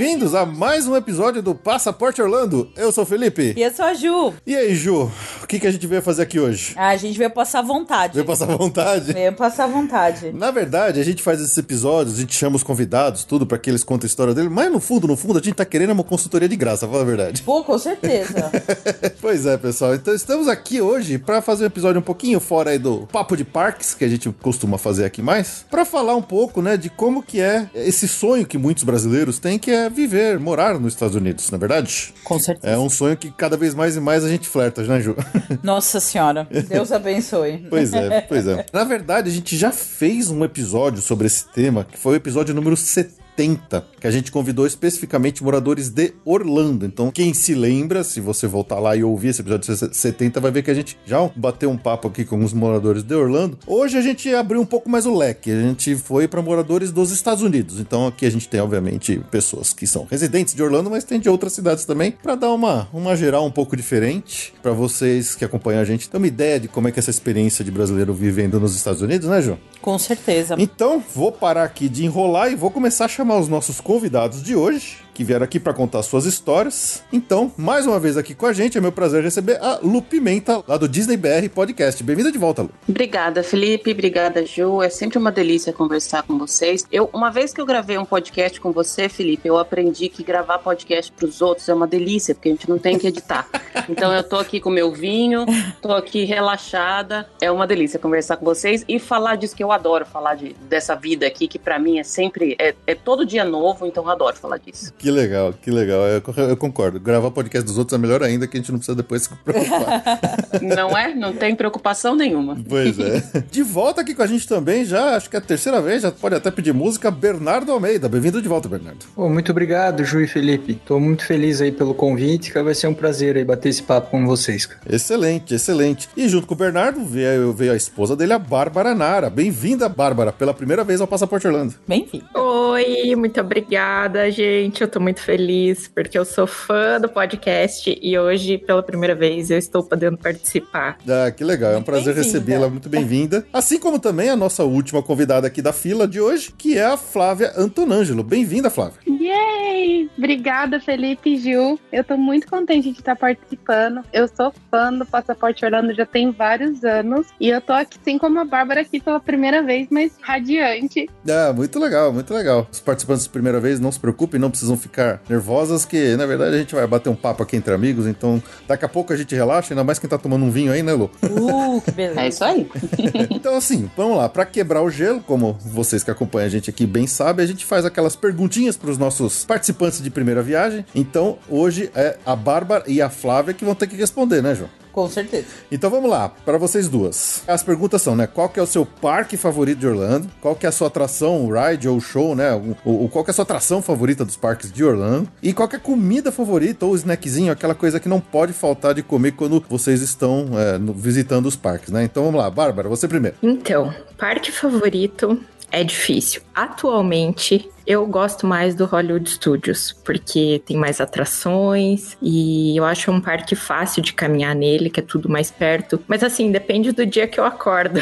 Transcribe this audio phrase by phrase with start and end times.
[0.00, 2.72] Bem-vindos a mais um episódio do Passaporte Orlando.
[2.74, 3.52] Eu sou o Felipe.
[3.54, 4.32] E eu sou a Ju.
[4.46, 5.12] E aí, Ju?
[5.50, 6.74] O que, que a gente veio fazer aqui hoje?
[6.76, 8.14] Ah, a gente veio passar vontade.
[8.14, 9.12] Veio passar vontade?
[9.12, 10.30] Veio passar vontade.
[10.32, 13.68] Na verdade, a gente faz esses episódios, a gente chama os convidados, tudo, para que
[13.68, 16.04] eles contem a história dele, mas no fundo, no fundo, a gente tá querendo uma
[16.04, 17.42] consultoria de graça, fala a verdade.
[17.42, 18.48] Pô, com certeza.
[19.20, 19.92] pois é, pessoal.
[19.92, 23.42] Então estamos aqui hoje para fazer um episódio um pouquinho fora aí do papo de
[23.42, 27.24] parques, que a gente costuma fazer aqui mais, para falar um pouco, né, de como
[27.24, 31.50] que é esse sonho que muitos brasileiros têm, que é viver, morar nos Estados Unidos,
[31.50, 32.14] na é verdade?
[32.22, 32.72] Com certeza.
[32.72, 35.16] É um sonho que cada vez mais e mais a gente flerta, né, Ju?
[35.62, 37.66] Nossa senhora, Deus abençoe.
[37.68, 38.66] pois é, pois é.
[38.72, 42.54] Na verdade, a gente já fez um episódio sobre esse tema, que foi o episódio
[42.54, 46.84] número 70 70, que a gente convidou especificamente moradores de Orlando.
[46.84, 50.62] Então, quem se lembra, se você voltar lá e ouvir esse episódio 70, vai ver
[50.62, 53.58] que a gente já bateu um papo aqui com os moradores de Orlando.
[53.66, 55.50] Hoje a gente abriu um pouco mais o leque.
[55.50, 57.80] A gente foi para moradores dos Estados Unidos.
[57.80, 61.28] Então, aqui a gente tem, obviamente, pessoas que são residentes de Orlando, mas tem de
[61.28, 65.80] outras cidades também, para dar uma, uma geral um pouco diferente para vocês que acompanham
[65.80, 68.60] a gente ter uma ideia de como é que é essa experiência de brasileiro vivendo
[68.60, 69.58] nos Estados Unidos, né, João?
[69.80, 70.56] Com certeza.
[70.58, 74.56] Então, vou parar aqui de enrolar e vou começar a chamar os nossos convidados de
[74.56, 77.04] hoje que vieram aqui para contar suas histórias.
[77.12, 80.64] Então, mais uma vez aqui com a gente, é meu prazer receber a Lu Pimenta,
[80.66, 82.02] lá do Disney BR Podcast.
[82.02, 82.70] Bem-vinda de volta, Lu.
[82.88, 83.92] Obrigada, Felipe.
[83.92, 84.82] Obrigada, Ju.
[84.82, 86.86] É sempre uma delícia conversar com vocês.
[86.90, 90.58] Eu, uma vez que eu gravei um podcast com você, Felipe, eu aprendi que gravar
[90.58, 93.46] podcast para os outros é uma delícia, porque a gente não tem que editar.
[93.88, 95.44] Então, eu tô aqui com meu vinho,
[95.82, 97.28] tô aqui relaxada.
[97.40, 100.94] É uma delícia conversar com vocês e falar disso que eu adoro, falar de, dessa
[100.94, 104.36] vida aqui, que para mim é sempre, é, é todo dia novo, então eu adoro
[104.36, 104.92] falar disso.
[104.96, 106.00] Que legal, que legal.
[106.06, 107.00] Eu, eu, concordo.
[107.00, 110.02] Gravar podcast dos outros é melhor ainda, que a gente não precisa depois se preocupar.
[110.60, 111.14] Não é?
[111.14, 112.56] Não tem preocupação nenhuma.
[112.68, 113.22] Pois é.
[113.50, 116.10] De volta aqui com a gente também, já acho que é a terceira vez, já
[116.10, 118.08] pode até pedir música, Bernardo Almeida.
[118.08, 119.06] Bem-vindo de volta, Bernardo.
[119.16, 120.74] Oh, muito obrigado, Ju e Felipe.
[120.84, 124.10] Tô muito feliz aí pelo convite, que vai ser um prazer aí bater esse papo
[124.10, 124.68] com vocês.
[124.88, 126.08] Excelente, excelente.
[126.16, 129.30] E junto com o Bernardo veio, veio a esposa dele, a Bárbara Nara.
[129.30, 131.74] Bem-vinda, Bárbara, pela primeira vez ao Passaporte Orlando.
[131.86, 132.26] Bem-vinda.
[132.34, 134.80] Oi, muito obrigada, gente.
[134.80, 139.50] Eu tô muito feliz porque eu sou fã do podcast e hoje, pela primeira vez,
[139.50, 140.98] eu estou podendo participar.
[141.08, 141.72] Ah, que legal.
[141.72, 142.68] É um prazer recebê-la.
[142.68, 143.46] Muito bem-vinda.
[143.52, 146.96] Assim como também a nossa última convidada aqui da fila de hoje, que é a
[146.96, 148.22] Flávia Antonângelo.
[148.22, 148.98] Bem-vinda, Flávia.
[149.20, 150.08] Yay!
[150.16, 151.78] Obrigada, Felipe e Gil.
[151.92, 154.02] Eu tô muito contente de estar participando.
[154.12, 158.16] Eu sou fã do Passaporte Orlando já tem vários anos e eu tô aqui, assim
[158.16, 161.08] como a Bárbara, aqui pela primeira vez, mas radiante.
[161.28, 162.66] Ah, muito legal, muito legal.
[162.72, 166.56] Os participantes da primeira vez, não se preocupem, não precisam ficar nervosas, que na verdade
[166.56, 169.34] a gente vai bater um papo aqui entre amigos, então daqui a pouco a gente
[169.34, 171.10] relaxa, ainda mais quem tá tomando um vinho aí, né, Lu?
[171.22, 172.20] Uh, que beleza.
[172.20, 172.70] É isso aí.
[173.30, 174.28] então, assim, vamos lá.
[174.30, 177.66] Para quebrar o gelo, como vocês que acompanham a gente aqui bem sabem, a gente
[177.66, 180.86] faz aquelas perguntinhas para os nossos participantes de primeira viagem.
[180.94, 184.70] Então, hoje é a Bárbara e a Flávia que vão ter que responder, né, João?
[184.92, 185.46] Com certeza.
[185.70, 187.44] Então vamos lá, para vocês duas.
[187.46, 188.26] As perguntas são, né?
[188.26, 190.28] Qual que é o seu parque favorito de Orlando?
[190.40, 192.50] Qual que é a sua atração, ride ou show, né?
[192.84, 195.30] O, qual que é a sua atração favorita dos parques de Orlando?
[195.40, 198.92] E qual que é a comida favorita ou snackzinho, aquela coisa que não pode faltar
[198.92, 202.02] de comer quando vocês estão é, no, visitando os parques, né?
[202.02, 203.36] Então vamos lá, Bárbara, você primeiro.
[203.40, 205.40] Então, parque favorito
[205.70, 206.42] é difícil.
[206.52, 213.20] Atualmente, eu gosto mais do Hollywood Studios, porque tem mais atrações e eu acho um
[213.20, 216.00] parque fácil de caminhar nele, que é tudo mais perto.
[216.06, 217.98] Mas assim, depende do dia que eu acordo.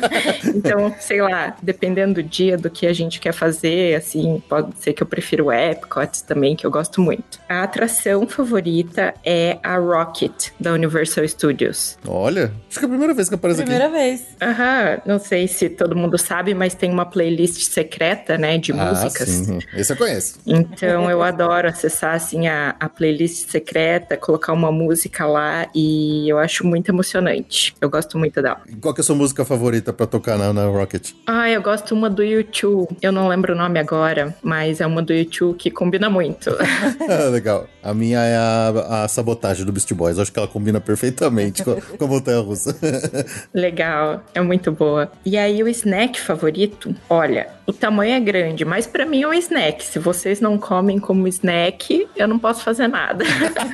[0.56, 4.94] então, sei lá, dependendo do dia, do que a gente quer fazer, assim, pode ser
[4.94, 7.38] que eu prefiro o Epcot também, que eu gosto muito.
[7.46, 11.98] A atração favorita é a Rocket, da Universal Studios.
[12.08, 13.92] Olha, acho que é a primeira vez que aparece primeira aqui.
[13.92, 14.36] Primeira vez.
[14.40, 18.76] Aham, não sei se todo mundo sabe, mas tem uma playlist secreta, né, de ah,
[18.76, 19.58] músicas sim.
[19.74, 20.38] Esse eu conheço.
[20.46, 26.38] Então eu adoro acessar assim a, a playlist secreta, colocar uma música lá e eu
[26.38, 27.74] acho muito emocionante.
[27.80, 28.60] Eu gosto muito dela.
[28.80, 31.12] Qual que é a sua música favorita pra tocar na, na Rocket?
[31.26, 32.88] Ah, eu gosto uma do YouTube.
[33.00, 36.50] Eu não lembro o nome agora, mas é uma do YouTube que combina muito.
[37.08, 37.68] Ah, Legal.
[37.82, 40.16] A minha é a, a sabotagem do Beast Boys.
[40.16, 42.76] Eu acho que ela combina perfeitamente com, com a montanha russa.
[43.54, 45.10] Legal, é muito boa.
[45.24, 49.34] E aí o snack favorito, olha, o tamanho é grande, mas pra mim é um
[49.34, 49.84] snack.
[49.84, 53.24] Se vocês não comem como snack, eu não posso fazer nada.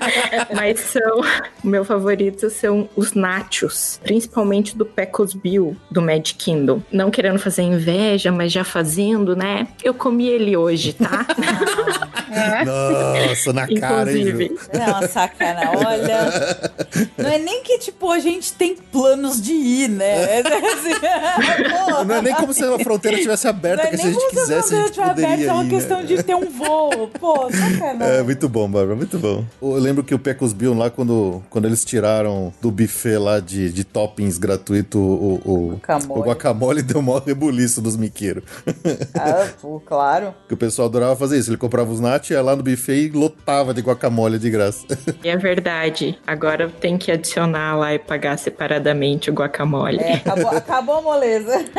[0.54, 1.20] mas são,
[1.62, 6.82] o meu favorito são os nachos, principalmente do Pecos Bill, do Mad Kingdom.
[6.90, 9.68] Não querendo fazer inveja, mas já fazendo, né?
[9.82, 11.26] Eu comi ele hoje, tá?
[12.64, 14.42] Nossa, na cara, hein, Ju?
[14.42, 14.58] Inclusive.
[15.02, 16.70] É sacana, olha.
[17.18, 20.22] Não é nem que, tipo, a gente tem planos de ir, né?
[20.32, 20.94] É assim,
[21.70, 24.14] pô, Não é nem como se a fronteira tivesse aberta, é que se a nem
[24.14, 26.06] gente quisesse, a gente poderia aberta, é uma ir, questão né?
[26.06, 27.08] de ter um voo.
[27.18, 28.04] Pô, sacana.
[28.04, 29.44] É, muito bom, Bárbara, muito bom.
[29.60, 33.70] Eu lembro que o Pecos Bill lá, quando, quando eles tiraram do buffet lá de,
[33.70, 36.20] de toppings gratuito o, o, Guacamole.
[36.20, 38.44] o guacamole, deu maior rebuliço dos miqueiros.
[39.14, 40.34] Ah, pô, claro.
[40.48, 41.50] que o pessoal adorava fazer isso.
[41.50, 44.86] Ele comprava os nachos, ia lá no buffet e lotava de guacamole de graça.
[45.22, 46.18] E é verdade.
[46.26, 49.98] Agora tem que adicionar lá e pagar separadamente o guacamole.
[49.98, 51.64] É, acabou, acabou a moleza.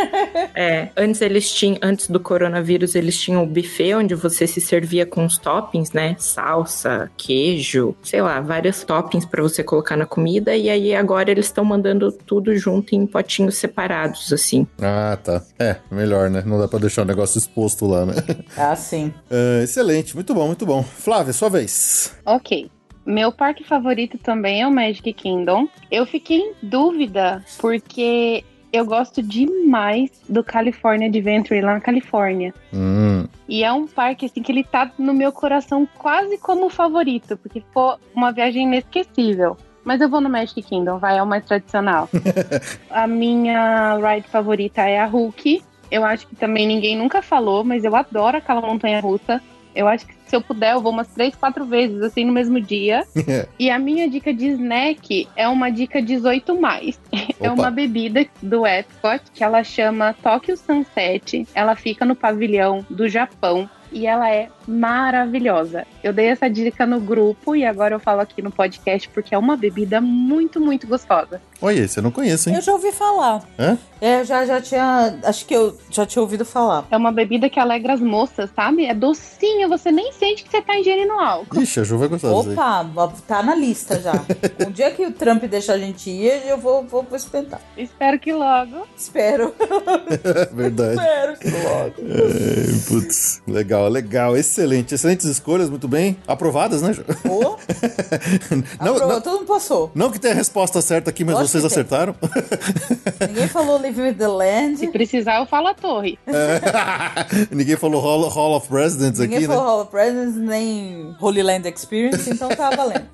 [0.56, 5.06] É, antes eles tinham, antes do coronavírus, eles tinham o buffet onde você se servia
[5.06, 6.16] com os toppings, né?
[6.18, 10.56] Salsa, queijo, sei lá, vários toppings pra você colocar na comida.
[10.56, 14.68] E aí agora eles estão mandando tudo junto em potinhos separados, assim.
[14.82, 15.44] Ah, tá.
[15.60, 16.44] É, melhor, né?
[16.46, 18.14] Não dá pra deixar o negócio exposto lá, né?
[18.58, 19.14] Ah, sim.
[19.30, 20.84] Ah, excelente, muito bom, muito bom.
[20.84, 22.14] Flávia, sua vez.
[22.26, 22.70] Ok.
[23.06, 25.68] Meu parque favorito também é o Magic Kingdom.
[25.92, 28.44] Eu fiquei em dúvida porque
[28.74, 32.52] eu gosto demais do California Adventure lá na Califórnia.
[32.74, 37.38] Hum, E é um parque assim que ele tá no meu coração quase como favorito,
[37.38, 39.56] porque ficou uma viagem inesquecível.
[39.86, 42.10] Mas eu vou no Magic Kingdom, vai, é o mais tradicional.
[42.90, 45.62] a minha ride favorita é a Hulk.
[45.92, 49.40] Eu acho que também ninguém nunca falou, mas eu adoro aquela montanha russa.
[49.76, 52.60] Eu acho que se eu puder, eu vou umas três, quatro vezes, assim, no mesmo
[52.60, 53.04] dia.
[53.60, 57.00] E a minha dica de snack é uma dica 18 mais.
[57.40, 61.46] É uma bebida do Epcot que ela chama Tokyo Sunset.
[61.54, 65.86] Ela fica no pavilhão do Japão e ela é maravilhosa.
[66.04, 69.38] Eu dei essa dica no grupo e agora eu falo aqui no podcast porque é
[69.38, 71.42] uma bebida muito, muito gostosa.
[71.62, 72.56] olha, esse eu não conheço, hein?
[72.56, 73.44] Eu já ouvi falar.
[73.58, 73.78] Hã?
[74.04, 75.18] É, eu já, já tinha.
[75.24, 76.86] Acho que eu já tinha ouvido falar.
[76.92, 78.86] É uma bebida que alegra as moças, sabe?
[78.86, 81.62] É docinha, você nem sente que você tá ingerindo álcool.
[81.62, 82.32] Ixi, a Ju vai gostar.
[82.34, 84.12] Opa, tá na lista já.
[84.68, 87.62] um dia que o Trump deixar a gente ir, eu vou, vou, vou experimentar.
[87.78, 88.86] Espero que logo.
[88.98, 89.56] Espero.
[90.52, 91.00] Verdade.
[91.00, 91.94] Espero que logo.
[92.00, 94.94] É, putz, legal, legal, excelente.
[94.96, 96.18] Excelentes escolhas, muito bem.
[96.28, 97.04] Aprovadas, né, Ju?
[97.30, 97.56] Ô,
[98.80, 99.92] Não, aprovou, não, todo mundo passou.
[99.96, 102.16] não que tenha a resposta certa aqui, mas Lógico vocês acertaram.
[103.28, 104.88] Ninguém falou Live with the Se Land.
[104.88, 106.18] precisar, eu falo a torre.
[107.52, 109.70] Ninguém falou Hall, Hall of Presidents Ninguém aqui, falou né?
[109.70, 113.06] Hall of Presidents, nem Holy Land Experience, então tá valendo.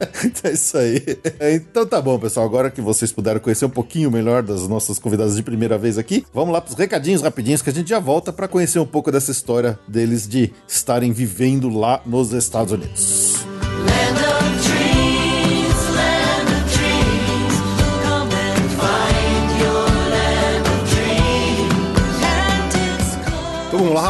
[0.44, 1.04] É isso aí.
[1.54, 2.46] Então tá bom, pessoal.
[2.46, 6.26] Agora que vocês puderam conhecer um pouquinho melhor das nossas convidadas de primeira vez aqui,
[6.34, 9.32] vamos lá pros recadinhos rapidinhos que a gente já volta pra conhecer um pouco dessa
[9.32, 13.46] história deles de estarem vivendo lá nos Estados Unidos.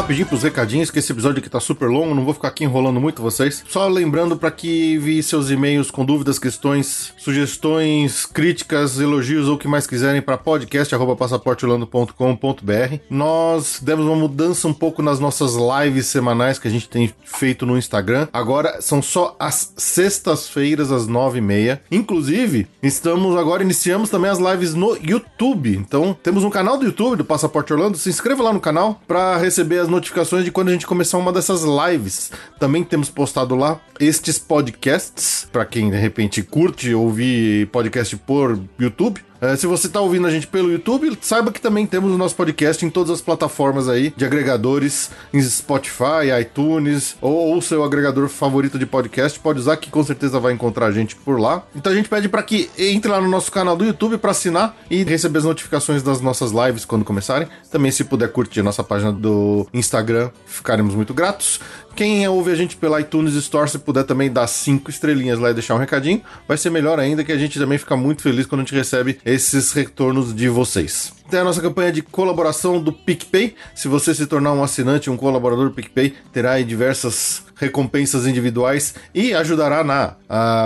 [0.09, 2.99] Rapidinho pros recadinhos, que esse episódio aqui tá super longo, não vou ficar aqui enrolando
[2.99, 3.63] muito vocês.
[3.69, 9.57] Só lembrando para que envie seus e-mails com dúvidas, questões, sugestões, críticas, elogios ou o
[9.57, 12.97] que mais quiserem para podcast@passaporteorlando.com.br.
[13.07, 17.67] Nós demos uma mudança um pouco nas nossas lives semanais que a gente tem feito
[17.67, 18.27] no Instagram.
[18.33, 21.83] Agora são só as sextas-feiras às nove e meia.
[21.91, 25.77] Inclusive, estamos agora iniciamos também as lives no YouTube.
[25.77, 27.95] Então temos um canal do YouTube do Passaporte Orlando.
[27.95, 29.98] Se inscreva lá no canal para receber as notificações
[30.43, 32.31] de quando a gente começar uma dessas lives.
[32.59, 39.28] Também temos postado lá estes podcasts para quem de repente curte ouvir podcast por YouTube.
[39.41, 42.35] É, se você está ouvindo a gente pelo YouTube, saiba que também temos o nosso
[42.35, 48.27] podcast em todas as plataformas aí de agregadores, em Spotify, iTunes ou o seu agregador
[48.27, 49.39] favorito de podcast.
[49.39, 51.63] Pode usar que com certeza vai encontrar a gente por lá.
[51.73, 54.75] Então a gente pede para que entre lá no nosso canal do YouTube para assinar
[54.89, 57.47] e receber as notificações das nossas lives quando começarem.
[57.71, 61.61] Também se puder curtir a nossa página do Instagram, ficaremos muito gratos.
[61.95, 65.53] Quem ouve a gente pela iTunes Store, se puder também dar cinco estrelinhas lá e
[65.53, 68.61] deixar um recadinho, vai ser melhor ainda, que a gente também fica muito feliz quando
[68.61, 71.18] a gente recebe esses retornos de vocês.
[71.29, 73.53] Tem a nossa campanha de colaboração do PicPay.
[73.75, 79.33] Se você se tornar um assinante, um colaborador do PicPay, terá diversas recompensas individuais e
[79.33, 80.15] ajudará na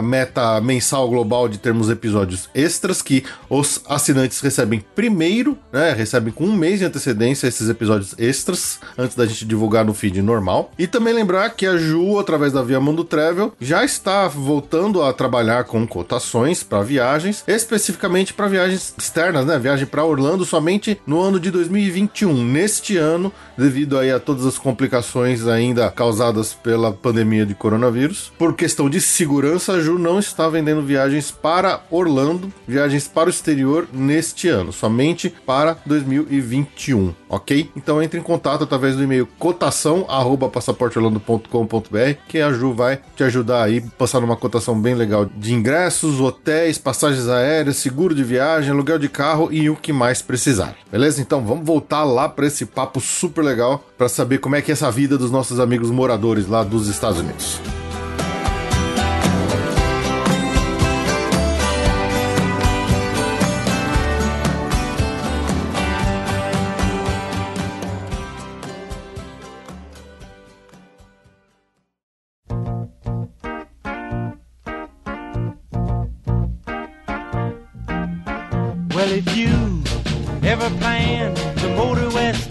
[0.04, 5.92] meta mensal global de termos episódios extras que os assinantes recebem primeiro, né?
[5.92, 10.22] Recebem com um mês de antecedência esses episódios extras antes da gente divulgar no feed
[10.22, 10.72] normal.
[10.78, 15.12] E também lembrar que a Ju, através da Via Mundo Travel, já está voltando a
[15.12, 19.58] trabalhar com cotações para viagens, especificamente para viagens externas, né?
[19.58, 22.46] Viagem para Orlando somente no ano de 2021.
[22.46, 28.56] Neste ano, devido aí a todas as complicações ainda causadas pela pandemia de coronavírus, por
[28.56, 33.88] questão de segurança, a Ju não está vendendo viagens para Orlando, viagens para o exterior
[33.92, 37.72] neste ano, somente para 2021, ok?
[37.76, 43.82] Então entre em contato através do e-mail cotação@passaporteorlando.com.br, que a Ju vai te ajudar aí
[43.82, 49.10] passar uma cotação bem legal de ingressos, hotéis, passagens aéreas, seguro de viagem, aluguel de
[49.10, 50.76] carro e o que mais precisar.
[50.92, 51.22] Beleza?
[51.22, 54.74] Então vamos voltar lá para esse papo super legal para saber como é que é
[54.74, 57.60] essa vida dos nossos amigos moradores lá dos Estados Unidos.
[79.16, 79.53] If you
[80.64, 82.50] ever plan to motor west,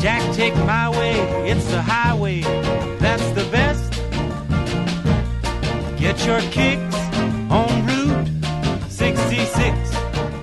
[0.00, 1.18] Jack, take my way.
[1.50, 2.42] It's the highway
[3.00, 3.92] that's the best.
[5.98, 6.85] Get your kicks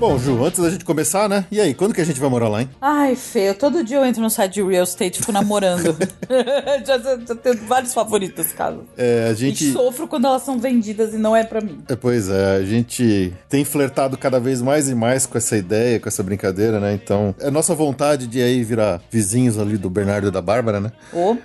[0.03, 1.45] Bom, Ju, antes da gente começar, né?
[1.50, 2.69] E aí, quando que a gente vai morar lá, hein?
[2.81, 3.55] Ai, feio.
[3.55, 5.95] Todo dia eu entro no site de real estate e fico namorando.
[6.86, 8.81] já, já tenho vários favoritos, caso.
[8.98, 9.72] É, a E gente.
[9.72, 11.81] sofro quando elas são vendidas e não é pra mim.
[11.88, 16.01] É, Pois é, a gente tem flertado cada vez mais e mais com essa ideia,
[16.01, 16.93] com essa brincadeira, né?
[16.93, 20.91] Então, é nossa vontade de aí virar vizinhos ali do Bernardo e da Bárbara, né?
[21.13, 21.38] Ô,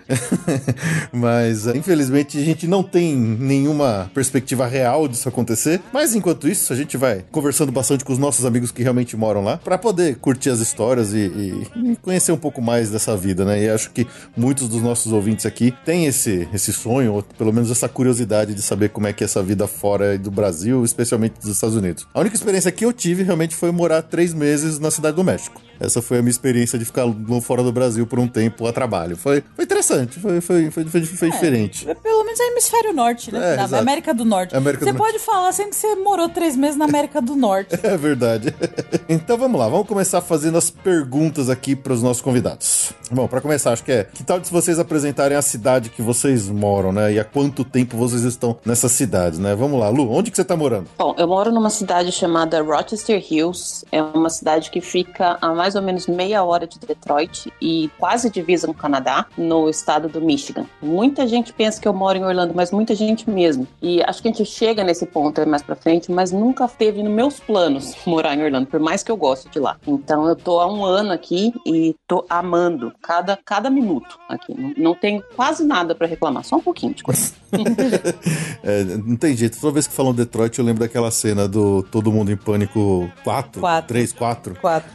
[1.12, 5.80] Mas, infelizmente, a gente não tem nenhuma perspectiva real disso acontecer.
[5.92, 9.44] Mas, enquanto isso, a gente vai conversando bastante com os nossos amigos que realmente moram
[9.44, 13.44] lá, pra poder curtir as histórias e, e- e conhecer um pouco mais dessa vida,
[13.44, 13.62] né?
[13.62, 17.70] E acho que muitos dos nossos ouvintes aqui têm esse, esse sonho, ou pelo menos
[17.70, 21.50] essa curiosidade de saber como é que é essa vida fora do Brasil, especialmente dos
[21.50, 22.06] Estados Unidos.
[22.12, 25.60] A única experiência que eu tive realmente foi morar três meses na Cidade do México.
[25.80, 27.04] Essa foi a minha experiência de ficar
[27.42, 29.16] fora do Brasil por um tempo a trabalho.
[29.16, 31.88] Foi, foi interessante, foi, foi, foi, foi, foi diferente.
[31.88, 33.52] é pelo menos é hemisfério norte, né?
[33.52, 33.76] É, exato.
[33.76, 34.56] América do Norte.
[34.56, 37.78] América você do pode falar sempre que você morou três meses na América do Norte.
[37.88, 38.54] É verdade.
[39.08, 42.92] Então vamos lá, vamos começar fazendo as perguntas aqui para os nossos convidados.
[43.10, 46.48] Bom, para começar, acho que é que tal de vocês apresentarem a cidade que vocês
[46.48, 47.14] moram, né?
[47.14, 49.54] E há quanto tempo vocês estão nessas cidades, né?
[49.54, 50.88] Vamos lá, Lu, onde que você tá morando?
[50.98, 53.86] Bom, eu moro numa cidade chamada Rochester Hills.
[53.90, 58.30] É uma cidade que fica a mais ou menos meia hora de Detroit e quase
[58.30, 60.66] divisa com o Canadá, no estado do Michigan.
[60.82, 63.66] Muita gente pensa que eu moro em Orlando, mas muita gente mesmo.
[63.80, 67.02] E acho que a gente chega nesse ponto aí mais pra frente, mas nunca teve
[67.02, 69.76] nos meus planos morar em Orlando, por mais que eu goste de lá.
[69.86, 74.54] Então eu tô há um ano aqui e tô amando cada, cada minuto aqui.
[74.54, 77.32] Não, não tenho quase nada pra reclamar, só um pouquinho de coisa.
[78.62, 82.12] É, não tem jeito, toda vez que falam Detroit eu lembro daquela cena do Todo
[82.12, 83.88] Mundo em Pânico 4, Quatro.
[83.88, 84.54] 3, 4.
[84.60, 84.90] Quatro.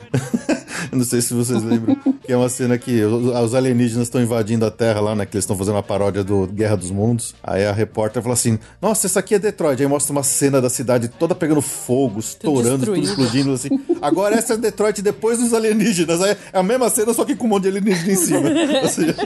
[0.91, 4.65] Eu não sei se vocês lembram, que é uma cena que os alienígenas estão invadindo
[4.65, 5.25] a Terra lá, né?
[5.25, 7.35] Que eles estão fazendo uma paródia do Guerra dos Mundos.
[7.43, 9.81] Aí a repórter fala assim: Nossa, essa aqui é Detroit.
[9.81, 13.69] Aí mostra uma cena da cidade toda pegando fogo, estourando, tudo, explodindo assim.
[14.01, 16.21] Agora essa é Detroit depois dos alienígenas.
[16.21, 18.49] Aí é a mesma cena, só que com um monte de alienígena em cima.
[18.89, 19.15] Seja,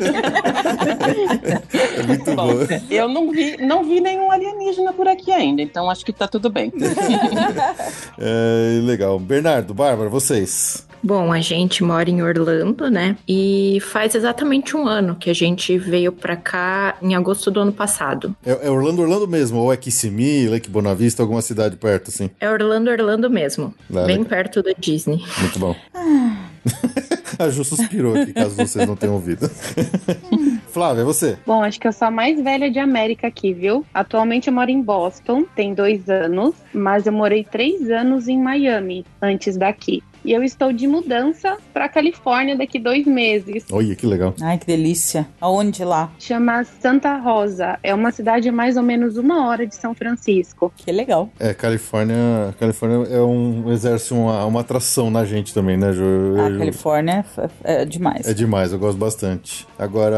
[1.98, 2.50] é muito bom.
[2.90, 6.50] Eu não vi, não vi nenhum alienígena por aqui ainda, então acho que tá tudo
[6.50, 6.72] bem.
[8.20, 9.20] É, legal.
[9.20, 10.87] Bernardo, Bárbara, vocês.
[11.02, 13.18] Bom, a gente mora em Orlando, né?
[13.28, 17.72] E faz exatamente um ano que a gente veio pra cá em agosto do ano
[17.72, 18.36] passado.
[18.46, 19.60] É, é Orlando, Orlando mesmo?
[19.60, 22.30] Ou é Kissimmee, Lake Bonavista, alguma cidade perto, assim?
[22.40, 23.74] É Orlando, Orlando mesmo.
[23.90, 24.26] Ah, bem legal.
[24.26, 25.24] perto da Disney.
[25.40, 25.76] Muito bom.
[27.40, 29.50] a Ju suspirou aqui, caso vocês não tenham ouvido.
[30.72, 31.38] Flávia, é você?
[31.46, 33.86] Bom, acho que eu sou a mais velha de América aqui, viu?
[33.94, 39.06] Atualmente eu moro em Boston, tem dois anos, mas eu morei três anos em Miami
[39.22, 40.04] antes daqui.
[40.24, 43.66] E eu estou de mudança para Califórnia daqui dois meses.
[43.72, 44.34] Olha que legal.
[44.42, 45.28] Ai, que delícia.
[45.40, 46.12] Aonde lá?
[46.20, 47.80] Chama Santa Rosa.
[47.84, 50.72] É uma cidade a mais ou menos uma hora de São Francisco.
[50.78, 51.30] Que legal.
[51.40, 56.04] É, Califórnia, Califórnia é um exerce uma, uma atração na gente também, né, Ju?
[56.04, 57.26] Eu- A Califórnia
[57.64, 58.28] é, é demais.
[58.28, 59.68] É demais, eu gosto bastante.
[59.78, 60.18] Agora,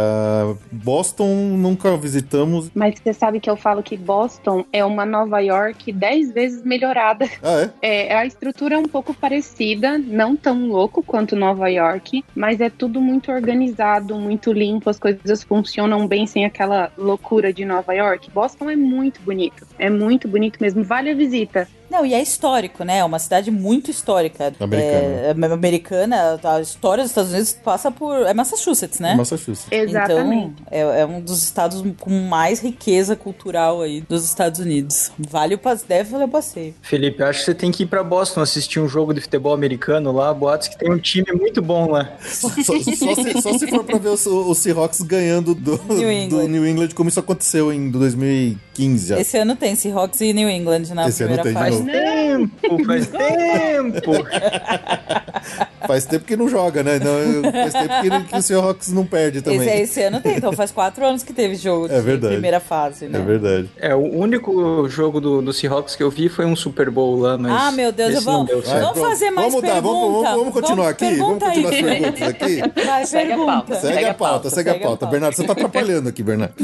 [0.71, 2.69] Boston nunca visitamos.
[2.73, 7.27] Mas você sabe que eu falo que Boston é uma Nova York dez vezes melhorada.
[7.43, 8.09] Ah, é?
[8.11, 12.69] É, a estrutura é um pouco parecida, não tão louco quanto Nova York, mas é
[12.69, 18.29] tudo muito organizado, muito limpo, as coisas funcionam bem sem aquela loucura de Nova York.
[18.31, 21.67] Boston é muito bonito, é muito bonito mesmo, vale a visita.
[21.89, 22.99] Não, e é histórico, né?
[22.99, 24.53] É uma cidade muito histórica.
[24.59, 24.93] Americana.
[25.01, 28.15] É, americana, a história dos Estados Unidos passa por.
[28.25, 29.15] É Massachusetts, né?
[29.15, 29.67] Massachusetts.
[29.71, 30.53] Exatamente.
[30.67, 35.11] Então, é, é um dos estados com mais riqueza cultural aí dos Estados Unidos.
[35.17, 36.73] Vale o passe, deve valer o passeio.
[36.81, 40.11] Felipe, acho que você tem que ir pra Boston assistir um jogo de futebol americano
[40.11, 40.33] lá.
[40.33, 42.09] Boatos que tem um time muito bom lá.
[42.21, 46.11] Só, só- só se, só se for pra ver o, o Seahawks ganhando do New
[46.11, 46.39] England.
[46.41, 49.19] do New England, como isso aconteceu em 2015 já.
[49.19, 51.78] Esse ano tem Seahawks e New England na Esse ano primeira tem de fase.
[51.83, 51.91] Novo.
[51.91, 54.11] Tempo, faz tempo.
[55.87, 56.99] Faz tempo que não joga, né?
[56.99, 59.59] Não, faz tempo que, que o Seahawks não perde também.
[59.61, 62.33] Esse, esse ano tem, então faz quatro anos que teve jogo de É verdade.
[62.33, 63.17] primeira fase, né?
[63.17, 63.69] É verdade.
[63.77, 67.37] É, o único jogo do, do Seahawks que eu vi foi um Super Bowl lá,
[67.39, 67.51] mas.
[67.51, 69.95] Ah, meu Deus, vamos, vamos fazer mais vamos mudar, pergunta.
[69.97, 71.15] vamos, vamos, vamos continuar aqui?
[71.15, 71.83] Vamos continuar as aí.
[71.83, 72.61] perguntas aqui?
[72.85, 73.51] Vai, Segue a pergunta.
[73.51, 73.75] pauta.
[73.79, 75.05] Segue, a pauta, segue a pauta.
[75.07, 76.53] Bernardo, você tá atrapalhando aqui, Bernardo.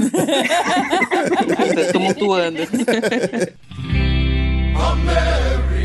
[1.75, 2.60] Tá tumultuando.
[4.75, 5.85] America.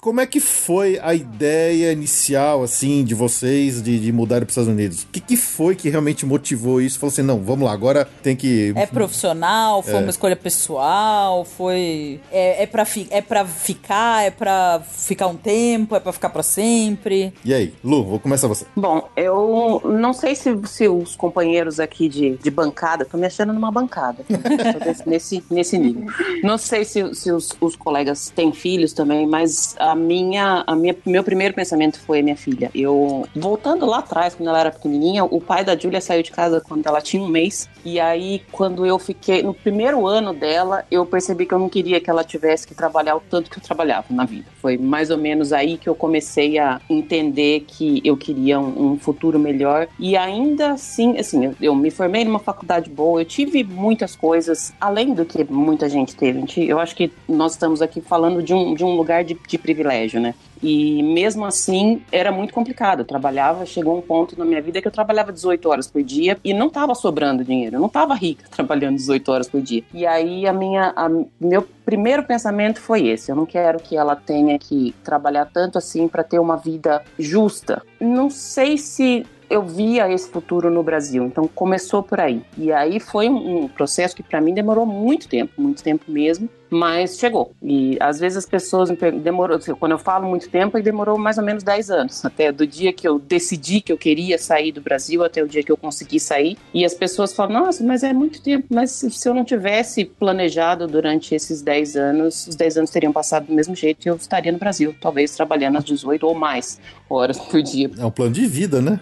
[0.00, 4.52] Como é que foi a ideia inicial, assim, de vocês de, de mudarem para os
[4.56, 5.02] Estados Unidos?
[5.02, 6.98] O que, que foi que realmente motivou isso?
[6.98, 8.72] Falou assim, não, vamos lá, agora tem que...
[8.76, 9.82] É profissional?
[9.82, 11.44] Foi uma escolha pessoal?
[11.44, 12.18] Foi.
[12.32, 13.06] É, é, pra fi...
[13.10, 14.24] é pra ficar?
[14.24, 15.94] É pra ficar um tempo?
[15.94, 17.34] É pra ficar pra sempre?
[17.44, 18.64] E aí, Lu, vou começar você.
[18.74, 23.52] Bom, eu não sei se, se os companheiros aqui de, de bancada, tô me achando
[23.52, 26.06] numa bancada, tô nesse- nesse, nível.
[26.42, 30.94] Não sei se, se os, os colegas têm filhos também, mas a minha, a minha,
[31.04, 32.70] meu primeiro pensamento foi minha filha.
[32.74, 36.60] Eu, voltando lá atrás, quando ela era pequenininha, o pai da Júlia saiu de casa
[36.60, 41.04] quando ela tinha um mês, e aí quando eu fiquei, no primeiro ano dela, eu
[41.04, 44.06] percebi que eu não queria que ela tivesse que trabalhar o tanto que eu trabalhava
[44.10, 44.46] na vida.
[44.60, 48.98] Foi mais ou menos aí que eu comecei a entender que eu queria um, um
[48.98, 49.88] futuro melhor.
[49.98, 54.72] E ainda assim, assim, eu, eu me formei numa faculdade boa, eu tive muitas coisas,
[54.80, 56.44] além do que muita gente teve.
[56.68, 59.79] Eu acho que nós estamos aqui falando de um, de um lugar de, de privilégio,
[60.20, 60.34] né?
[60.62, 63.00] E mesmo assim, era muito complicado.
[63.00, 66.36] Eu trabalhava, chegou um ponto na minha vida que eu trabalhava 18 horas por dia
[66.44, 67.76] e não tava sobrando dinheiro.
[67.76, 69.82] Eu não tava rica trabalhando 18 horas por dia.
[69.94, 71.08] E aí, a minha, a-
[71.40, 76.06] meu primeiro pensamento foi esse: eu não quero que ela tenha que trabalhar tanto assim
[76.08, 77.82] para ter uma vida justa.
[77.98, 82.40] Não sei se eu via esse futuro no Brasil, então começou por aí.
[82.56, 87.18] E aí foi um processo que para mim demorou muito tempo, muito tempo mesmo, mas
[87.18, 87.52] chegou.
[87.62, 90.82] E às vezes as pessoas me perguntam, demorou, assim, quando eu falo muito tempo, aí
[90.82, 94.38] demorou mais ou menos 10 anos, até do dia que eu decidi que eu queria
[94.38, 96.56] sair do Brasil até o dia que eu consegui sair.
[96.72, 98.66] E as pessoas falam: "Nossa, mas é muito tempo".
[98.70, 103.12] Mas se se eu não tivesse planejado durante esses 10 anos, os 10 anos teriam
[103.12, 106.80] passado do mesmo jeito e eu estaria no Brasil, talvez trabalhando às 18 ou mais
[107.08, 107.90] horas por dia.
[107.98, 109.00] É um plano de vida, né?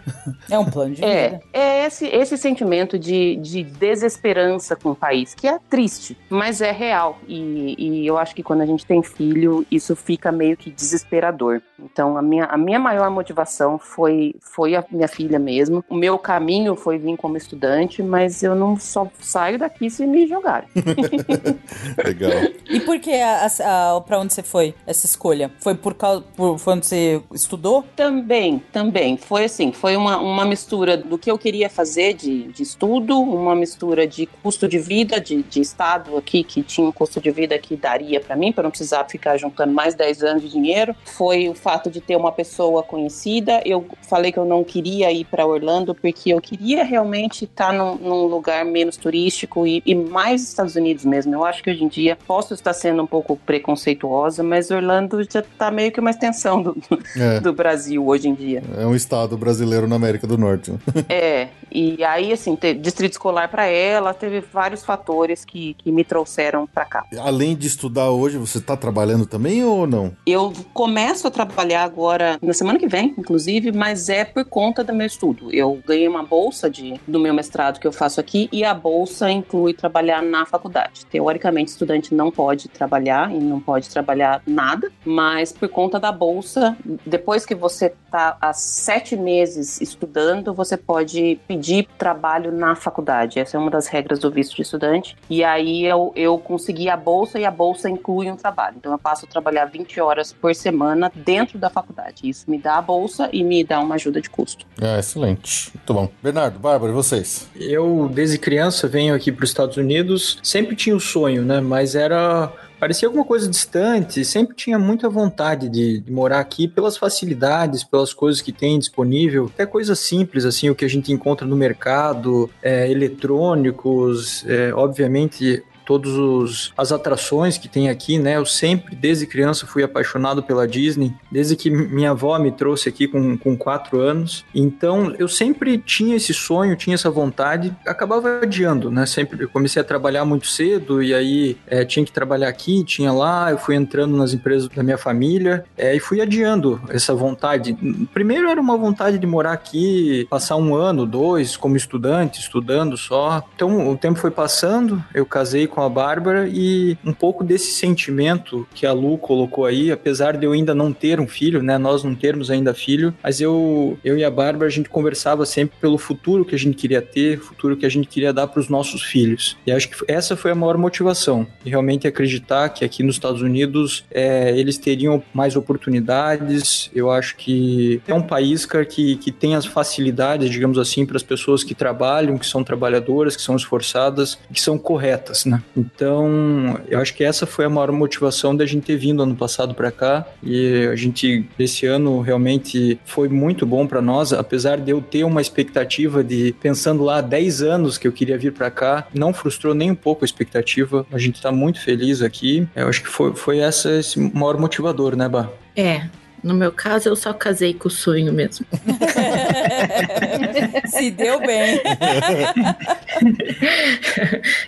[0.50, 1.40] É um plano de É, vida.
[1.52, 6.70] é esse, esse sentimento de, de desesperança com o país, que é triste, mas é
[6.72, 7.18] real.
[7.28, 7.34] E,
[7.78, 11.60] e eu acho que quando a gente tem filho, isso fica meio que desesperador.
[11.78, 15.84] Então, a minha, a minha maior motivação foi, foi a minha filha mesmo.
[15.88, 20.26] O meu caminho foi vir como estudante, mas eu não só saio daqui se me
[20.26, 20.68] jogarem.
[22.04, 22.30] Legal.
[22.68, 25.50] E por que a, a, a- pra onde você foi, essa escolha?
[25.60, 26.22] Foi por causa.
[26.36, 27.84] Por, foi onde você estudou?
[27.96, 29.16] Também, também.
[29.16, 33.54] Foi assim, foi uma, uma mistura do que eu queria fazer de, de estudo, uma
[33.54, 37.47] mistura de custo de vida, de, de estado aqui, que tinha um custo de vida
[37.56, 40.94] que daria pra mim, pra não precisar ficar juntando mais 10 anos de dinheiro.
[41.04, 43.62] Foi o fato de ter uma pessoa conhecida.
[43.64, 47.94] Eu falei que eu não queria ir pra Orlando, porque eu queria realmente estar num,
[47.94, 51.32] num lugar menos turístico e, e mais Estados Unidos mesmo.
[51.34, 55.42] Eu acho que hoje em dia posso estar sendo um pouco preconceituosa, mas Orlando já
[55.56, 56.76] tá meio que uma extensão do,
[57.16, 58.62] É, do Brasil hoje em dia.
[58.76, 60.72] é um estado brasileiro na América do Norte.
[61.08, 66.02] É, e aí, assim, ter distrito escolar para ela, teve vários fatores que, que me
[66.04, 67.04] trouxeram para cá.
[67.20, 70.12] além de estudar hoje, você tá trabalhando também ou não?
[70.26, 74.92] Eu começo a trabalhar agora, na semana que vem, inclusive, mas é por conta do
[74.92, 75.52] meu estudo.
[75.52, 79.30] Eu ganhei uma bolsa de, do meu mestrado que eu faço aqui e a bolsa
[79.30, 81.06] inclui trabalhar na faculdade.
[81.06, 86.76] Teoricamente, estudante não pode trabalhar e não pode trabalhar nada, mas por conta da bolsa,
[87.06, 93.38] depois que você tá há sete meses estudando, você pode pedir trabalho na faculdade.
[93.38, 95.16] Essa é uma das regras do visto de estudante.
[95.28, 98.76] E aí eu, eu consegui a bolsa e a bolsa inclui um trabalho.
[98.78, 102.28] Então eu passo a trabalhar 20 horas por semana dentro da faculdade.
[102.28, 104.64] Isso me dá a bolsa e me dá uma ajuda de custo.
[104.80, 105.72] É, excelente.
[105.74, 106.08] Muito bom.
[106.22, 107.48] Bernardo, Bárbara, e vocês?
[107.56, 110.38] Eu, desde criança, venho aqui para os Estados Unidos.
[110.42, 111.60] Sempre tinha o sonho, né?
[111.60, 116.96] Mas era parecia alguma coisa distante, sempre tinha muita vontade de, de, morar aqui pelas
[116.96, 121.46] facilidades, pelas coisas que tem disponível, até coisas simples, assim, o que a gente encontra
[121.46, 128.36] no mercado, é, eletrônicos, é, obviamente todas as atrações que tem aqui, né?
[128.36, 133.08] Eu sempre, desde criança, fui apaixonado pela Disney, desde que minha avó me trouxe aqui
[133.08, 134.44] com, com quatro anos.
[134.54, 139.06] Então, eu sempre tinha esse sonho, tinha essa vontade, acabava adiando, né?
[139.06, 143.10] Sempre eu comecei a trabalhar muito cedo e aí é, tinha que trabalhar aqui, tinha
[143.10, 147.72] lá, eu fui entrando nas empresas da minha família é, e fui adiando essa vontade.
[148.12, 153.42] Primeiro era uma vontade de morar aqui, passar um ano, dois, como estudante, estudando só.
[153.54, 157.70] Então, o tempo foi passando, eu casei com com a Bárbara e um pouco desse
[157.70, 161.78] sentimento que a Lu colocou aí, apesar de eu ainda não ter um filho, né?
[161.78, 165.78] Nós não termos ainda filho, mas eu, eu e a Bárbara a gente conversava sempre
[165.80, 168.68] pelo futuro que a gente queria ter, futuro que a gente queria dar para os
[168.68, 169.56] nossos filhos.
[169.64, 173.40] E acho que essa foi a maior motivação, e realmente acreditar que aqui nos Estados
[173.40, 176.90] Unidos é, eles teriam mais oportunidades.
[176.92, 181.16] Eu acho que é um país cara, que, que tem as facilidades, digamos assim, para
[181.16, 185.62] as pessoas que trabalham, que são trabalhadoras, que são esforçadas, que são corretas, né?
[185.76, 189.74] Então, eu acho que essa foi a maior motivação da gente ter vindo ano passado
[189.74, 194.90] para cá e a gente esse ano realmente foi muito bom para nós, apesar de
[194.90, 199.06] eu ter uma expectativa de pensando lá 10 anos que eu queria vir para cá,
[199.14, 201.06] não frustrou nem um pouco a expectativa.
[201.12, 202.66] A gente está muito feliz aqui.
[202.74, 205.48] Eu acho que foi, foi essa esse maior motivador, né, Bah?
[205.76, 206.08] É,
[206.42, 208.66] no meu caso, eu só casei com o sonho mesmo.
[210.86, 211.80] Se deu bem.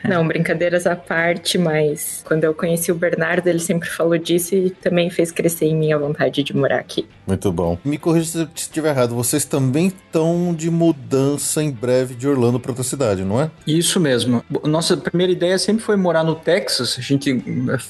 [0.08, 4.70] Não, brincadeiras à parte, mas quando eu conheci o Bernardo, ele sempre falou disso e
[4.70, 7.06] também fez crescer em mim a vontade de morar aqui.
[7.26, 7.78] Muito bom.
[7.84, 12.72] Me corrija se estiver errado, vocês também estão de mudança em breve de Orlando para
[12.72, 13.50] outra cidade, não é?
[13.66, 14.44] Isso mesmo.
[14.64, 16.96] Nossa primeira ideia sempre foi morar no Texas.
[16.98, 17.42] A gente,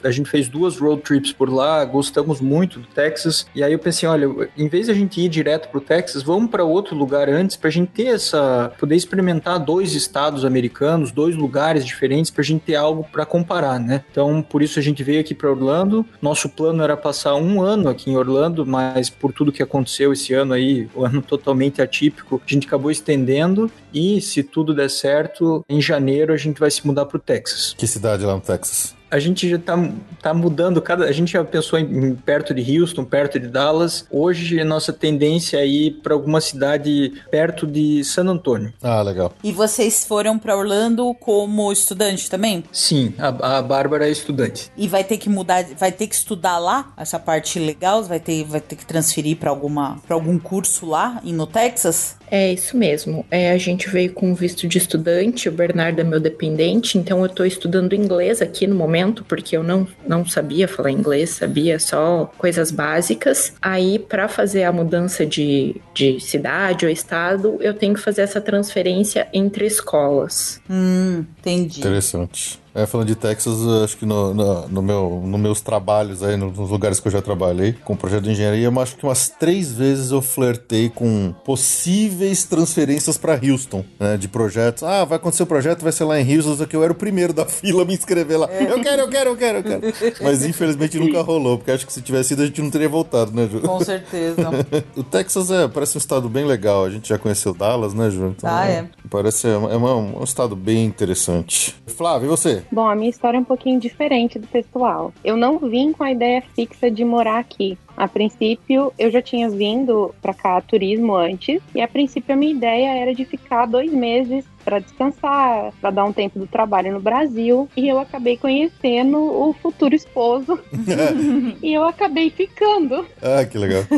[0.04, 3.46] a gente fez duas road trips por lá, gostamos muito do Texas.
[3.54, 4.26] E aí eu pensei, olha,
[4.56, 7.70] em vez de a gente ir direto pro Texas, vamos para outro lugar antes pra
[7.70, 13.04] gente ter essa, poder experimentar dois estados americanos, dois lugares diferentes pra gente ter algo
[13.10, 14.04] para comparar, né?
[14.10, 16.06] Então, por isso a gente veio aqui para Orlando.
[16.20, 20.32] Nosso plano era passar um ano aqui em Orlando, mas por tudo que aconteceu esse
[20.34, 24.90] ano aí, o um ano totalmente atípico, a gente acabou estendendo e se tudo der
[24.90, 27.74] certo, em janeiro a gente vai se mudar pro Texas.
[27.76, 28.99] Que cidade lá no Texas?
[29.10, 29.76] A gente já tá,
[30.22, 31.06] tá mudando cada.
[31.06, 34.06] A gente já pensou em, em perto de Houston, perto de Dallas.
[34.10, 38.72] Hoje a nossa tendência é ir para alguma cidade perto de San Antônio.
[38.82, 39.32] Ah, legal.
[39.42, 42.64] E vocês foram para Orlando como estudante também?
[42.72, 44.70] Sim, a, a Bárbara é estudante.
[44.76, 48.02] E vai ter que mudar, vai ter que estudar lá essa parte legal?
[48.04, 52.16] Vai ter, vai ter que transferir para alguma para algum curso lá no Texas?
[52.30, 53.26] É isso mesmo.
[53.30, 57.26] É, a gente veio com visto de estudante, o Bernardo é meu dependente, então eu
[57.26, 62.30] estou estudando inglês aqui no momento, porque eu não, não sabia falar inglês, sabia só
[62.38, 63.54] coisas básicas.
[63.60, 68.40] Aí, para fazer a mudança de, de cidade ou estado, eu tenho que fazer essa
[68.40, 70.60] transferência entre escolas.
[70.70, 71.80] Hum, entendi.
[71.80, 72.59] Interessante.
[72.74, 76.70] É, falando de Texas, acho que no, no, no meu, nos meus trabalhos aí, nos
[76.70, 80.10] lugares que eu já trabalhei com projeto de engenharia, eu acho que umas três vezes
[80.12, 84.82] eu flertei com possíveis transferências para Houston, né, de projetos.
[84.84, 86.96] Ah, vai acontecer o projeto, vai ser lá em Houston, só que eu era o
[86.96, 88.46] primeiro da fila a me inscrever lá.
[88.46, 90.14] Eu quero, eu quero, eu quero, eu quero.
[90.22, 93.32] Mas infelizmente nunca rolou, porque acho que se tivesse ido a gente não teria voltado,
[93.32, 93.60] né, Ju?
[93.60, 94.50] Com certeza.
[94.96, 98.34] o Texas é, parece um estado bem legal, a gente já conheceu Dallas, né, Ju?
[98.36, 98.84] Então, ah, é.
[99.10, 101.74] Parece é, é uma, um estado bem interessante.
[101.86, 102.59] Flávio, e você?
[102.70, 105.12] Bom, a minha história é um pouquinho diferente do pessoal.
[105.24, 107.78] Eu não vim com a ideia fixa de morar aqui.
[107.96, 112.52] A princípio, eu já tinha vindo para cá turismo antes, e a princípio a minha
[112.52, 117.00] ideia era de ficar dois meses para descansar, para dar um tempo do trabalho no
[117.00, 117.68] Brasil.
[117.76, 120.60] E eu acabei conhecendo o futuro esposo
[121.60, 123.04] e eu acabei ficando.
[123.20, 123.82] ah, que legal.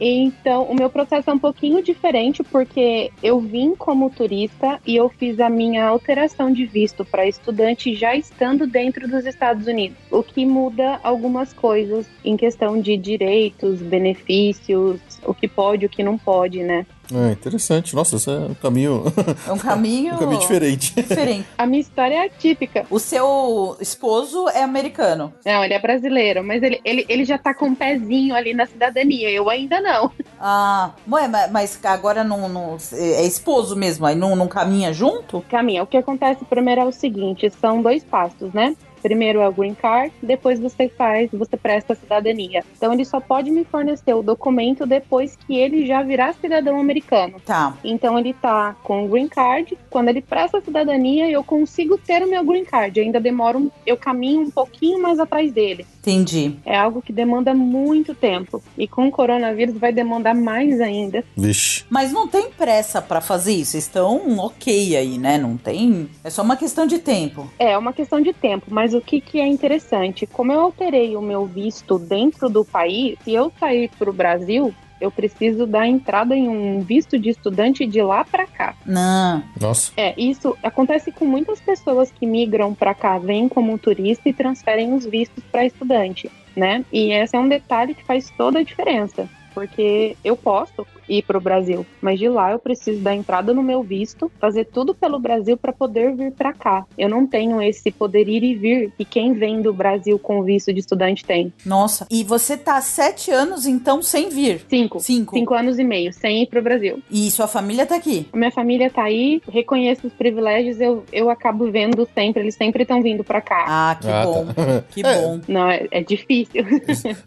[0.00, 5.08] Então, o meu processo é um pouquinho diferente porque eu vim como turista e eu
[5.08, 10.22] fiz a minha alteração de visto para estudante já estando dentro dos Estados Unidos, o
[10.22, 16.18] que muda algumas coisas em questão de direitos, benefícios, o que pode, o que não
[16.18, 16.86] pode, né?
[17.12, 17.94] É, interessante.
[17.94, 19.04] Nossa, esse é um caminho,
[19.46, 20.14] É um caminho.
[20.14, 20.94] um caminho diferente.
[20.94, 21.46] diferente.
[21.58, 22.86] A minha história é atípica.
[22.90, 25.32] O seu esposo é americano.
[25.44, 28.66] Não, ele é brasileiro, mas ele, ele, ele já tá com um pezinho ali na
[28.66, 30.10] cidadania, eu ainda não.
[30.40, 35.44] Ah, ué, ma- mas agora não, não- é esposo mesmo, aí não, não caminha junto?
[35.50, 38.76] Caminha, o que acontece primeiro é o seguinte, são dois passos, né?
[39.04, 42.64] Primeiro é o green card, depois você faz, você presta a cidadania.
[42.74, 47.34] Então ele só pode me fornecer o documento depois que ele já virar cidadão americano.
[47.44, 47.76] Tá.
[47.84, 52.22] Então ele tá com o green card, quando ele presta a cidadania, eu consigo ter
[52.22, 52.98] o meu green card.
[52.98, 55.84] Ainda demora um, eu caminho um pouquinho mais atrás dele.
[55.98, 56.56] Entendi.
[56.64, 58.62] É algo que demanda muito tempo.
[58.76, 61.22] E com o coronavírus vai demandar mais ainda.
[61.36, 61.84] Vixe.
[61.90, 63.72] Mas não tem pressa pra fazer isso.
[63.72, 65.36] Vocês estão ok aí, né?
[65.36, 66.08] Não tem.
[66.22, 67.50] É só uma questão de tempo.
[67.58, 70.26] É uma questão de tempo, mas o que, que é interessante?
[70.26, 74.74] Como eu alterei o meu visto dentro do país, se eu sair para o Brasil,
[75.00, 78.74] eu preciso dar entrada em um visto de estudante de lá para cá.
[78.86, 79.42] Não.
[79.60, 79.92] Nossa.
[79.96, 84.94] É, isso acontece com muitas pessoas que migram para cá, vêm como turista e transferem
[84.94, 86.84] os vistos para estudante, né?
[86.92, 89.28] E esse é um detalhe que faz toda a diferença.
[89.52, 93.62] Porque eu posso ir para o Brasil, mas de lá eu preciso dar entrada no
[93.62, 96.86] meu visto, fazer tudo pelo Brasil para poder vir para cá.
[96.96, 100.72] Eu não tenho esse poder ir e vir que quem vem do Brasil com visto
[100.72, 101.52] de estudante tem.
[101.64, 102.06] Nossa.
[102.10, 104.62] E você tá há sete anos, então, sem vir?
[104.68, 105.00] Cinco.
[105.00, 105.36] Cinco.
[105.36, 107.02] Cinco anos e meio sem ir para o Brasil.
[107.10, 108.26] E sua família tá aqui?
[108.32, 112.82] A minha família tá aí, reconheço os privilégios, eu, eu acabo vendo sempre, eles sempre
[112.82, 113.64] estão vindo para cá.
[113.66, 114.46] Ah, que Ah, bom.
[114.46, 114.84] tá.
[114.90, 115.20] Que É.
[115.20, 115.40] bom.
[115.48, 116.64] Não, é, é difícil.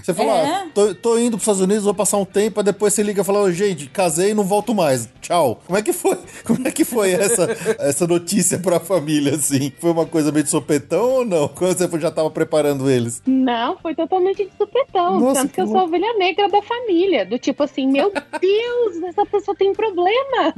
[0.02, 0.46] Você falou, É.
[0.46, 3.22] ah, tô, tô indo pros Estados Unidos, vou passar um tempo, aí depois você liga
[3.22, 5.10] e fala, "Ô, gente, casei e não volto mais.
[5.22, 5.62] Tchau.
[5.66, 6.18] Como é que foi?
[6.44, 7.48] Como é que foi essa,
[7.80, 9.72] essa notícia pra família, assim?
[9.80, 11.48] Foi uma coisa meio de sopetão ou não?
[11.54, 13.22] Quando você já tava preparando eles?
[13.26, 15.20] Não, foi totalmente de supetão.
[15.20, 17.26] Nossa, Tanto que que eu sou a ovelha negra da família.
[17.26, 20.54] Do tipo assim, meu Deus, essa pessoa tem problema.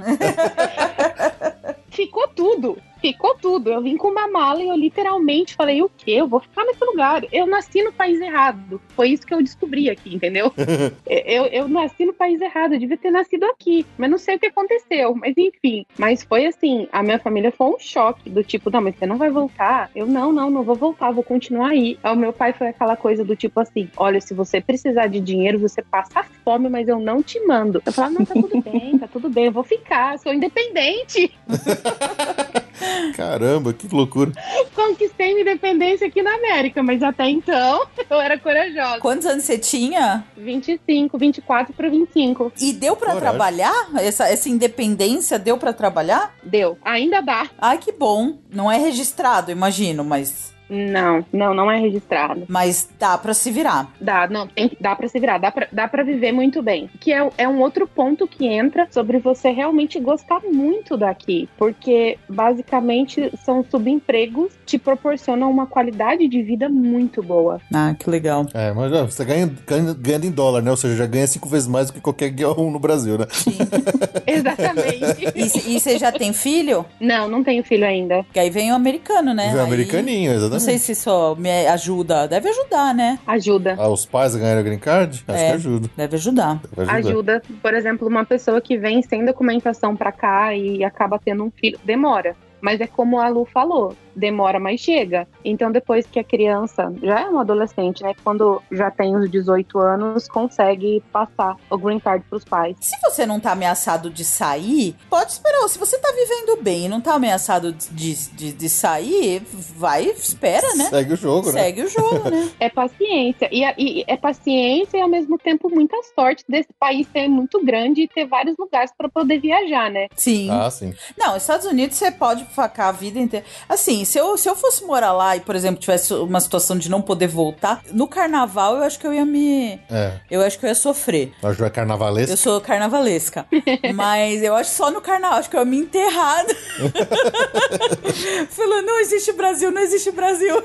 [1.89, 2.77] Ficou tudo.
[3.01, 3.71] Ficou tudo.
[3.71, 6.11] Eu vim com uma mala e eu literalmente falei: o quê?
[6.11, 7.23] Eu vou ficar nesse lugar.
[7.31, 8.81] Eu nasci no país errado.
[8.89, 10.51] Foi isso que eu descobri aqui, entendeu?
[11.07, 12.73] eu, eu nasci no país errado.
[12.73, 13.85] Eu devia ter nascido aqui.
[13.97, 15.15] Mas não sei o que aconteceu.
[15.15, 15.85] Mas enfim.
[15.97, 18.29] Mas foi assim: a minha família foi um choque.
[18.29, 19.89] Do tipo, não, mas você não vai voltar?
[19.95, 21.11] Eu, não, não, não vou voltar.
[21.11, 21.97] Vou continuar aí.
[22.03, 25.19] Aí o meu pai foi aquela coisa do tipo assim: olha, se você precisar de
[25.19, 27.81] dinheiro, você passa fome, mas eu não te mando.
[27.85, 29.45] Eu falava: não, tá tudo bem, tá tudo bem.
[29.45, 30.19] Eu vou ficar.
[30.19, 31.33] Sou independente.
[33.15, 34.31] Caramba, que loucura.
[34.75, 38.99] Conquistei minha independência aqui na América, mas até então eu era corajosa.
[38.99, 40.25] Quantos anos você tinha?
[40.37, 42.51] 25, 24 para 25.
[42.59, 43.29] E deu pra Coragem.
[43.29, 43.89] trabalhar?
[43.97, 46.35] Essa, essa independência deu pra trabalhar?
[46.43, 46.77] Deu.
[46.83, 47.49] Ainda dá.
[47.57, 48.37] Ai, que bom.
[48.51, 50.53] Não é registrado, imagino, mas.
[50.69, 52.43] Não, não, não é registrado.
[52.47, 53.91] Mas dá pra se virar.
[53.99, 56.89] Dá, não, tem, dá para se virar, dá pra, dá pra viver muito bem.
[56.99, 61.49] Que é, é um outro ponto que entra sobre você realmente gostar muito daqui.
[61.57, 67.59] Porque, basicamente, são subempregos que te proporcionam uma qualidade de vida muito boa.
[67.73, 68.45] Ah, que legal.
[68.53, 70.69] É, mas você ganha, ganha, ganha em dólar, né?
[70.69, 73.25] Ou seja, já ganha cinco vezes mais do que qualquer guião no Brasil, né?
[74.27, 75.25] Exatamente.
[75.35, 76.85] E e você já tem filho?
[76.99, 78.25] não, não tenho filho ainda.
[78.31, 79.49] Que aí vem o americano, né?
[79.51, 80.58] Vem Aí- americaninho, exatamente.
[80.59, 82.27] Não sei se isso me ajuda.
[82.27, 83.17] Deve ajudar, né?
[83.25, 83.75] Ajuda.
[83.77, 85.23] Ah, os pais ganharam a green card?
[85.27, 85.47] Acho É.
[85.49, 85.89] que ajuda.
[85.95, 86.59] Deve ajudar.
[86.75, 87.09] Deve ajudar.
[87.09, 87.41] ajuda.
[87.61, 91.79] Por exemplo, uma pessoa que vem sem documentação pra cá e acaba tendo um filho,
[91.83, 92.35] demora.
[92.61, 95.27] Mas é como a Lu falou, demora, mas chega.
[95.43, 98.13] Então, depois que a criança já é um adolescente, né?
[98.23, 102.75] Quando já tem os 18 anos, consegue passar o green card pros pais.
[102.81, 105.67] Se você não tá ameaçado de sair, pode esperar.
[105.69, 109.41] Se você tá vivendo bem e não tá ameaçado de, de, de sair,
[109.75, 110.85] vai, espera, né?
[110.85, 111.61] Segue o jogo, né?
[111.63, 112.49] Segue o jogo, né?
[112.59, 113.47] É paciência.
[113.51, 118.01] E, e é paciência e, ao mesmo tempo, muita sorte desse país ser muito grande
[118.01, 120.07] e ter vários lugares pra poder viajar, né?
[120.15, 120.49] Sim.
[120.49, 120.93] Ah, sim.
[121.17, 123.45] Não, Estados Unidos você pode facar a vida inteira.
[123.67, 126.89] Assim, se eu, se eu fosse morar lá e, por exemplo, tivesse uma situação de
[126.89, 129.79] não poder voltar, no carnaval eu acho que eu ia me.
[129.89, 130.13] É.
[130.29, 131.31] Eu acho que eu ia sofrer.
[131.43, 132.33] A Ju é carnavalesca.
[132.33, 133.45] Eu sou carnavalesca.
[133.93, 136.45] Mas eu acho só no carnaval, acho que eu ia me enterrar.
[138.49, 140.61] Falando, não existe Brasil, não existe Brasil.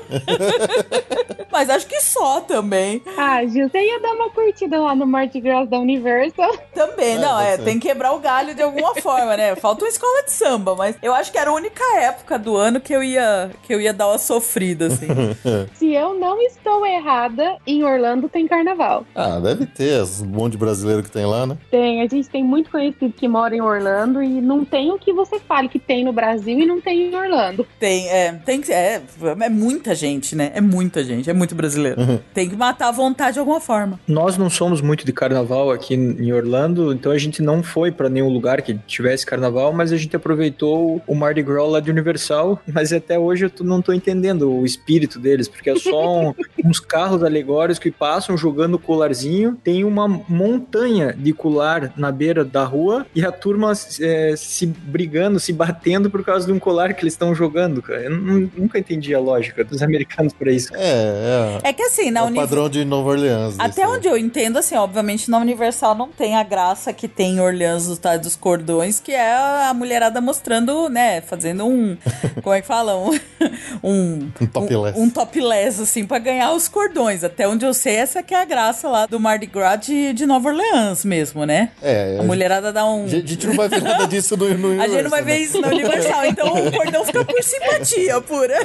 [1.51, 3.01] Mas acho que só também.
[3.17, 6.55] Ah, Gil, você ia dar uma curtida lá no Mardi Gras da Universal.
[6.73, 7.63] Também, É, não, é, você.
[7.63, 9.55] tem que quebrar o galho de alguma forma, né?
[9.55, 12.79] Falta uma escola de samba, mas eu acho que era a única época do ano
[12.79, 15.07] que eu ia, que eu ia dar uma sofrida, assim.
[15.73, 19.05] Se eu não estou errada, em Orlando tem carnaval.
[19.15, 21.57] Ah, deve ter um monte de brasileiro que tem lá, né?
[21.69, 25.13] Tem, a gente tem muito conhecido que mora em Orlando e não tem o que
[25.13, 27.67] você fale que tem no Brasil e não tem em Orlando.
[27.79, 28.71] Tem, é, tem que.
[28.71, 29.01] É,
[29.41, 30.51] é muita gente, né?
[30.53, 32.21] É muita gente, é muito brasileiro.
[32.33, 33.99] Tem que matar a vontade de alguma forma.
[34.07, 38.09] Nós não somos muito de carnaval aqui em Orlando, então a gente não foi pra
[38.09, 42.61] nenhum lugar que tivesse carnaval, mas a gente aproveitou o Mardi Gras lá de Universal,
[42.71, 46.33] mas até hoje eu tô- não tô entendendo o espírito deles, porque é só um-
[46.63, 52.63] uns carros alegóricos que passam jogando colarzinho, tem uma montanha de colar na beira da
[52.63, 57.01] rua e a turma é, se brigando, se batendo por causa de um colar que
[57.03, 58.03] eles estão jogando, cara.
[58.03, 60.73] Eu nu- nunca entendi a lógica dos americanos pra isso.
[60.75, 61.69] É, é.
[61.69, 62.47] É que assim, na é o Universal.
[62.49, 63.55] padrão de Nova Orleans.
[63.57, 67.35] Até desse- onde eu entendo, assim, obviamente na Universal não tem a graça que tem
[67.35, 69.33] em Orleans do Estádio dos Cordões, que é
[69.69, 71.97] a mulherada mostrando, né, fazendo um,
[72.43, 72.97] como é que fala?
[72.97, 73.11] Um,
[73.83, 74.99] um, Um topless.
[74.99, 77.23] um, um topless, assim, pra ganhar os cordões.
[77.23, 80.25] Até onde eu sei, essa que é a graça lá do Mardi Gras de, de
[80.25, 81.69] Nova Orleans mesmo, né?
[81.81, 83.05] É, A mulherada dá um...
[83.05, 85.25] A gente, a não vai ver nada disso no, no A gente não vai Universal,
[85.25, 85.39] ver né?
[85.39, 88.55] isso na Universal, então o cordão fica por simpatia pura.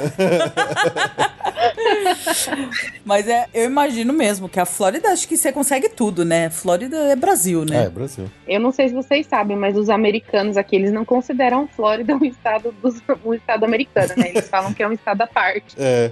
[3.05, 6.49] Mas é, eu imagino mesmo que a Flórida, acho que você consegue tudo, né?
[6.49, 7.89] Flórida é Brasil, É, né?
[7.89, 8.25] Brasil.
[8.47, 12.23] Eu não sei se vocês sabem, mas os americanos aqui, eles não consideram Flórida um
[12.25, 14.29] estado, dos, um estado americano, né?
[14.29, 15.75] Eles falam que é um estado à parte.
[15.77, 16.11] É.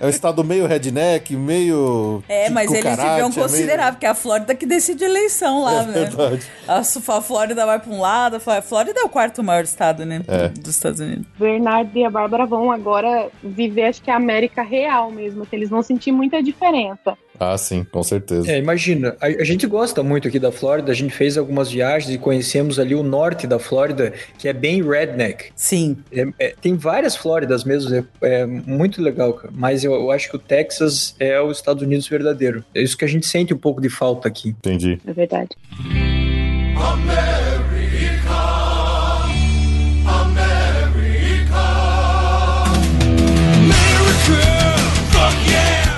[0.00, 2.22] É um estado meio redneck, meio.
[2.28, 5.82] É, mas eles deviam meio- considerar, porque é a Flórida que decide a eleição lá,
[5.82, 5.92] É né?
[5.92, 6.46] verdade.
[6.66, 10.22] A, a Flórida vai pra um lado, a Flórida é o quarto maior estado, né?
[10.28, 10.48] É.
[10.48, 11.26] Dos Estados Unidos.
[11.38, 15.68] Bernardo e a Bárbara vão agora viver, acho que a América real mesmo, que eles
[15.68, 17.16] vão sentir muita diferença.
[17.38, 18.50] Ah, sim, com certeza.
[18.50, 22.14] É, imagina, a, a gente gosta muito aqui da Flórida, a gente fez algumas viagens
[22.14, 25.50] e conhecemos ali o norte da Flórida, que é bem redneck.
[25.54, 25.98] Sim.
[26.10, 29.52] É- é- tem várias Flóridas mesmo, é, é muito legal, cara.
[29.54, 32.64] Mas eu, eu acho que o Texas é os Estados Unidos verdadeiro.
[32.74, 34.50] É isso que a gente sente um pouco de falta aqui.
[34.50, 34.98] Entendi.
[35.06, 35.50] É verdade.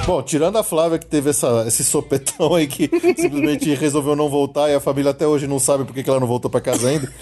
[0.08, 4.70] Bom, tirando a Flávia que teve essa, esse sopetão aí que simplesmente resolveu não voltar
[4.70, 6.88] e a família até hoje não sabe por que que ela não voltou pra casa
[6.88, 7.12] ainda.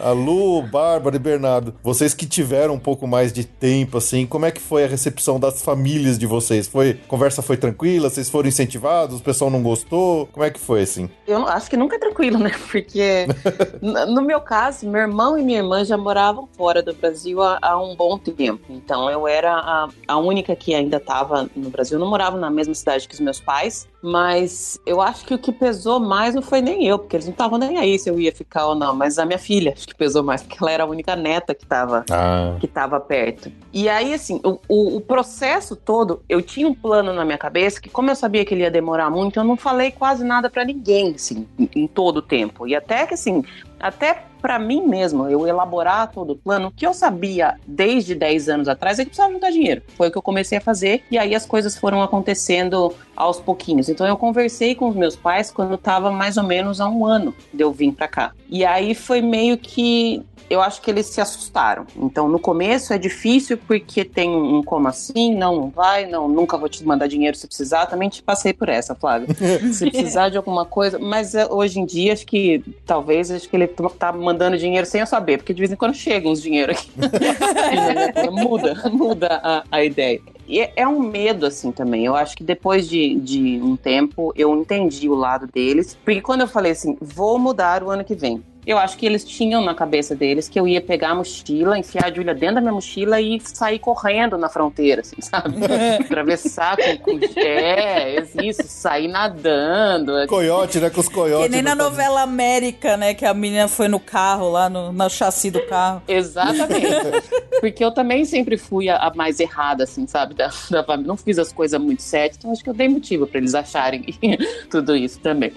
[0.00, 4.46] A Lu, Bárbara e Bernardo, vocês que tiveram um pouco mais de tempo, assim, como
[4.46, 6.66] é que foi a recepção das famílias de vocês?
[6.66, 8.10] Foi, conversa foi tranquila?
[8.10, 9.20] Vocês foram incentivados?
[9.20, 10.26] O pessoal não gostou?
[10.26, 11.08] Como é que foi, assim?
[11.26, 12.50] Eu acho que nunca é tranquilo, né?
[12.70, 13.26] Porque
[13.80, 17.80] no meu caso, meu irmão e minha irmã já moravam fora do Brasil há, há
[17.80, 18.64] um bom tempo.
[18.70, 21.96] Então eu era a, a única que ainda estava no Brasil.
[21.96, 25.38] Eu não morava na mesma cidade que os meus pais, mas eu acho que o
[25.38, 28.18] que pesou mais não foi nem eu, porque eles não estavam nem aí se eu
[28.20, 30.84] ia ficar ou não, mas a minha filha acho que pesou mais, porque ela era
[30.84, 33.50] a única neta que estava Ah, que estava perto.
[33.72, 37.80] E aí, assim, o, o, o processo todo, eu tinha um plano na minha cabeça
[37.80, 40.64] que, como eu sabia que ele ia demorar muito, eu não falei quase nada pra
[40.64, 42.66] ninguém, assim, em, em todo o tempo.
[42.66, 43.44] E até que, assim,
[43.78, 48.48] até pra mim mesmo, eu elaborar todo o plano, o que eu sabia desde 10
[48.48, 49.82] anos atrás é que precisava juntar dinheiro.
[49.96, 53.88] Foi o que eu comecei a fazer, e aí as coisas foram acontecendo aos pouquinhos.
[53.88, 57.06] Então eu conversei com os meus pais quando eu tava mais ou menos há um
[57.06, 58.32] ano de eu vir pra cá.
[58.48, 61.86] E aí foi meio que eu acho que eles se assustaram.
[61.96, 66.28] Então, no começo é difícil porque tem um, um como assim, não, não vai, não,
[66.28, 67.86] nunca vou te mandar dinheiro se precisar.
[67.86, 69.28] Também te passei por essa, Flávia.
[69.72, 73.56] se precisar de alguma coisa, mas é, hoje em dia acho que talvez acho que
[73.56, 76.72] ele tá mandando dinheiro sem eu saber, porque de vez em quando chegam os dinheiro
[76.72, 76.90] aqui.
[78.30, 80.20] muda, muda a, a ideia.
[80.48, 82.04] E é- é um medo, assim, também.
[82.04, 85.96] Eu acho que depois de, de um tempo, eu entendi o lado deles.
[86.04, 88.42] Porque quando eu falei assim, vou mudar o ano que vem.
[88.66, 92.06] Eu acho que eles tinham na cabeça deles que eu ia pegar a mochila, enfiar
[92.06, 95.54] a Júlia dentro da minha mochila e sair correndo na fronteira, assim, sabe?
[96.00, 97.40] Atravessar com, com...
[97.40, 100.16] É, isso, sair nadando.
[100.16, 100.26] assim.
[100.26, 100.90] coiote, né?
[100.90, 101.46] Com os coiotes.
[101.46, 103.14] Que nem na no- novela América, né?
[103.14, 106.02] Que a menina foi no carro, lá no, no chassi do carro.
[106.08, 107.22] Exatamente.
[107.60, 110.34] Porque eu também sempre fui a, a mais errada, assim, sabe?
[110.34, 111.06] Da, da família.
[111.06, 114.04] Não fiz as coisas muito certas, então acho que eu dei motivo pra eles acharem
[114.70, 115.52] tudo isso também.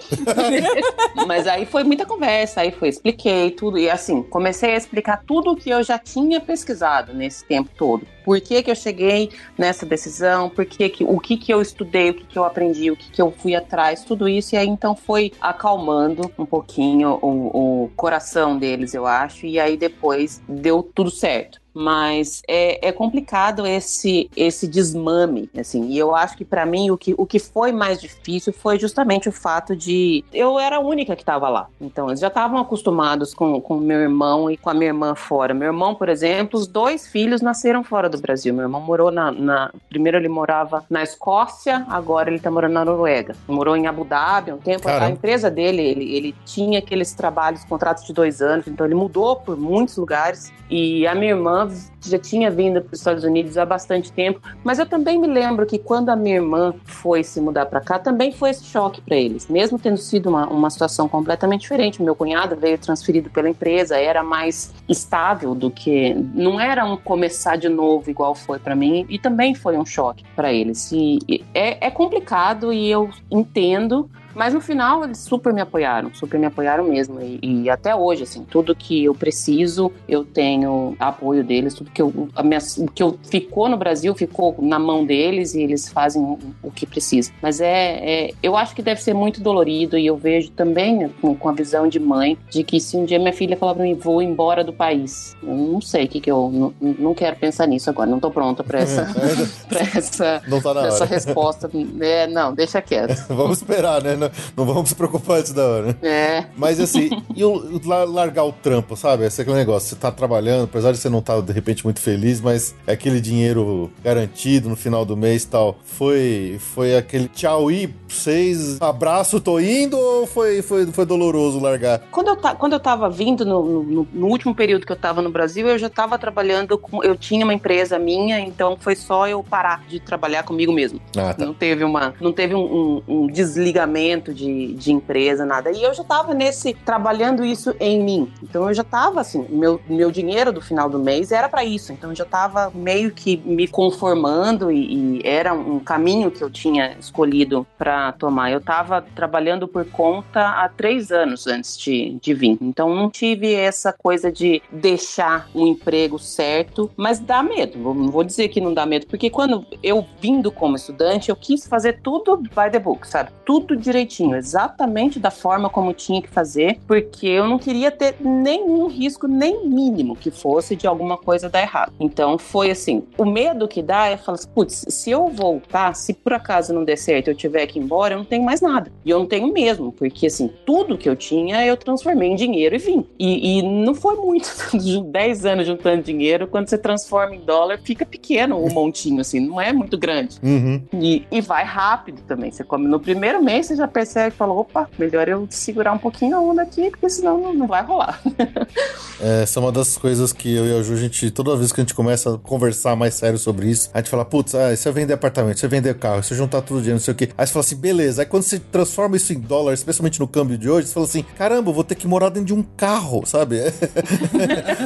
[1.26, 3.78] Mas aí foi muita conversa, aí foi, expliquei tudo.
[3.78, 8.06] E assim, comecei a explicar tudo o que eu já tinha pesquisado nesse tempo todo.
[8.30, 12.10] Por que, que eu cheguei nessa decisão, por que que, o que, que eu estudei,
[12.10, 14.54] o que, que eu aprendi, o que, que eu fui atrás, tudo isso.
[14.54, 19.46] E aí então foi acalmando um pouquinho o, o coração deles, eu acho.
[19.46, 25.88] E aí depois deu tudo certo mas é, é, complicado esse esse desmame, assim.
[25.88, 29.28] E eu acho que para mim o que, o que foi mais difícil foi justamente
[29.28, 31.68] o fato de eu era a única que estava lá.
[31.80, 35.54] Então eles já estavam acostumados com com meu irmão e com a minha irmã fora.
[35.54, 38.52] Meu irmão, por exemplo, os dois filhos nasceram fora do Brasil.
[38.54, 42.84] Meu irmão morou na, na primeiro ele morava na Escócia, agora ele está morando na
[42.84, 43.34] Noruega.
[43.48, 44.84] Morou em Abu Dhabi um tempo.
[44.84, 45.06] Caramba.
[45.06, 49.36] A empresa dele, ele, ele tinha aqueles trabalhos, contratos de dois anos, então ele mudou
[49.36, 50.52] por muitos lugares.
[50.68, 51.68] E a minha irmã
[52.08, 55.66] já tinha vindo para os Estados Unidos há bastante tempo, mas eu também me lembro
[55.66, 59.16] que quando a minha irmã foi se mudar para cá, também foi esse choque para
[59.16, 62.02] eles, mesmo tendo sido uma, uma situação completamente diferente.
[62.02, 66.14] Meu cunhado veio transferido pela empresa, era mais estável do que.
[66.34, 70.24] Não era um começar de novo igual foi para mim, e também foi um choque
[70.34, 70.90] para eles.
[70.92, 71.18] E,
[71.54, 74.10] é, é complicado e eu entendo.
[74.34, 77.20] Mas no final eles super me apoiaram, super me apoiaram mesmo.
[77.20, 81.74] E, e até hoje, assim, tudo que eu preciso, eu tenho apoio deles.
[81.74, 85.62] Tudo que eu, minha, o que eu ficou no Brasil ficou na mão deles e
[85.62, 86.22] eles fazem
[86.62, 87.32] o, que precisa.
[87.42, 91.10] Mas é, é, eu acho que deve ser muito dolorido e eu vejo também né,
[91.20, 93.82] com, com a visão de mãe de que se um dia minha filha falar pra
[93.82, 96.50] mim, vou embora do país, eu não sei o que, que eu
[96.80, 99.06] não, não quero pensar nisso agora, não tô pronta pra essa,
[99.68, 101.70] pra essa, Não tá pra essa resposta.
[102.00, 103.16] É, não, deixa quieto.
[103.28, 104.16] Vamos esperar, né?
[104.20, 105.98] Não, não vamos se preocupar antes da hora.
[106.02, 109.24] É, Mas assim, e o, o la- largar o trampo, sabe?
[109.24, 112.00] Esse é aquele negócio, você tá trabalhando, apesar de você não estar de repente muito
[112.00, 115.76] feliz, mas é aquele dinheiro garantido no final do mês e tal.
[115.84, 122.00] Foi, foi aquele tchau e vocês, abraço, tô indo ou foi, foi, foi doloroso largar?
[122.10, 125.22] Quando eu, ta- quando eu tava vindo, no, no- no último período que eu tava
[125.22, 127.02] no Brasil, eu já tava trabalhando com.
[127.02, 131.00] Eu tinha uma empresa minha, então foi só eu parar de trabalhar comigo mesmo.
[131.16, 131.44] Ah, tá.
[131.46, 135.70] Não teve, uma, não teve um, um- um desligamento de, de empresa, nada.
[135.70, 138.32] E eu já tava nesse, trabalhando isso em mim.
[138.42, 141.92] Então eu já tava assim, meu, meu dinheiro do final do mês era para isso.
[141.92, 146.50] Então eu já tava meio que me conformando e, e era um caminho que eu
[146.50, 148.50] tinha escolhido para tomar.
[148.50, 152.58] Eu tava trabalhando por conta há três anos antes de, de vir.
[152.60, 157.78] Então não tive essa coisa de deixar um emprego certo, mas dá medo.
[157.78, 161.66] Não vou dizer que não dá medo, porque quando eu vindo como estudante, eu quis
[161.66, 163.30] fazer tudo by the book, sabe?
[163.44, 168.86] Tudo direitinho, exatamente da forma como tinha que fazer, porque eu não queria ter nenhum
[168.88, 171.92] risco, nem mínimo que fosse de alguma coisa dar errado.
[172.00, 176.14] Então foi assim: o medo que dá é falar assim, putz, se eu voltar, se
[176.14, 178.90] por acaso não der certo eu tiver que ir embora, eu não tenho mais nada.
[179.04, 182.74] E eu não tenho mesmo, porque assim, tudo que eu tinha eu transformei em dinheiro
[182.74, 183.06] e vim.
[183.18, 184.48] E, e não foi muito,
[185.10, 189.60] 10 anos juntando dinheiro, quando você transforma em dólar, fica pequeno o montinho, assim, não
[189.60, 190.38] é muito grande.
[190.42, 190.82] Uhum.
[190.94, 192.50] E, e vai rápido também.
[192.50, 195.98] Você come no primeiro mês, você já percebe e fala: opa, melhor eu segurar um
[195.98, 198.20] pouquinho a onda aqui, porque senão não, não vai rolar.
[199.20, 201.80] Essa é uma das coisas que eu e a Ju, a gente, toda vez que
[201.80, 204.88] a gente começa a conversar mais sério sobre isso, a gente fala, putz, ah, se
[204.88, 207.16] eu vender apartamento, se eu vender carro, se eu juntar tudo dinheiro, não sei o
[207.16, 207.28] quê.
[207.36, 208.22] Aí você fala assim, beleza.
[208.22, 211.22] Aí quando você transforma isso em dólar, especialmente no câmbio de hoje, você fala assim,
[211.36, 213.60] caramba, vou ter que morar dentro de um carro, sabe?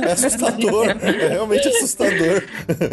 [0.05, 0.89] É, assustador.
[0.89, 2.43] É realmente assustador.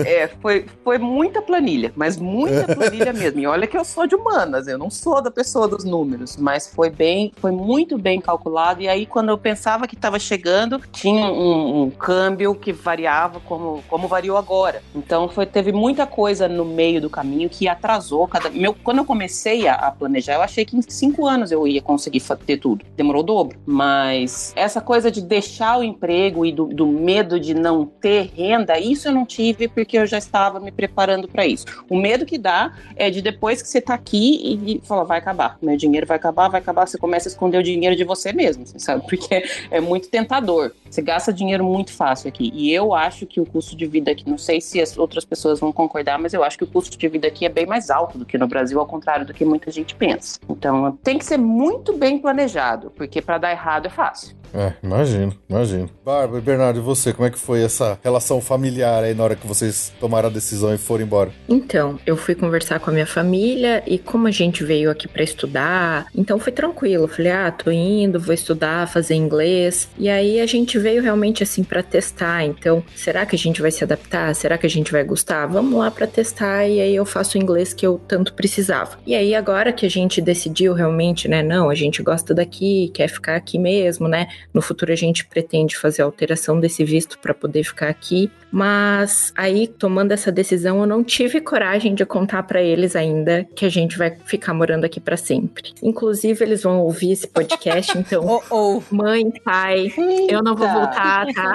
[0.05, 3.39] É, foi, foi muita planilha, mas muita planilha mesmo.
[3.39, 6.00] E olha que eu sou de humanas, eu não sou da pessoa dos números,
[6.39, 8.81] mas foi bem, foi muito bem calculado.
[8.81, 13.83] E aí, quando eu pensava que estava chegando, tinha um, um câmbio que variava como,
[13.87, 14.81] como variou agora.
[14.95, 18.27] Então foi, teve muita coisa no meio do caminho que atrasou.
[18.27, 21.67] Cada, meu, quando eu comecei a, a planejar, eu achei que em cinco anos eu
[21.67, 22.85] ia conseguir ter tudo.
[22.95, 23.59] Demorou o dobro.
[23.65, 28.79] Mas essa coisa de deixar o emprego e do, do medo de não ter renda,
[28.79, 31.65] isso eu não tive porque eu já estava me preparando para isso.
[31.89, 35.19] O medo que dá é de depois que você tá aqui e, e fala, vai
[35.19, 38.33] acabar, meu dinheiro vai acabar, vai acabar, você começa a esconder o dinheiro de você
[38.33, 39.05] mesmo, assim, sabe?
[39.07, 40.71] Porque é muito tentador.
[40.89, 42.51] Você gasta dinheiro muito fácil aqui.
[42.53, 45.59] E eu acho que o custo de vida aqui, não sei se as outras pessoas
[45.59, 48.17] vão concordar, mas eu acho que o custo de vida aqui é bem mais alto
[48.17, 50.39] do que no Brasil, ao contrário do que muita gente pensa.
[50.49, 54.40] Então tem que ser muito bem planejado, porque para dar errado é fácil.
[54.53, 55.89] É, imagino, imagino.
[56.03, 59.35] Bárbara e Bernardo, e você, como é que foi essa relação familiar aí na hora
[59.35, 61.31] que vocês tomaram a decisão e foram embora?
[61.47, 65.23] Então, eu fui conversar com a minha família e como a gente veio aqui pra
[65.23, 67.07] estudar, então foi tranquilo.
[67.07, 69.89] Falei, ah, tô indo, vou estudar, fazer inglês.
[69.97, 72.43] E aí a gente veio realmente assim pra testar.
[72.43, 74.33] Então, será que a gente vai se adaptar?
[74.35, 75.45] Será que a gente vai gostar?
[75.47, 78.97] Vamos lá pra testar e aí eu faço o inglês que eu tanto precisava.
[79.05, 83.07] E aí agora que a gente decidiu realmente, né, não, a gente gosta daqui, quer
[83.07, 84.27] ficar aqui mesmo, né?
[84.53, 88.31] No futuro a gente pretende fazer a alteração desse visto para poder ficar aqui.
[88.51, 93.65] Mas aí, tomando essa decisão, eu não tive coragem de contar para eles ainda que
[93.65, 95.73] a gente vai ficar morando aqui para sempre.
[95.81, 98.83] Inclusive, eles vão ouvir esse podcast, então, Oh, oh.
[98.93, 99.91] mãe, pai,
[100.29, 100.79] eu não vou Eita.
[100.79, 101.53] voltar, tá?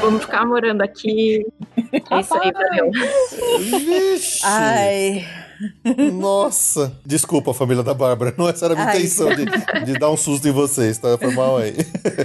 [0.00, 1.44] Vamos ficar morando aqui.
[2.10, 2.90] É isso aí, valeu.
[3.60, 4.40] Vixe!
[4.44, 5.26] Ai.
[6.12, 6.92] Nossa!
[7.04, 8.32] Desculpa, família da Bárbara.
[8.36, 8.98] Não essa era a minha Ai.
[8.98, 9.44] intenção de,
[9.84, 11.16] de dar um susto em vocês, tá?
[11.18, 11.74] Foi mal aí.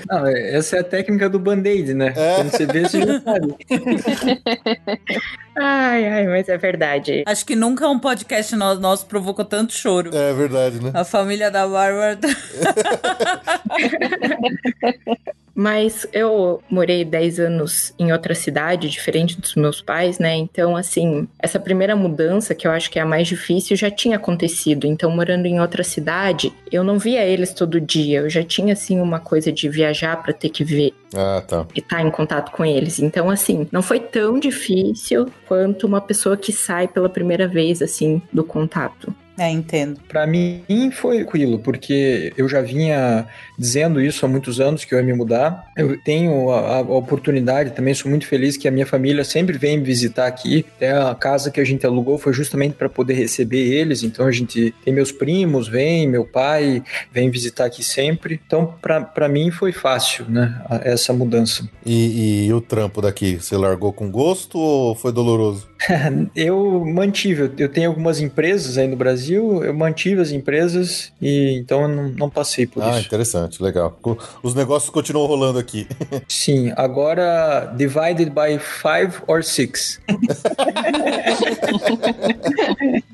[0.09, 2.13] Não, é- essa é a técnica do band-aid, né?
[2.15, 2.36] É.
[2.36, 3.55] Quando você vê, você já sabe.
[5.55, 7.23] Ai, ai, mas é verdade.
[7.27, 10.09] Acho que nunca um podcast no- nosso provocou tanto choro.
[10.11, 10.89] É verdade, né?
[10.95, 12.17] A família da Bárbara.
[15.55, 20.35] Mas eu morei 10 anos em outra cidade, diferente dos meus pais, né?
[20.35, 24.17] Então, assim, essa primeira mudança, que eu acho que é a mais difícil, já tinha
[24.17, 24.87] acontecido.
[24.87, 28.21] Então, morando em outra cidade, eu não via eles todo dia.
[28.21, 31.67] Eu já tinha, assim, uma coisa de viajar para ter que ver Ah, tá.
[31.75, 32.99] e estar em contato com eles.
[32.99, 38.21] Então, assim, não foi tão difícil quanto uma pessoa que sai pela primeira vez, assim,
[38.31, 39.13] do contato.
[39.38, 39.99] É, entendo.
[40.07, 43.25] Pra mim foi tranquilo, porque eu já vinha
[43.57, 45.65] dizendo isso há muitos anos que eu ia me mudar.
[45.75, 49.77] Eu tenho a, a oportunidade, também sou muito feliz que a minha família sempre vem
[49.77, 50.65] me visitar aqui.
[50.75, 54.03] Até a casa que a gente alugou foi justamente para poder receber eles.
[54.03, 58.39] Então a gente tem meus primos, vem, meu pai vem visitar aqui sempre.
[58.45, 60.61] Então pra pra mim foi fácil, né?
[60.84, 61.67] Essa mudança.
[61.86, 65.72] E, e o trampo daqui, você largou com gosto ou foi doloroso?
[66.36, 71.81] Eu mantive, eu- tenho algumas empresas aí no Brasil, eu mantive as empresas e então
[71.84, 73.07] eu não, não passei por Ah, isso.
[73.07, 73.97] interessante, legal.
[74.41, 75.88] Os negócios continuam rolando aqui.
[76.27, 79.99] Sim, agora divided by five or six.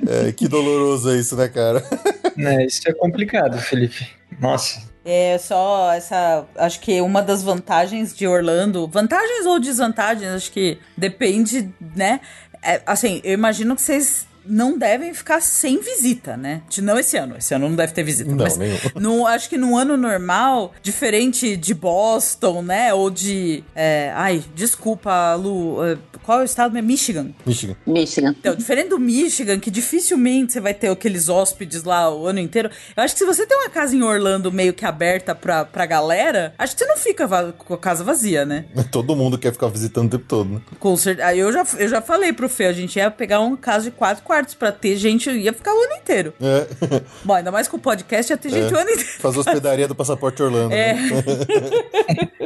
[0.08, 1.84] É, que doloroso é isso, né, cara?
[2.36, 4.08] né, isso é complicado, Felipe.
[4.40, 4.88] Nossa.
[5.06, 6.46] É só essa.
[6.56, 8.88] Acho que uma das vantagens de Orlando.
[8.88, 12.20] Vantagens ou desvantagens, acho que depende, né?
[12.62, 16.62] É, assim, eu imagino que vocês não devem ficar sem visita, né?
[16.70, 17.36] De- Não esse ano.
[17.38, 18.30] Esse ano não deve ter visita.
[18.30, 18.78] Não, mas nenhum.
[19.00, 22.94] no, acho que num ano normal, diferente de Boston, né?
[22.94, 23.64] Ou de.
[23.76, 25.84] é, ai, desculpa, Lu.
[25.86, 26.74] é, qual é o estado?
[26.74, 26.88] mesmo?
[26.88, 27.32] Michigan.
[27.46, 27.76] Michigan.
[27.86, 28.36] Michigan.
[28.40, 32.70] Então, diferente do Michigan, que dificilmente você vai ter aqueles hóspedes lá o ano inteiro,
[32.96, 35.86] eu acho que se você tem uma casa em Orlando meio que aberta pra, pra
[35.86, 38.66] galera, acho que você não fica com a casa vazia, né?
[38.92, 40.62] Todo mundo quer ficar visitando o tempo todo, né?
[40.80, 41.28] Com certeza.
[41.28, 43.92] Aí eu já, eu já falei pro Fê, a gente ia pegar uma casa de
[43.92, 46.34] quatro quartos pra ter gente, ia ficar o ano inteiro.
[46.42, 46.68] É.
[47.24, 49.10] Bom, ainda mais com o podcast ia ter gente o ano inteiro.
[49.20, 50.74] Fazer hospedaria do Passaporte Orlando.
[50.74, 50.94] É.
[50.94, 51.24] né?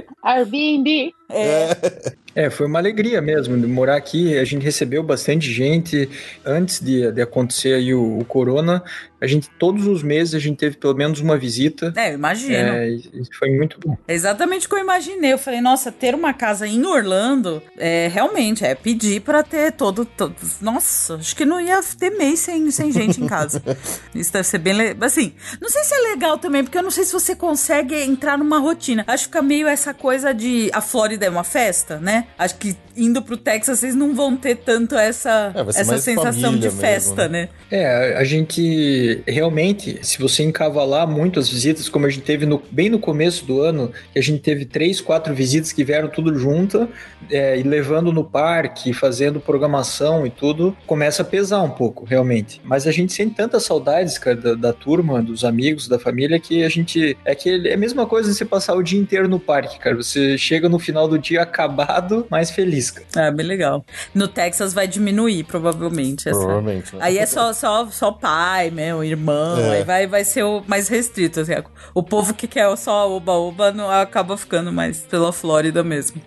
[0.24, 1.14] Airbnb.
[1.30, 2.16] É,
[2.50, 4.38] foi uma alegria mesmo de morar aqui.
[4.38, 6.10] A gente recebeu bastante gente
[6.46, 8.84] antes de, de acontecer aí o, o corona.
[9.22, 11.94] A gente, todos os meses, a gente teve pelo menos uma visita.
[11.96, 12.54] É, eu imagino.
[12.54, 12.98] É,
[13.40, 13.98] foi muito bom.
[14.06, 15.32] É exatamente o que eu imaginei.
[15.32, 20.04] Eu falei, nossa, ter uma casa em Orlando é realmente é pedir pra ter todo,
[20.04, 20.36] todo.
[20.60, 23.64] Nossa, acho que não ia ter mês sem, sem gente em casa.
[24.14, 25.08] Isso deve ser bem legal.
[25.08, 28.38] Assim, não sei se é legal também, porque eu não sei se você consegue entrar
[28.38, 29.06] numa rotina.
[29.08, 32.23] Acho que fica meio essa coisa de a Flórida é uma festa, né?
[32.38, 36.42] Acho que indo pro Texas vocês não vão ter tanto essa, É, essa sensação de
[36.42, 37.42] família mesmo, festa, né?
[37.44, 37.50] né?
[37.72, 42.62] É, a gente realmente, se você encavalar muito as visitas, como a gente teve no-
[42.72, 46.38] bem no começo do ano, que a gente teve três, quatro visitas que vieram tudo
[46.38, 46.88] junto,
[47.32, 52.62] é, e levando no parque, fazendo programação e tudo, começa a pesar um pouco, realmente.
[52.64, 56.64] Mas a gente sente tantas saudades, cara, da, da turma, dos amigos, da família, que
[56.64, 57.18] a gente.
[57.26, 59.96] É que é a mesma coisa de você passar o dia inteiro no parque, cara.
[59.96, 63.28] Você chega no final do dia acabado, mas feliz, cara.
[63.28, 63.86] É, bem legal.
[64.14, 66.28] No Texas vai diminuir, provavelmente.
[66.28, 66.40] Essa...
[66.40, 66.96] Provavelmente.
[66.96, 67.00] Né?
[67.04, 69.58] Aí é só, só, só pai, meu, irmão.
[69.58, 69.78] É.
[69.78, 71.40] Aí vai, vai ser o mais restrito.
[71.40, 71.54] assim.
[71.94, 76.22] O povo que quer só oba-oba não acaba ficando mais pela Flórida mesmo.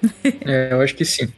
[0.44, 1.32] É, eu acho que sim.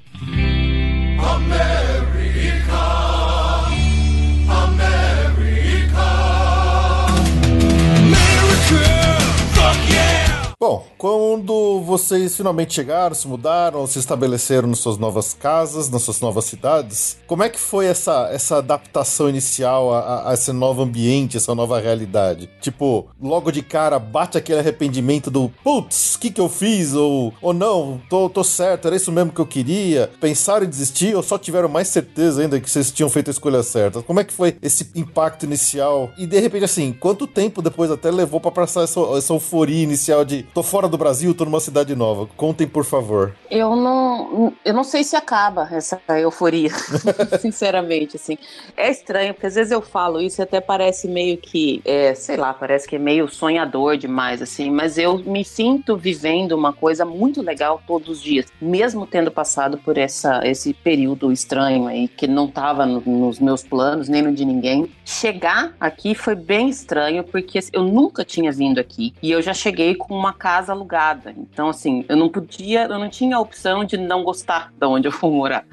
[10.61, 16.21] Bom, quando vocês finalmente chegaram, se mudaram, se estabeleceram nas suas novas casas, nas suas
[16.21, 21.37] novas cidades, como é que foi essa, essa adaptação inicial a, a- esse novo ambiente,
[21.37, 22.51] essa nova realidade?
[22.61, 26.93] Tipo, logo de cara bate aquele arrependimento do putz, o que, que eu fiz?
[26.93, 30.11] Ou, ou não, tô, tô certo, era isso mesmo que eu queria?
[30.21, 33.63] Pensaram em desistir ou só tiveram mais certeza ainda que vocês tinham feito a escolha
[33.63, 34.03] certa?
[34.03, 36.11] Como é que foi esse impacto inicial?
[36.19, 40.25] E de repente, assim, quanto tempo depois até levou pra passar essa, essa euforia inicial
[40.25, 42.27] de tô fora do Brasil, tô numa cidade nova.
[42.37, 43.35] Contem, por favor.
[43.51, 46.71] Eu não, eu não sei se acaba essa euforia,
[47.41, 48.37] sinceramente, assim.
[48.77, 52.37] É estranho, porque às vezes eu falo isso e até parece meio que, é, sei
[52.37, 57.05] lá, parece que é meio sonhador demais, assim, mas eu me sinto vivendo uma coisa
[57.05, 62.27] muito legal todos os dias, mesmo tendo passado por essa, esse período estranho aí, que
[62.27, 64.91] não tava no- nos meus planos, nem no de ninguém.
[65.09, 69.95] Chegar aqui foi bem estranho, porque eu nunca tinha vindo aqui, e eu já cheguei
[69.95, 73.97] com uma casa alugada, então, assim, eu não podia, eu não tinha a opção de
[73.97, 75.65] não gostar de onde eu vou morar.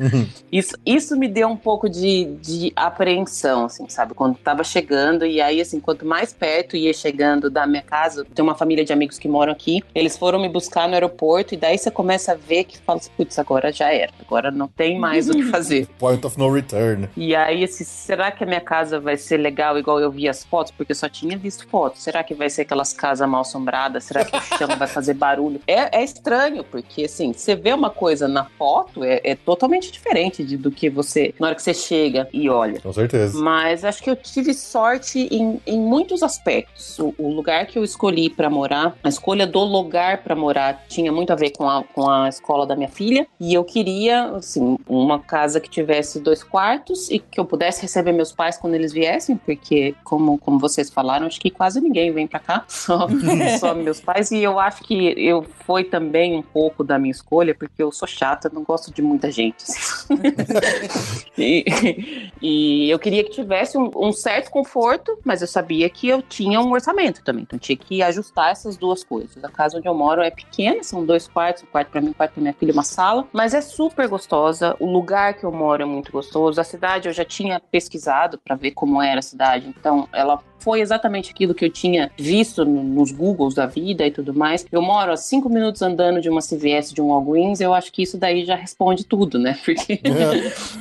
[0.49, 4.13] Isso, isso me deu um pouco de, de apreensão, assim, sabe?
[4.13, 8.41] Quando tava chegando, e aí, assim, quanto mais perto ia chegando da minha casa, tem
[8.41, 11.77] uma família de amigos que moram aqui, eles foram me buscar no aeroporto, e daí
[11.77, 15.29] você começa a ver que fala assim, putz, agora já era, agora não tem mais
[15.29, 15.88] o que fazer.
[15.99, 17.09] Point of no return.
[17.17, 20.43] E aí, assim, será que a minha casa vai ser legal igual eu vi as
[20.43, 20.71] fotos?
[20.71, 22.01] Porque eu só tinha visto fotos.
[22.03, 24.03] Será que vai ser aquelas casas mal assombradas?
[24.05, 25.59] Será que o chão vai fazer barulho?
[25.67, 30.43] É, é estranho, porque assim, você vê uma coisa na foto, é, é totalmente diferente
[30.43, 32.80] de- do que você, na hora que você chega e olha.
[32.82, 33.38] Com certeza.
[33.39, 36.97] Mas acho que eu tive sorte em, em muitos aspectos.
[36.99, 41.11] O, o lugar que eu escolhi para morar, a escolha do lugar para morar tinha
[41.11, 43.26] muito a ver com a, com a escola da minha filha.
[43.39, 48.11] E eu queria, assim, uma casa que tivesse dois quartos e que eu pudesse receber
[48.11, 52.28] meus pais quando eles viessem, porque, como, como vocês falaram, acho que quase ninguém vem
[52.28, 53.07] para cá, só,
[53.59, 54.32] só meus pais.
[54.32, 58.07] E eu acho que eu foi também um pouco da minha escolha, porque eu sou
[58.07, 59.63] chata, não gosto de muita gente.
[59.63, 60.05] assim.
[61.38, 66.22] E, e eu queria que tivesse um, um certo conforto, mas eu sabia que eu
[66.22, 69.43] tinha um orçamento também, então tinha que ajustar essas duas coisas.
[69.43, 72.13] A casa onde eu moro é pequena, são dois quartos, um quarto para mim, um
[72.13, 74.78] quarto para minha filha, uma sala, mas é super gostosa.
[74.80, 76.61] O lugar que eu moro é muito gostoso.
[76.61, 80.82] A cidade eu já tinha pesquisado para ver como era a cidade, então ela foi
[80.82, 84.66] exatamente aquilo que eu tinha visto no- nos Googles da vida e tudo mais.
[84.72, 88.01] Eu moro a cinco minutos andando de uma CVS, de um Walgreens, eu acho que
[88.01, 89.55] isso daí já responde tudo, né?
[89.63, 89.99] Porque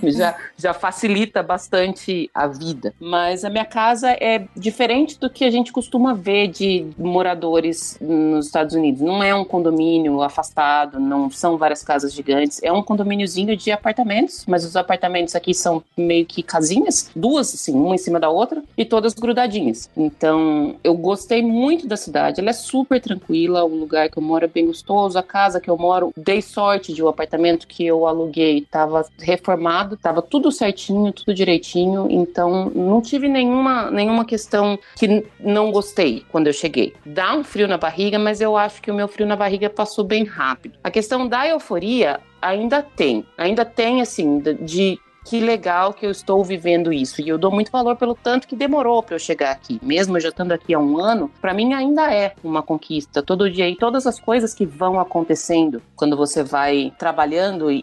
[0.05, 2.95] já, já facilita bastante a vida.
[2.99, 8.47] Mas a minha casa é diferente do que a gente costuma ver de moradores nos
[8.47, 9.03] Estados Unidos.
[9.03, 12.63] Não é um condomínio afastado, não são várias casas gigantes.
[12.63, 17.75] É um condomíniozinho de apartamentos, mas os apartamentos aqui são meio que casinhas, duas, assim,
[17.75, 19.74] uma em cima da outra, e todas grudadinhas.
[19.97, 22.41] Então, eu gostei muito da cidade.
[22.41, 25.19] Ela é super tranquila, o lugar que eu moro é bem gostoso.
[25.19, 29.95] A casa que eu moro, dei sorte de um apartamento que eu aluguei, estava reformado,
[29.95, 32.07] estava tudo certinho, tudo direitinho.
[32.11, 36.95] Então, não tive nenhuma, nenhuma questão que não gostei quando eu cheguei.
[37.05, 40.05] Dá um frio na barriga, mas eu acho que o meu frio na barriga passou
[40.05, 40.79] bem rápido.
[40.83, 43.25] A questão da euforia ainda tem.
[43.39, 47.21] Ainda tem, assim, de que legal que eu estou vivendo isso.
[47.21, 49.81] E eu dou muito valor pelo tanto que demorou para eu chegar aqui.
[49.83, 53.23] Mesmo eu já estando aqui há um ano, para mim ainda é uma conquista.
[53.23, 57.81] Todo dia e todas as coisas que vão acontecendo quando você vai trabalhando e-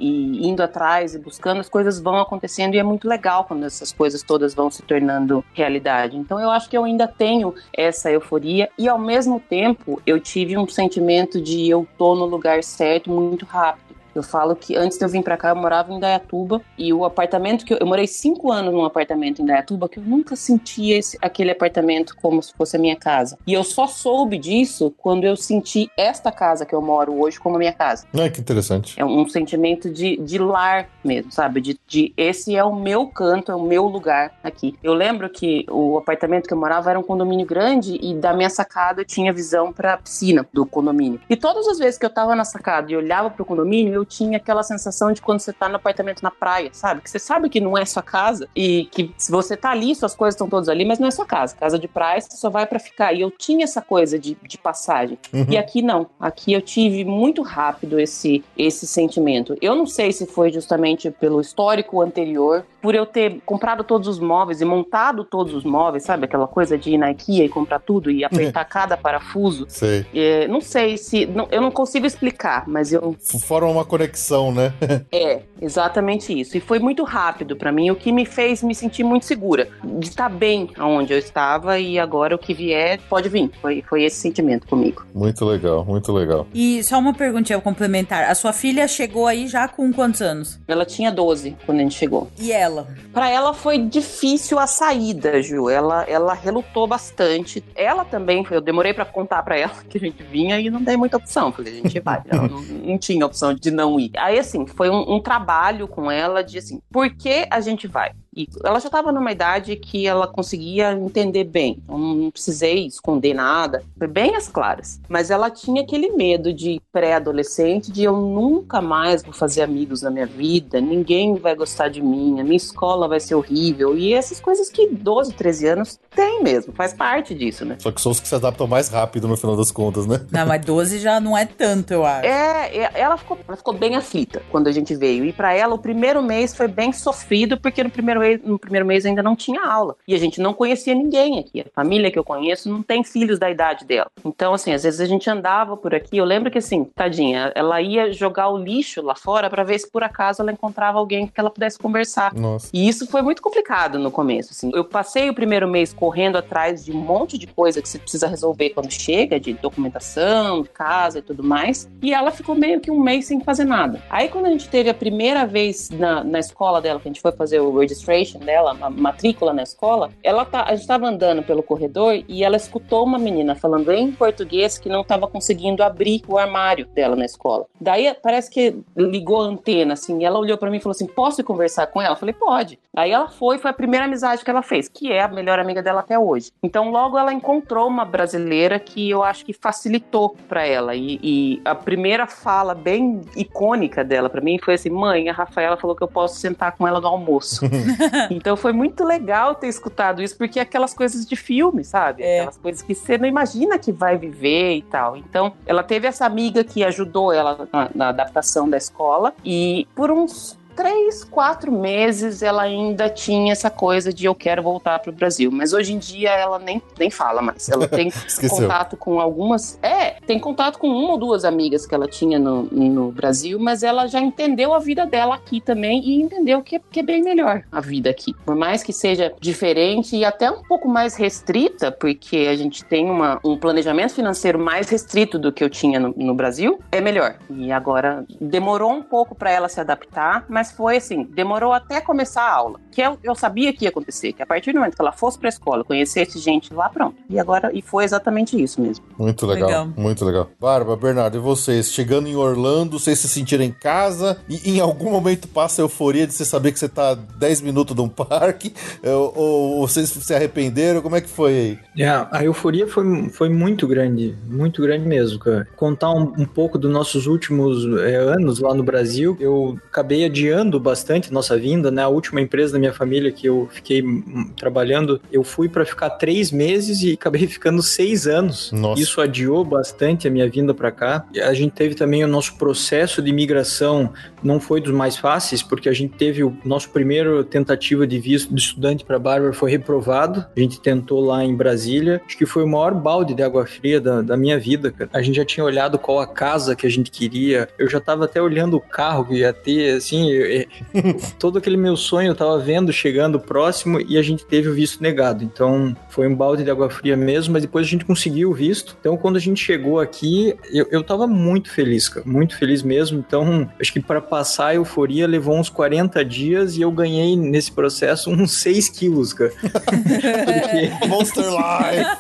[0.48, 4.22] indo atrás e buscando, as coisas vão acontecendo e é muito legal quando essas coisas
[4.22, 6.18] todas vão se tornando realidade.
[6.18, 10.58] Então eu acho que eu ainda tenho essa euforia e ao mesmo tempo eu tive
[10.58, 13.91] um sentimento de eu tô no lugar certo muito rápido.
[14.14, 17.06] Eu falo que antes de eu vir pra cá, eu morava em Dayatuba e o
[17.06, 20.98] apartamento que eu, eu morei cinco anos num apartamento em Dayatuba que eu nunca sentia
[20.98, 23.38] esse, aquele apartamento como se fosse a minha casa.
[23.46, 27.56] E eu só soube disso quando eu senti esta casa que eu moro hoje como
[27.56, 28.06] a minha casa.
[28.14, 29.00] Ah, que interessante.
[29.00, 31.62] É um sentimento de, de lar mesmo, sabe?
[31.62, 34.76] De, de esse é o meu canto, é o meu lugar aqui.
[34.84, 38.50] Eu lembro que o apartamento que eu morava era um condomínio grande e da minha
[38.50, 41.20] sacada eu tinha visão pra piscina do condomínio.
[41.30, 44.38] E todas as vezes que eu tava na sacada e olhava pro condomínio, eu tinha
[44.38, 47.02] aquela sensação de quando você tá no apartamento na praia, sabe?
[47.02, 50.16] Que você sabe que não é sua casa e que se você tá ali, suas
[50.16, 51.56] coisas estão todas ali, mas não é sua casa.
[51.56, 53.14] Casa de praia, você só vai pra ficar.
[53.14, 55.18] E eu tinha essa coisa de, de passagem.
[55.50, 56.08] E aqui não.
[56.20, 59.56] Aqui eu tive muito rápido esse, esse sentimento.
[59.62, 64.20] Eu não sei se foi justamente pelo histórico anterior, por eu ter comprado todos os
[64.20, 66.26] móveis e montado todos os móveis, sabe?
[66.26, 69.66] Aquela coisa de ir na IKEA e comprar tudo e apertar cada parafuso.
[69.70, 70.06] Sei.
[70.14, 71.26] É, não sei se.
[71.26, 73.16] não- eu não consigo explicar, mas eu.
[73.46, 74.74] Fora uma conexão, né?
[75.12, 76.56] É, exatamente isso.
[76.56, 80.08] E foi muito rápido pra mim, o que me fez me sentir muito segura de
[80.08, 83.52] estar bem onde eu estava e agora o que vier pode vir.
[83.62, 85.04] Foi, foi esse sentimento comigo.
[85.14, 86.48] muito legal, muito legal.
[86.54, 88.30] E só uma perguntinha complementar.
[88.30, 90.60] A sua filha chegou aí já com quantos anos?
[90.68, 92.30] Ela tinha 12 quando a gente chegou.
[92.40, 92.88] E ela?
[93.12, 95.70] Pra ela foi difícil a saída, Ju.
[95.70, 97.64] Ela, ela relutou bastante.
[97.76, 100.96] Ela também, eu demorei pra contar pra ela que a gente vinha e não dei
[100.96, 101.52] muita opção.
[101.52, 102.22] Falei, a gente vai.
[102.30, 104.12] Ela não, não tinha opção de não ir.
[104.18, 108.12] Aí, assim, foi um, um trabalho com ela de assim, por que a gente vai?
[108.36, 111.80] E ela já estava numa idade que ela conseguia entender bem.
[111.84, 113.84] Então não precisei esconder nada.
[113.98, 115.02] Foi bem as claras.
[115.10, 120.10] Mas ela tinha aquele medo de pré-adolescente, de eu nunca mais vou fazer amigos na
[120.10, 123.98] minha vida, ninguém vai gostar de mim, a minha escola vai ser horrível.
[123.98, 127.78] E essas coisas que 12, 13 anos tem mesmo, faz parte disso, né?
[127.80, 130.26] Só que são os que se adaptam mais rápido no final das contas, né?
[130.32, 132.26] Não, mas 12 já não é tanto, eu acho.
[132.26, 135.26] É, é, ela ficou, ela ficou bem aflita quando a gente veio.
[135.26, 138.86] E pra ela, o primeiro mês foi bem sofrido, porque no primeiro, mês, no primeiro
[138.86, 139.96] mês ainda não tinha aula.
[140.08, 141.62] E a gente não conhecia ninguém aqui.
[141.62, 144.10] A família que eu conheço não tem filhos da idade dela.
[144.24, 146.18] Então, assim, às vezes a gente andava por aqui.
[146.18, 149.90] Eu lembro que, assim, tadinha, ela ia jogar o lixo lá fora pra ver se
[149.90, 152.34] por acaso ela encontrava alguém que ela pudesse conversar.
[152.34, 152.70] Nossa.
[152.74, 154.52] E isso foi muito complicado no começo.
[154.52, 154.72] Assim.
[154.74, 158.28] Eu passei o primeiro mês correndo atrás de um monte de coisa que você precisa
[158.28, 161.90] resolver quando chega, de documentação, de casa e tudo mais.
[162.02, 164.02] E ela ficou meio que um mês sem fazer nada.
[164.10, 167.22] Aí, quando a gente teve a primeira vez na, na escola dela, que a gente
[167.22, 171.44] foi fazer o registration dela, a matrícula na escola, ela tá, a gente estava andando
[171.44, 176.22] pelo corredor e ela escutou uma menina falando em português que não estava conseguindo abrir
[176.28, 177.66] o armário dela na escola.
[177.80, 181.08] Daí parece que ligou a antena, assim, e ela olhou para mim e falou assim:
[181.08, 182.14] Posso conversar com ela?
[182.14, 182.80] Eu falei: Pode.
[182.96, 185.82] Aí ela foi, foi a primeira amizade que ela fez, que é a melhor amiga
[185.82, 186.52] dela até hoje.
[186.62, 190.94] Então, logo ela encontrou uma brasileira que eu acho que facilitou para ela.
[190.96, 195.78] E, e, a primeira fala bem icônica dela para mim foi assim: Mãe, a Rafaela
[195.78, 197.62] falou que eu posso sentar com ela no almoço.
[198.30, 202.24] então, foi muito legal ter escutado isso, porque é aquelas coisas de filme, sabe?
[202.24, 202.40] É.
[202.40, 205.18] Aquelas coisas que você não imagina que vai viver e tal.
[205.18, 210.12] Então, ela teve essa amiga que ajudou ela na, na adaptação da escola e por
[210.12, 215.52] uns três, quatro meses ela ainda tinha essa coisa de eu quero voltar pro Brasil.
[215.52, 217.70] Mas hoje em dia ela nem, nem fala mais.
[217.70, 218.12] Ela tem
[218.50, 219.80] contato com algumas.
[219.82, 223.84] É, tem contato com uma ou duas amigas que ela tinha no, no Brasil, mas
[223.84, 227.64] ela já entendeu a vida dela aqui também e entendeu que, que é bem melhor
[227.72, 228.34] a vida aqui.
[228.46, 233.10] Por mais que seja diferente e até um pouco mais restrita, porque a gente tem
[233.10, 237.36] uma, um planejamento financeiro mais restrito do que eu tinha no, no Brasil, é melhor.
[237.50, 242.44] E agora demorou um pouco para ela se adaptar, mas foi assim, demorou até começar
[242.44, 242.80] a aula.
[242.92, 245.40] Que eu, eu sabia que ia acontecer, que a partir do momento que ela fosse
[245.40, 247.16] pra escola, conhecesse gente lá, pronto.
[247.30, 249.06] E agora, e foi exatamente isso mesmo.
[249.18, 249.88] Muito legal, Legal.
[249.96, 250.50] muito legal.
[250.60, 251.92] Bárbara, Bernardo, e vocês?
[251.92, 256.28] Chegando em Orlando, vocês se sentiram em casa e em algum momento passa a euforia
[256.28, 258.74] de você saber que você tá a 10 minutos de um parque?
[259.04, 261.02] Ou, ou vocês se arrependeram?
[261.02, 261.80] Como é que foi aí?
[261.98, 265.68] É, a euforia foi, foi muito grande, muito grande mesmo, cara.
[265.76, 270.51] Contar um, um pouco dos nossos últimos é, anos lá no Brasil, eu acabei adiando
[270.80, 272.04] bastante nossa vinda, né?
[272.04, 276.10] A última empresa da minha família que eu fiquei hum, trabalhando, eu fui para ficar
[276.12, 278.72] três meses e acabei ficando seis anos.
[278.72, 279.02] Nossa.
[279.02, 281.26] Isso adiou bastante a minha vinda para cá.
[281.34, 285.62] E A gente teve também o nosso processo de imigração, não foi dos mais fáceis,
[285.62, 289.72] porque a gente teve o nosso primeiro tentativa de visto de estudante para Bárbara foi
[289.72, 290.46] reprovado.
[290.56, 292.22] A gente tentou lá em Brasília.
[292.26, 295.10] Acho que foi o maior balde de água fria da, da minha vida, cara.
[295.14, 297.70] A gente já tinha olhado qual a casa que a gente queria.
[297.78, 301.78] Eu já tava até olhando o carro que ia ter, assim, eu- eu- todo aquele
[301.78, 305.44] meu sonho eu tava vendo chegando próximo e a gente teve o visto negado.
[305.44, 308.96] Então foi um balde de água fria mesmo, mas depois a gente conseguiu o visto.
[309.00, 313.20] Então quando a gente chegou aqui, eu, eu tava muito feliz, cara, muito feliz mesmo.
[313.20, 317.72] Então acho que para passar a euforia levou uns 40 dias e eu ganhei nesse
[317.72, 319.52] processo uns 6 quilos, cara.
[319.62, 322.12] Porque Monster Life!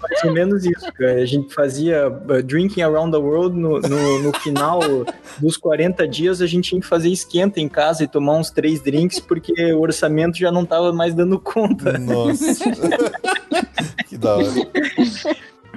[0.00, 1.14] mais ou menos isso, cara.
[1.22, 4.80] A gente fazia uh, Drinking Around the World no, no, no final
[5.38, 5.69] dos 40
[6.10, 9.72] dias, a gente tinha que fazer esquenta em casa e tomar uns três drinks, porque
[9.72, 11.98] o orçamento já não tava mais dando conta.
[11.98, 12.64] Nossa.
[14.08, 14.46] que da hora.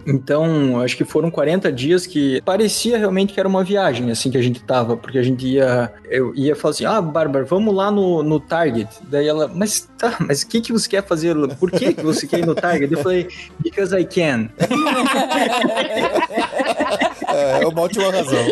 [0.05, 4.37] Então, acho que foram 40 dias que parecia realmente que era uma viagem, assim, que
[4.37, 7.89] a gente tava, porque a gente ia, eu ia falar assim, ah, Bárbara, vamos lá
[7.89, 8.89] no, no Target.
[9.03, 11.35] Daí ela, mas tá, mas o que que você quer fazer?
[11.57, 12.91] Por que que você quer ir no Target?
[12.91, 13.27] Eu falei,
[13.61, 14.49] because I can.
[17.33, 18.45] É, é uma ótima razão.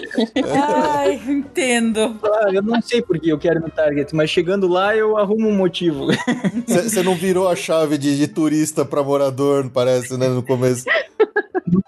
[0.96, 2.20] Ai, entendo.
[2.24, 5.18] Ah, eu não sei por que eu quero ir no Target, mas chegando lá eu
[5.18, 6.08] arrumo um motivo.
[6.68, 10.86] Você não virou a chave de, de turista pra morador, parece, né, no começo.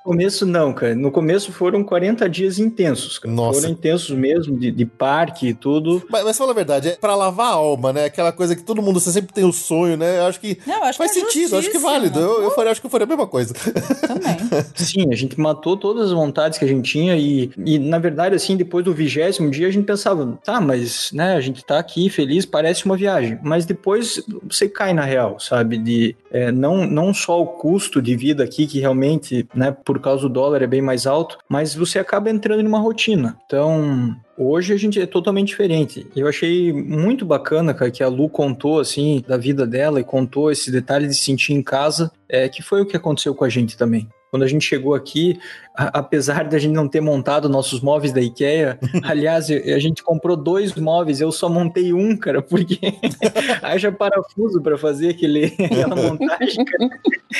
[0.05, 0.93] No começo, não, cara.
[0.93, 3.33] No começo foram 40 dias intensos, cara.
[3.33, 3.61] Nossa.
[3.61, 6.03] Foram intensos mesmo, de, de parque e tudo.
[6.09, 8.05] Mas, mas fala a verdade, é pra lavar a alma, né?
[8.05, 10.19] Aquela coisa que todo mundo, você sempre tem o sonho, né?
[10.19, 12.19] Eu acho que Não, eu acho faz que é sentido, acho que é válido.
[12.19, 13.53] Eu, eu faria, acho que eu faria a mesma coisa.
[13.53, 14.37] Também.
[14.75, 18.35] Sim, a gente matou todas as vontades que a gente tinha e, e na verdade,
[18.35, 22.09] assim, depois do vigésimo dia a gente pensava, tá, mas, né, a gente tá aqui
[22.09, 23.39] feliz, parece uma viagem.
[23.41, 25.77] Mas depois você cai na real, sabe?
[25.77, 30.23] De é, não, não só o custo de vida aqui, que realmente, né, por causa
[30.23, 33.37] do dólar é bem mais alto, mas você acaba entrando numa rotina.
[33.45, 36.07] Então, Hoje a gente é totalmente diferente.
[36.15, 40.51] Eu achei muito bacana, cara, que a Lu contou, assim, da vida dela e contou
[40.51, 43.49] esse detalhe de se sentir em casa, é, que foi o que aconteceu com a
[43.49, 44.09] gente também.
[44.31, 45.39] Quando a gente chegou aqui,
[45.75, 50.35] a- apesar da gente não ter montado nossos móveis da IKEA, aliás, a gente comprou
[50.37, 52.79] dois móveis, eu só montei um, cara, porque
[53.61, 56.65] haja parafuso para fazer aquele, aquela montagem.
[56.65, 56.89] cara.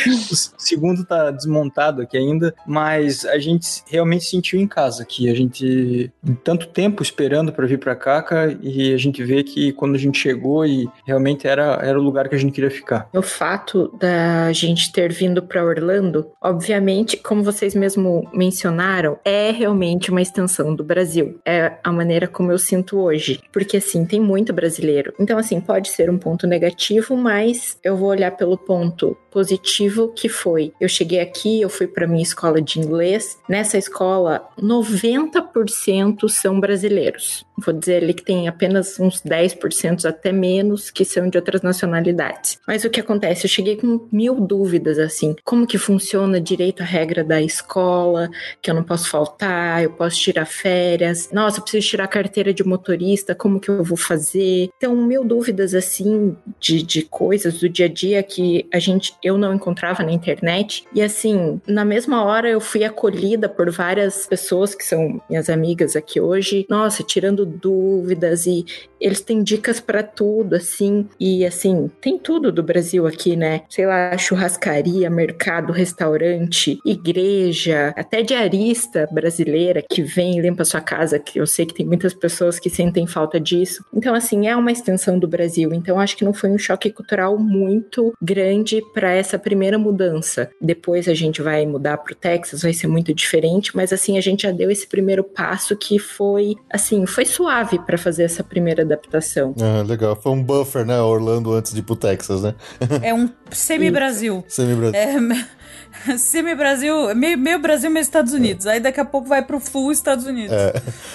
[0.07, 5.35] O segundo tá desmontado aqui ainda, mas a gente realmente sentiu em casa que a
[5.35, 6.11] gente
[6.43, 9.99] tanto tempo esperando para vir para cá, cara, e a gente vê que quando a
[9.99, 13.07] gente chegou e realmente era, era o lugar que a gente queria ficar.
[13.13, 20.11] O fato da gente ter vindo para Orlando, obviamente, como vocês mesmo mencionaram, é realmente
[20.11, 21.39] uma extensão do Brasil.
[21.45, 23.41] É a maneira como eu sinto hoje.
[23.51, 25.13] Porque, assim, tem muito brasileiro.
[25.19, 30.29] Então, assim, pode ser um ponto negativo, mas eu vou olhar pelo ponto positivo que
[30.29, 30.71] foi.
[30.79, 33.37] Eu cheguei aqui, eu fui para minha escola de inglês.
[33.49, 37.45] Nessa escola, 90% são brasileiros.
[37.57, 42.59] Vou dizer ali que tem apenas uns 10% até menos que são de outras nacionalidades.
[42.67, 43.45] Mas o que acontece?
[43.45, 45.35] Eu cheguei com mil dúvidas assim.
[45.43, 48.29] Como que funciona direito a regra da escola?
[48.61, 51.29] Que eu não posso faltar, eu posso tirar férias.
[51.31, 54.69] Nossa, eu preciso tirar carteira de motorista, como que eu vou fazer?
[54.77, 59.37] Então, mil dúvidas assim de, de coisas do dia a dia que a gente eu
[59.37, 60.85] não encontrava na internet.
[60.93, 65.95] E assim, na mesma hora eu fui acolhida por várias pessoas que são minhas amigas
[65.95, 66.65] aqui hoje.
[66.69, 68.65] Nossa, tirando dúvidas e
[68.99, 71.07] eles têm dicas para tudo, assim.
[71.19, 73.63] E assim, tem tudo do Brasil aqui, né?
[73.69, 81.19] Sei lá, churrascaria, mercado, restaurante, igreja, até diarista brasileira que vem e limpa sua casa,
[81.19, 83.83] que eu sei que tem muitas pessoas que sentem falta disso.
[83.93, 85.73] Então, assim, é uma extensão do Brasil.
[85.73, 90.49] Então, acho que não foi um choque cultural muito grande para essa primeira mudança.
[90.61, 94.21] Depois a gente vai mudar para o Texas, vai ser muito diferente, mas assim, a
[94.21, 98.83] gente já deu esse primeiro passo que foi, assim, foi suave para fazer essa primeira
[98.83, 99.53] adaptação.
[99.59, 100.15] Ah, legal.
[100.15, 100.99] Foi um buffer, né?
[101.01, 102.55] Orlando antes de ir pro Texas, né?
[103.01, 104.43] É um semi-Brasil.
[104.47, 104.99] Semi-Brasil.
[104.99, 108.67] É, semi-Brasil, meio, meio Brasil, meio Estados Unidos.
[108.67, 110.55] Aí daqui a pouco vai pro full Estados Unidos.
[110.55, 110.73] É.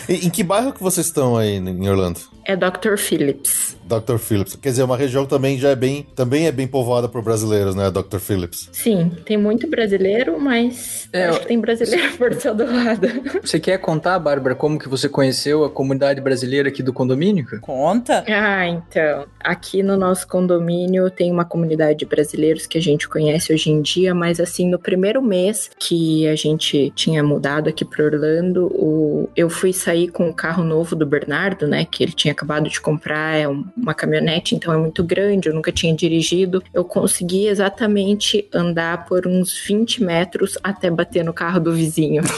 [0.09, 2.21] Em, em que bairro que vocês estão aí em Orlando?
[2.49, 2.96] É Dr.
[2.96, 3.76] Phillips.
[3.84, 4.16] Dr.
[4.16, 4.57] Phillips.
[4.57, 7.90] Quer dizer, uma região também já é bem, também é bem povoada por brasileiros, né?
[7.90, 8.18] Dr.
[8.18, 8.70] Phillips.
[8.72, 13.07] Sim, tem muito brasileiro, mas É, acho que tem brasileiro por todo lado.
[13.42, 17.46] Você quer contar, Bárbara, como que você conheceu a comunidade brasileira aqui do condomínio?
[17.61, 18.24] Conta.
[18.26, 19.26] Ah, então.
[19.40, 23.82] Aqui no nosso condomínio tem uma comunidade de brasileiros que a gente conhece hoje em
[23.82, 29.28] dia, mas assim, no primeiro mês que a gente tinha mudado aqui para Orlando, o...
[29.36, 31.84] eu fui sair com o carro novo do Bernardo, né?
[31.84, 35.55] Que ele tinha acabado de comprar, é um- uma caminhonete, então é muito grande, eu
[35.55, 36.62] nunca tinha dirigido.
[36.72, 42.22] Eu consegui exatamente andar por uns 20 metros até bater no carro do vizinho.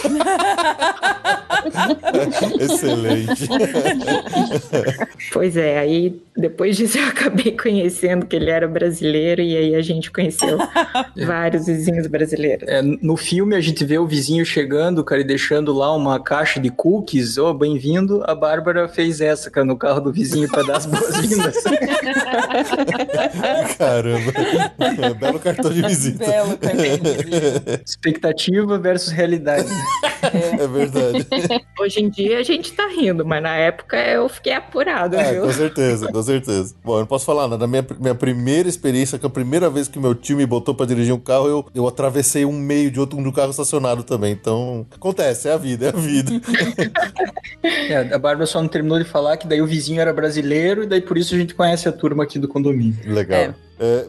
[2.59, 3.49] Excelente.
[5.33, 9.83] Pois é, aí depois disso eu acabei conhecendo que ele era brasileiro e aí a
[9.83, 10.59] gente conheceu
[11.27, 12.67] vários vizinhos brasileiros.
[12.69, 16.59] É, no filme a gente vê o vizinho chegando, cara, e deixando lá uma caixa
[16.59, 17.37] de cookies.
[17.37, 18.23] Ô, bem-vindo.
[18.27, 21.57] A Bárbara fez essa, cara, no carro do vizinho para dar as boas-vindas.
[23.77, 24.33] Caramba.
[25.19, 26.25] Belo cartão de visita.
[26.25, 27.83] Belo cartão de visita.
[27.85, 29.69] Expectativa versus realidade.
[30.23, 31.27] É verdade.
[31.81, 35.43] Hoje em dia a gente tá rindo, mas na época eu fiquei apurada, É, viu?
[35.43, 36.75] com certeza, com certeza.
[36.85, 37.59] Bom, eu não posso falar nada.
[37.59, 40.87] Na minha, minha primeira experiência, que a primeira vez que meu tio me botou pra
[40.87, 44.33] dirigir um carro, eu, eu atravessei um meio de outro um carro estacionado também.
[44.33, 46.31] Então, acontece, é a vida, é a vida.
[47.63, 50.87] É, a Bárbara só não terminou de falar que daí o vizinho era brasileiro e
[50.87, 52.97] daí por isso a gente conhece a turma aqui do condomínio.
[53.07, 53.41] Legal.
[53.41, 53.55] É,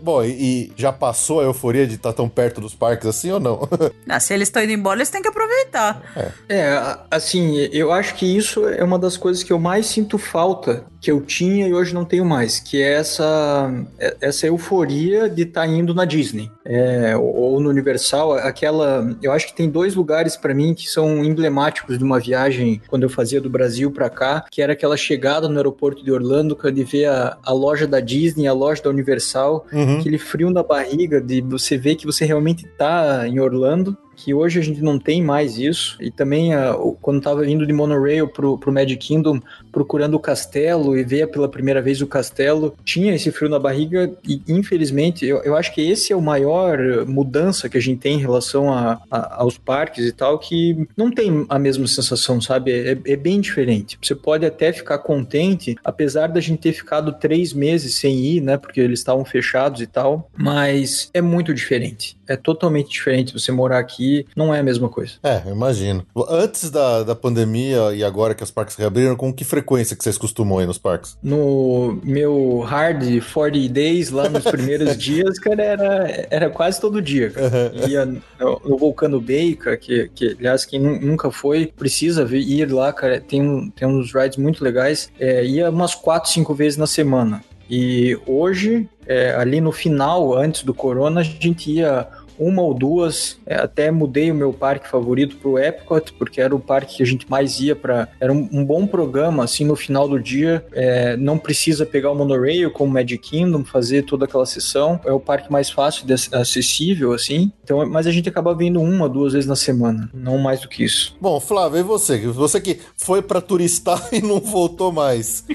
[0.01, 3.39] bom, e, e já passou a euforia de estar tão perto dos parques assim ou
[3.39, 3.67] não?
[4.09, 6.01] Ah, se eles estão indo embora, eles têm que aproveitar.
[6.49, 10.17] É, a- assim, eu acho que isso é uma das coisas que eu mais sinto
[10.17, 15.29] falta, que eu tinha e hoje não tenho mais, que é essa, é- essa euforia
[15.29, 19.95] de estar indo na Disney, é, ou no Universal, aquela, eu acho que tem dois
[19.95, 24.09] lugares pra mim que são emblemáticos de uma viagem quando eu fazia do Brasil pra
[24.09, 27.87] cá, que era aquela chegada no aeroporto de Orlando, que de ver a, a loja
[27.87, 29.99] da Disney, a loja da Universal, Uhum.
[29.99, 34.59] aquele frio na barriga de você ver que você realmente tá em Orlando, que hoje
[34.59, 35.97] a gente não tem mais isso.
[35.99, 39.39] E também ah, o- quando tava indo de monorail pro, pro Magic Kingdom,
[39.71, 44.11] procurando o castelo e ver pela primeira vez o castelo, tinha esse frio na barriga
[44.27, 48.15] e infelizmente eu, eu acho que esse é o maior mudança que a gente tem
[48.15, 52.71] em relação a, a- aos parques e tal, que não tem a mesma sensação, sabe?
[52.71, 53.97] É, é bem diferente.
[54.01, 58.57] Você pode até ficar contente, apesar da gente ter ficado três meses sem ir, né?
[58.57, 62.17] Porque eles estavam fechados e tal, mas é muito diferente.
[62.31, 65.13] É totalmente diferente você morar aqui não é a mesma coisa.
[65.23, 66.05] É, eu imagino.
[66.29, 70.17] Antes da, da pandemia e agora que os parques reabriram, com que frequência que vocês
[70.17, 71.17] costumam ir nos parques?
[71.21, 73.03] No meu hard
[73.33, 77.31] 40 days, lá nos primeiros dias, cara, era, era quase todo dia.
[77.31, 77.71] Cara.
[77.87, 79.23] Ia no, no Vulcano
[79.59, 83.19] cara, que, que aliás, quem nu- nunca foi, precisa vir, ir lá, cara.
[83.19, 85.11] Tem, um, tem uns rides muito legais.
[85.19, 87.43] É, ia umas 4, 5 vezes na semana.
[87.69, 92.05] E hoje, é, ali no final, antes do corona, a gente ia
[92.41, 93.37] uma ou duas.
[93.45, 97.05] É, até mudei o meu parque favorito pro Epcot, porque era o parque que a
[97.05, 98.09] gente mais ia para.
[98.19, 100.65] Era um, um bom programa, assim, no final do dia.
[100.73, 104.99] É, não precisa pegar o monorail como Magic Kingdom, fazer toda aquela sessão.
[105.05, 107.51] É o parque mais fácil de ac- acessível, assim.
[107.63, 110.83] Então, mas a gente acaba vindo uma, duas vezes na semana, não mais do que
[110.83, 111.15] isso.
[111.21, 112.17] Bom, Flávio, e você?
[112.27, 115.45] Você que foi pra turistar e não voltou mais.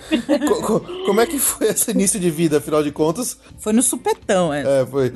[0.48, 3.38] Co- co- como é que foi esse início de vida, afinal de contas?
[3.58, 4.82] Foi no supetão, é.
[4.82, 5.12] É, foi.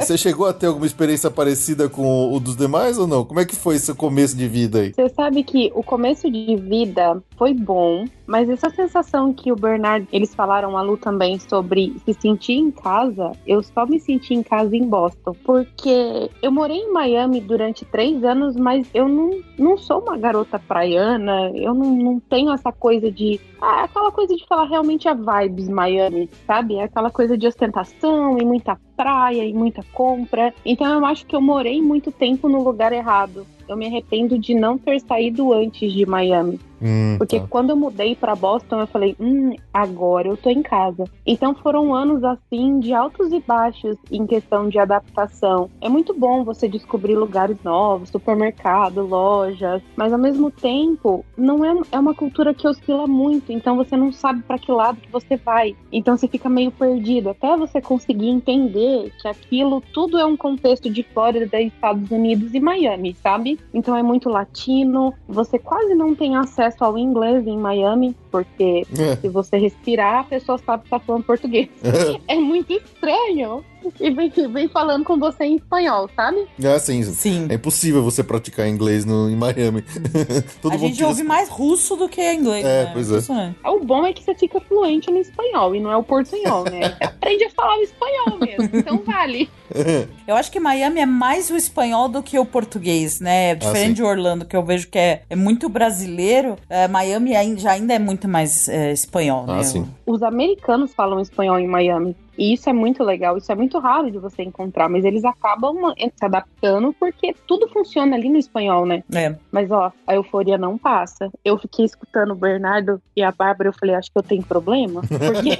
[0.00, 3.24] Você chegou a ter alguma experiência parecida com o dos demais ou não?
[3.24, 4.92] Como é que foi seu começo de vida aí?
[4.92, 10.06] Você sabe que o começo de vida foi bom, mas essa sensação que o Bernardo,
[10.12, 14.42] eles falaram a Lu também sobre se sentir em casa, eu só me senti em
[14.42, 19.76] casa em Boston, porque eu morei em Miami durante três anos, mas eu não, não
[19.76, 23.40] sou uma garota praiana, eu não, não tenho essa coisa de.
[23.60, 26.76] Ah, aquela coisa de falar realmente a vibes Miami, sabe?
[26.76, 30.52] É aquela coisa de ostentação e muita praia e muita compra.
[30.64, 33.46] Então eu acho que eu morei muito tempo no lugar errado.
[33.68, 36.58] Eu me arrependo de não ter saído antes de Miami.
[36.80, 37.46] Hum, Porque tá.
[37.48, 41.04] quando eu mudei pra Boston, eu falei, hum, agora eu tô em casa.
[41.26, 45.70] Então foram anos assim de altos e baixos em questão de adaptação.
[45.80, 51.74] É muito bom você descobrir lugares novos, supermercado, lojas, mas ao mesmo tempo não é,
[51.92, 55.36] é uma cultura que oscila muito, então você não sabe pra que lado que você
[55.36, 55.74] vai.
[55.90, 60.90] Então você fica meio perdido até você conseguir entender que aquilo tudo é um contexto
[60.90, 63.55] de Flórida, Estados Unidos e Miami, sabe?
[63.72, 69.16] Então é muito latino, você quase não tem acesso ao inglês em Miami, porque É.
[69.16, 71.68] se você respirar, a pessoa sabe que tá falando português.
[72.28, 73.64] é muito estranho.
[74.00, 76.46] E vem, vem falando com você em espanhol, sabe?
[76.62, 77.46] É assim, Sim.
[77.50, 79.82] é impossível você praticar inglês no, em Miami.
[80.62, 82.64] Todo a gente ouve mais russo do que inglês.
[82.64, 82.90] É, né?
[82.92, 83.14] pois é.
[83.14, 83.58] Impressionante.
[83.64, 86.90] O bom é que você fica fluente no espanhol e não é o portunhol, né?
[86.96, 89.48] Você aprende a falar o espanhol mesmo, então vale.
[90.26, 93.54] Eu acho que Miami é mais o espanhol do que o português, né?
[93.54, 93.92] Diferente sim.
[93.94, 96.56] de Orlando, que eu vejo que é, é muito brasileiro.
[96.68, 99.62] é, Miami ai- já ainda é muito mais é, espanhol, Ah, né?
[99.64, 99.86] sim.
[100.06, 102.16] Os americanos falam espanhol em Miami.
[102.36, 105.94] E isso é muito legal, isso é muito raro de você encontrar, mas eles acabam
[105.96, 109.02] se adaptando porque tudo funciona ali no espanhol, né?
[109.12, 109.34] É.
[109.50, 111.30] Mas ó, a euforia não passa.
[111.44, 115.00] Eu fiquei escutando o Bernardo e a Bárbara, eu falei, acho que eu tenho problema.
[115.02, 115.58] Porque.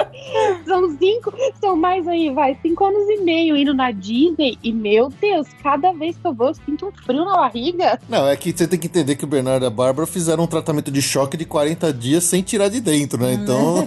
[0.66, 4.58] são cinco, são mais aí, vai, cinco anos e meio indo na Disney.
[4.62, 7.98] E meu Deus, cada vez que eu vou, eu sinto um frio na barriga.
[8.08, 10.46] Não, é que você tem que entender que o Bernardo e a Bárbara fizeram um
[10.46, 13.34] tratamento de choque de 40 dias sem tirar de dentro, né?
[13.34, 13.86] Então.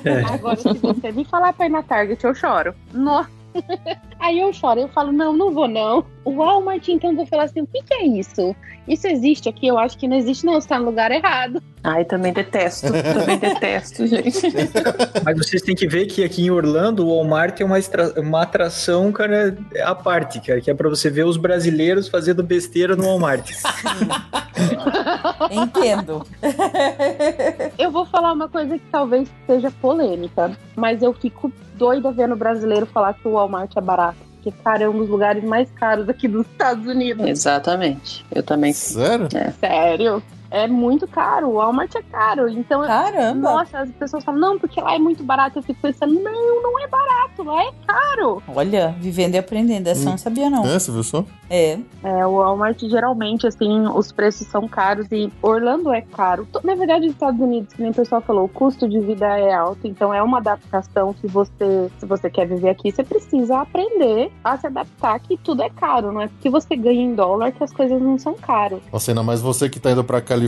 [0.32, 2.74] Agora, se você me falar pra ir na Target, eu choro.
[2.92, 3.39] Nossa.
[4.20, 6.04] Aí eu choro, eu falo, não, não vou não.
[6.24, 8.54] O Walmart, então, eu vou falar assim, o que, que é isso?
[8.86, 9.66] Isso existe aqui?
[9.66, 11.62] Eu acho que não existe não, você tá no lugar errado.
[11.82, 12.88] Ai, também detesto.
[12.92, 14.40] Também detesto, gente.
[15.24, 18.42] Mas vocês têm que ver que aqui em Orlando o Walmart é uma, extra- uma
[18.42, 23.04] atração, cara, à parte, cara, que é pra você ver os brasileiros fazendo besteira no
[23.04, 23.50] Walmart.
[25.50, 26.26] Entendo.
[27.78, 31.50] Eu vou falar uma coisa que talvez seja polêmica, mas eu fico
[31.80, 34.18] doida vendo o brasileiro falar que o Walmart é barato.
[34.34, 37.26] Porque, cara, é um dos lugares mais caros aqui dos Estados Unidos.
[37.26, 38.24] Exatamente.
[38.30, 38.72] Eu também.
[38.72, 39.28] Sério?
[39.58, 40.22] Sério.
[40.50, 41.48] É muito caro.
[41.48, 42.48] O Walmart é caro.
[42.48, 43.52] Então, Caramba.
[43.52, 45.58] nossa, as pessoas falam, não, porque lá é muito barato.
[45.58, 47.42] Eu fico pensando, não, não é barato.
[47.42, 48.42] Lá é caro.
[48.48, 49.86] Olha, vivendo e aprendendo.
[49.88, 50.66] Essa eu não sabia, não.
[50.66, 51.24] É, você viu só?
[51.48, 51.78] É.
[52.02, 56.46] É, o Walmart geralmente, assim, os preços são caros e Orlando é caro.
[56.62, 59.52] Na verdade, os Estados Unidos, que nem o pessoal falou, o custo de vida é
[59.52, 64.30] alto, então é uma adaptação que você, se você quer viver aqui, você precisa aprender
[64.44, 67.64] a se adaptar que tudo é caro, não é porque você ganha em dólar que
[67.64, 68.80] as coisas não são caras.
[68.92, 70.39] Nossa, ainda mais você que tá indo pra Califórnia,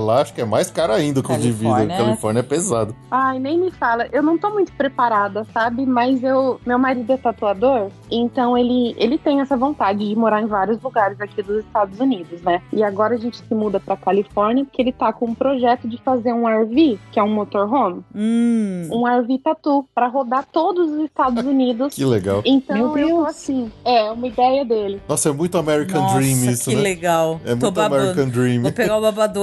[0.00, 1.70] lá acho que é mais caro ainda com de vida.
[1.70, 1.96] Califórnia.
[1.96, 2.94] Califórnia é pesado.
[3.10, 4.06] Ai, nem me fala.
[4.12, 5.84] Eu não tô muito preparada, sabe?
[5.86, 10.46] Mas eu, meu marido é tatuador, então ele, ele tem essa vontade de morar em
[10.46, 12.62] vários lugares aqui dos Estados Unidos, né?
[12.72, 15.98] E agora a gente se muda pra Califórnia porque ele tá com um projeto de
[16.02, 18.88] fazer um RV, que é um motorhome, Hum.
[18.92, 21.94] um RV tatu para rodar todos os Estados Unidos.
[22.04, 22.42] Que legal.
[22.44, 23.28] Então Meu eu tô Deus.
[23.28, 25.00] assim, é uma ideia dele.
[25.08, 26.82] Nossa, é muito American Nossa, Dream isso, que né?
[26.82, 27.40] legal.
[27.44, 28.02] É Tô muito babando.
[28.02, 28.62] American Dream.
[28.62, 29.00] Vou pegar o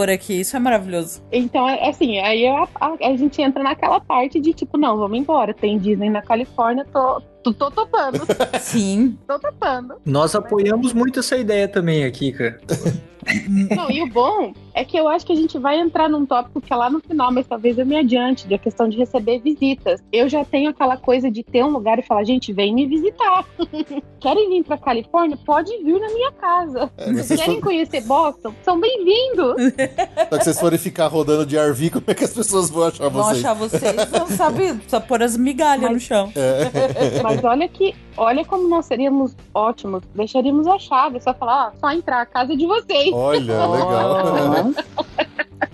[0.09, 0.39] aqui.
[0.39, 1.21] Isso é maravilhoso.
[1.31, 5.17] Então, é assim, aí a, a- a gente entra naquela parte de tipo, não, vamos
[5.17, 5.53] embora.
[5.53, 8.19] Tem Disney na Califórnia, tô, Tô, tô topando,
[8.61, 9.17] Sim.
[9.27, 9.95] tô topando.
[10.05, 12.59] Nós apoiamos muito essa ideia também aqui, cara.
[13.75, 16.61] Não, e o bom é que eu acho que a gente vai entrar num tópico
[16.61, 20.01] que é lá no final, mas talvez eu me adiante, da questão de receber visitas.
[20.11, 23.45] Eu já tenho aquela coisa de ter um lugar e falar, gente, vem me visitar.
[24.19, 25.37] Querem vir pra Califórnia?
[25.45, 26.91] Pode vir na minha casa.
[26.97, 28.53] É, Querem for- conhecer Boston?
[28.63, 29.55] São bem-vindos.
[30.29, 33.09] Só que vocês forem ficar rodando de RV, como é que as pessoas vão achar
[33.09, 33.37] Vão vocês?
[33.45, 36.31] achar vocês, vão saber, só pôr as migalhas no Mas- chão.
[37.23, 40.01] Mas olha que, olha como nós seríamos ótimos.
[40.15, 43.10] Deixaríamos a chave, só falar, ó, só entrar, a casa é de vocês.
[43.13, 44.71] Olha, legal.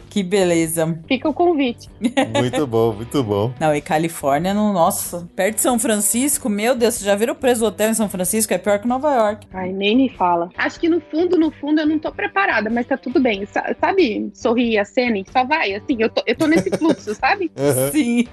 [0.10, 0.98] Que beleza.
[1.08, 1.88] Fica o convite.
[2.36, 3.54] muito bom, muito bom.
[3.60, 7.36] Não, e Califórnia, no, nossa, perto de São Francisco, meu Deus, você já viram o
[7.36, 8.52] preço do hotel em São Francisco?
[8.52, 9.46] É pior que Nova York.
[9.54, 10.50] Ai, nem me fala.
[10.58, 13.46] Acho que no fundo, no fundo, eu não tô preparada, mas tá tudo bem.
[13.46, 15.24] Sa- Sabe, sorrir e acene?
[15.32, 17.52] Só vai, assim, eu tô, eu tô nesse fluxo, sabe?
[17.58, 17.92] Uhum.
[17.92, 18.28] Sim.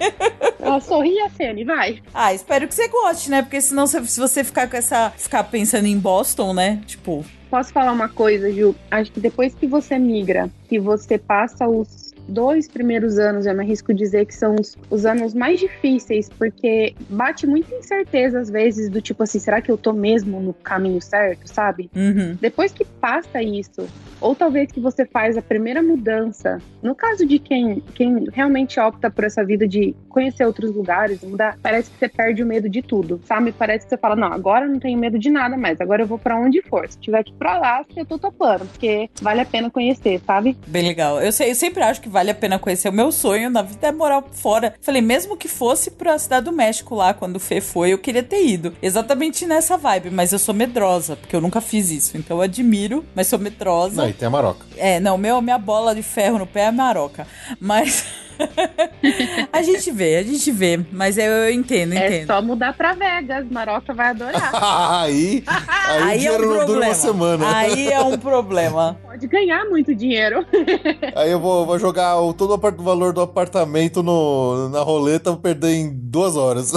[0.59, 2.01] Ela sorri e acene, vai.
[2.13, 3.43] Ah, espero que você goste, né?
[3.43, 5.11] Porque senão, se se você ficar com essa.
[5.15, 6.81] ficar pensando em Boston, né?
[6.87, 7.23] Tipo,
[7.55, 8.75] Posso falar uma coisa, Ju?
[8.91, 13.61] Acho que depois que você migra, que você passa os dois primeiros anos, eu me
[13.61, 18.89] arrisco dizer que são os, os anos mais difíceis, porque bate muita incerteza às vezes,
[18.89, 21.89] do tipo assim, será que eu tô mesmo no caminho certo, sabe?
[21.95, 22.37] uhum.
[22.39, 23.87] Depois que passa isso,
[24.19, 29.09] ou talvez que você faz a primeira mudança, no caso de quem, quem realmente opta
[29.09, 32.81] por essa vida de conhecer outros lugares, mudar, parece que você perde o medo de
[32.81, 33.51] tudo, sabe?
[33.51, 36.07] Parece que você fala, não, agora eu não tenho medo de nada mais, agora eu
[36.07, 36.87] vou pra onde for.
[36.89, 40.57] Se tiver que ir pra lá, eu tô topando, porque vale a pena conhecer, sabe?
[40.67, 41.21] Bem legal.
[41.21, 42.87] Eu, sei, eu sempre acho que vale a pena conhecer.
[42.87, 44.73] O meu sonho na vida é morar fora.
[44.79, 48.23] Falei, mesmo que fosse pra Cidade do México lá, quando o Fê foi, eu queria
[48.23, 48.73] ter ido.
[48.81, 52.17] Exatamente nessa vibe, mas eu sou medrosa, porque eu nunca fiz isso.
[52.17, 54.01] Então eu admiro, mas sou medrosa.
[54.01, 54.65] Não, e tem a Maroca.
[54.77, 57.27] É, não, meu, minha bola de ferro no pé é a maroca.
[57.59, 58.05] Mas.
[59.59, 60.79] a gente vê, a gente vê.
[60.91, 62.27] Mas eu, eu entendo, É entendo.
[62.27, 64.51] só mudar pra Vegas, Maroca vai adorar.
[65.03, 66.85] aí, aí, o Aí é um dinheiro não dura problema.
[66.85, 67.57] uma semana.
[67.57, 68.97] Aí é um problema.
[69.05, 70.45] Pode ganhar muito dinheiro.
[71.15, 75.39] Aí eu vou, vou jogar o, todo o valor do apartamento no, na roleta, vou
[75.39, 76.71] perder em duas horas.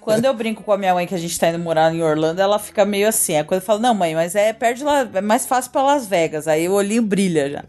[0.00, 2.40] Quando eu brinco com a minha mãe que a gente tá indo morar em Orlando,
[2.40, 3.36] ela fica meio assim.
[3.36, 5.82] Aí quando eu falo, não, mãe, mas é perto de lá, é mais fácil pra
[5.82, 6.48] Las Vegas.
[6.48, 7.64] Aí o olhinho brilha já.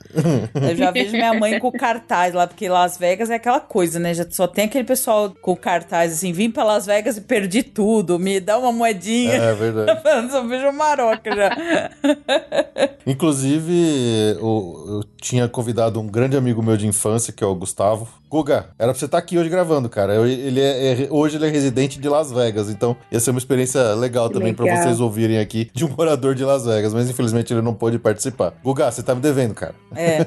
[0.70, 4.14] Eu já vejo minha mãe com cartaz lá, porque Las Vegas é aquela coisa, né?
[4.30, 8.40] Só tem aquele pessoal com cartaz assim, vim pra Las Vegas e perdi tudo, me
[8.40, 9.34] dá uma moedinha.
[9.34, 10.02] é verdade.
[10.32, 11.50] Só vejo maroca já.
[13.06, 18.08] Inclusive, eu, eu tinha convidado um grande amigo meu de infância, que é o Gustavo.
[18.30, 20.14] Guga, era pra você estar aqui hoje gravando, cara.
[20.14, 23.40] Eu- ele é, é- hoje ele é residente de Las Vegas, então ia ser uma
[23.40, 24.84] experiência legal Que também pra legal.
[24.84, 28.54] vocês ouvirem aqui de um morador de Las Vegas, mas infelizmente ele não pôde participar.
[28.64, 29.76] Guga, você tá me devendo, cara.
[29.96, 30.26] É.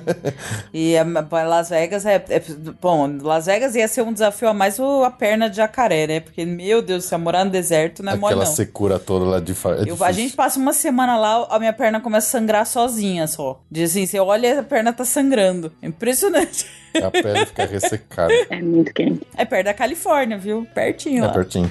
[0.73, 1.05] E a,
[1.45, 2.43] Las Vegas é, é-
[2.81, 6.21] Bom, Las Vegas ia ser um desafio a mais o, a perna de jacaré, né?
[6.21, 8.53] Porque, meu Deus do céu, morar no deserto não é mole, Aquela não.
[8.57, 9.71] secura toda lá de fa...
[9.77, 13.27] é Eu- a gente passa uma semana lá, a minha perna começa a sangrar sozinha
[13.27, 13.61] só.
[13.71, 15.73] Diz assim, você olha e a perna tá sangrando.
[15.83, 16.67] É impressionante.
[17.03, 18.33] A pele fica ressecada.
[18.51, 19.27] É muito quente.
[19.37, 20.67] É perto da Califórnia, viu?
[20.75, 21.33] Pertinho É lá.
[21.33, 21.71] pertinho.